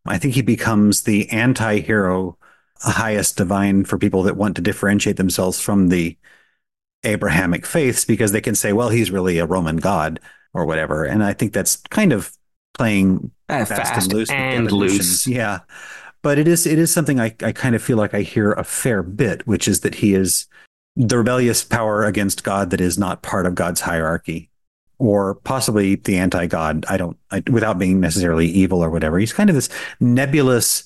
[0.09, 2.39] I think he becomes the anti-hero,
[2.79, 6.17] highest divine for people that want to differentiate themselves from the
[7.05, 10.21] Abrahamic faiths because they can say, well, he's really a Roman god
[10.53, 11.05] or whatever.
[11.05, 12.33] And I think that's kind of
[12.75, 14.31] playing Uh, fast, fast and loose.
[14.31, 15.61] and loose Yeah.
[16.23, 18.65] but it is it is something I, I kind of feel like I hear a
[18.65, 20.47] fair bit, which is that he is
[20.97, 24.51] the rebellious power against God that is not part of God's hierarchy,
[24.99, 26.85] or possibly the anti-God.
[26.89, 29.19] I don't, I, without being necessarily evil or whatever.
[29.19, 29.69] He's kind of this
[30.01, 30.85] nebulous.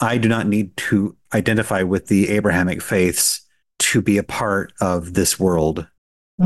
[0.00, 3.40] I do not need to identify with the Abrahamic faiths
[3.80, 5.86] to be a part of this world.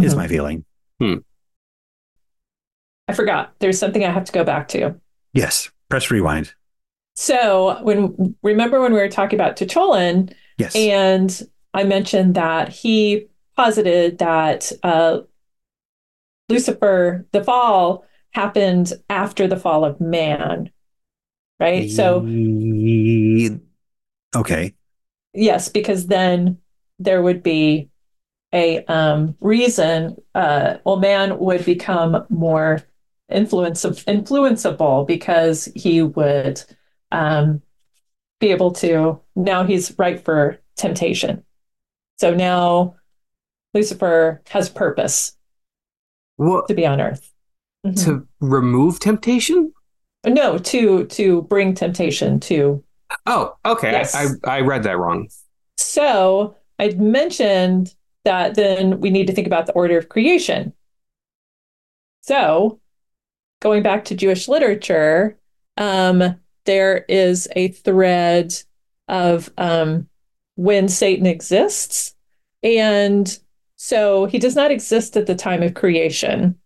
[0.02, 0.16] Is Mhm.
[0.16, 0.64] my feeling.
[3.08, 3.54] I forgot.
[3.60, 4.96] There's something I have to go back to.
[5.32, 5.70] Yes.
[5.88, 6.52] Press rewind.
[7.14, 10.74] So when remember when we were talking about T'Cholin, Yes.
[10.74, 11.42] and
[11.72, 15.20] I mentioned that he posited that uh,
[16.48, 20.70] Lucifer, the fall, happened after the fall of man,
[21.58, 21.90] right?
[21.90, 22.18] So
[24.36, 24.74] okay.
[25.32, 26.58] yes, because then
[26.98, 27.88] there would be
[28.52, 30.16] a um, reason.
[30.34, 32.82] Uh, well, man would become more
[33.28, 36.62] influence influenceable because he would
[37.10, 37.62] um,
[38.38, 39.20] be able to.
[39.34, 41.42] Now he's ripe for temptation.
[42.18, 42.96] So now
[43.74, 45.35] Lucifer has purpose
[46.36, 47.32] What to be on Earth.
[47.86, 48.04] Mhm.
[48.04, 49.72] to remove temptation?
[50.26, 52.82] no, to to bring temptation to
[53.26, 53.92] Oh, okay.
[53.92, 54.14] Yes.
[54.14, 55.28] I, I I read that wrong.
[55.76, 57.94] So I mentioned
[58.24, 60.72] that then we need to think about the order of creation.
[62.22, 62.80] So
[63.60, 65.38] going back to Jewish literature,
[65.76, 66.34] um,
[66.64, 68.52] there is a thread
[69.06, 70.08] of um,
[70.56, 72.14] when Satan exists.
[72.64, 73.38] And
[73.76, 76.58] so he does not exist at the time of creation.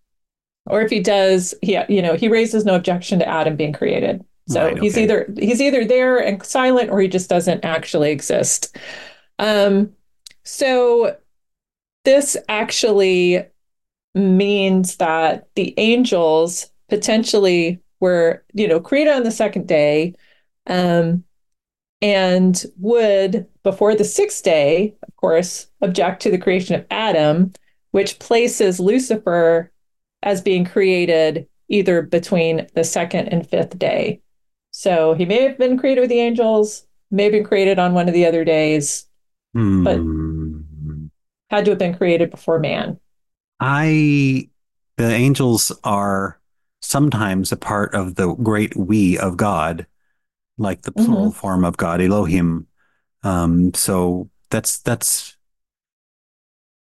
[0.67, 4.25] Or if he does, he you know, he raises no objection to Adam being created.
[4.47, 8.77] So Right, he's either he's either there and silent or he just doesn't actually exist.
[9.39, 9.93] Um,
[10.45, 11.17] so
[12.05, 13.45] this actually
[14.15, 20.15] means that the angels potentially were, you know, created on the second day,
[20.67, 21.25] um,
[22.03, 27.53] and would before the sixth day, of course, object to the creation of Adam,
[27.91, 29.71] which places Lucifer
[30.23, 34.21] as being created either between the second and fifth day.
[34.71, 38.09] So he may have been created with the angels, may have been created on one
[38.09, 39.07] of the other days,
[39.53, 41.07] But- Hmm.
[41.51, 42.99] had to have been created before man.
[43.59, 44.49] I
[44.97, 46.39] the angels are
[46.83, 49.87] sometimes a part of the great we of God,
[50.61, 52.67] like the plural form of God, Elohim.
[53.23, 55.37] Um, so that's that's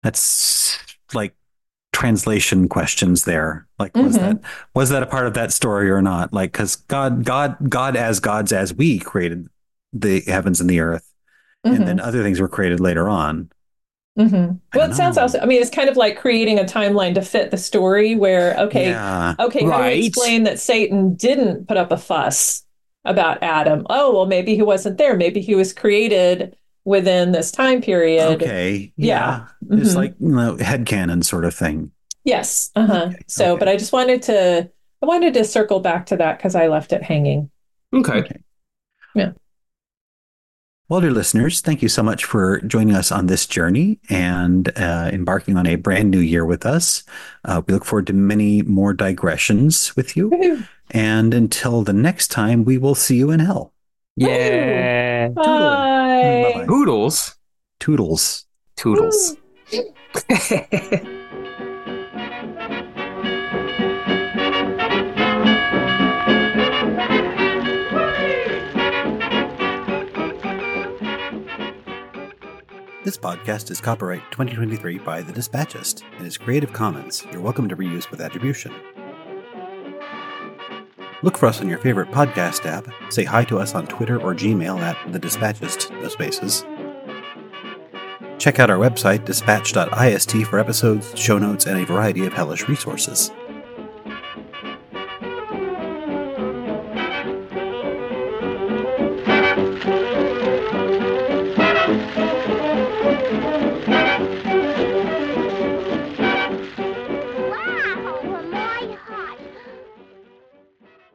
[0.03, 0.77] that's
[1.13, 1.35] like
[1.93, 3.67] translation questions there.
[3.79, 4.19] Like was Mhm.
[4.19, 4.41] that
[4.73, 6.31] was that a part of that story or not?
[6.33, 9.47] Like because God God God as gods as we created
[9.93, 11.11] the heavens and the earth,
[11.65, 11.75] Mhm.
[11.75, 13.49] and then other things were created later on.
[14.19, 14.59] Mhm.
[14.73, 17.51] Well, it sounds also, I mean, it's kind of like creating a timeline to fit
[17.51, 19.35] the story where, okay, Yeah.
[19.39, 19.97] okay, how do Right.
[19.97, 22.63] we explain that Satan didn't put up a fuss
[23.05, 23.85] about Adam?
[23.89, 25.15] Oh, well, maybe he wasn't there.
[25.15, 28.41] Maybe he was created within this time period.
[28.41, 28.93] Okay.
[28.97, 29.45] Yeah.
[29.69, 29.77] Yeah.
[29.79, 29.95] It's Mhm.
[29.95, 31.91] like you know, headcanon sort of thing.
[32.23, 32.71] Yes.
[32.75, 33.07] Uh-huh.
[33.09, 33.59] Okay, So, okay.
[33.59, 34.69] but I just wanted to,
[35.01, 37.49] I wanted to circle back to that because I left it hanging.
[37.93, 38.13] Okay.
[38.19, 38.37] Okay.
[39.15, 39.31] Yeah.
[40.87, 45.09] Well, dear listeners, thank you so much for joining us on this journey and uh,
[45.11, 47.03] embarking on a brand new year with us.
[47.43, 50.29] Uh, we look forward to many more digressions with you.
[50.29, 50.67] Woohoo.
[50.91, 53.73] And until the next time, we will see you in hell.
[54.15, 55.29] Yeah.
[55.29, 56.51] Bye.
[56.53, 56.65] Bye-bye.
[56.67, 57.35] Poodles.
[57.79, 58.45] Toodles.
[58.75, 59.37] Toodles.
[73.05, 77.23] This podcast is copyright 2023 by The Dispatchist and is Creative Commons.
[77.31, 78.73] You're welcome to reuse with attribution.
[81.21, 82.87] Look for us on your favorite podcast app.
[83.11, 86.65] Say hi to us on Twitter or Gmail at The Dispatchist, no spaces.
[88.39, 93.29] Check out our website, dispatch.ist, for episodes, show notes, and a variety of hellish resources.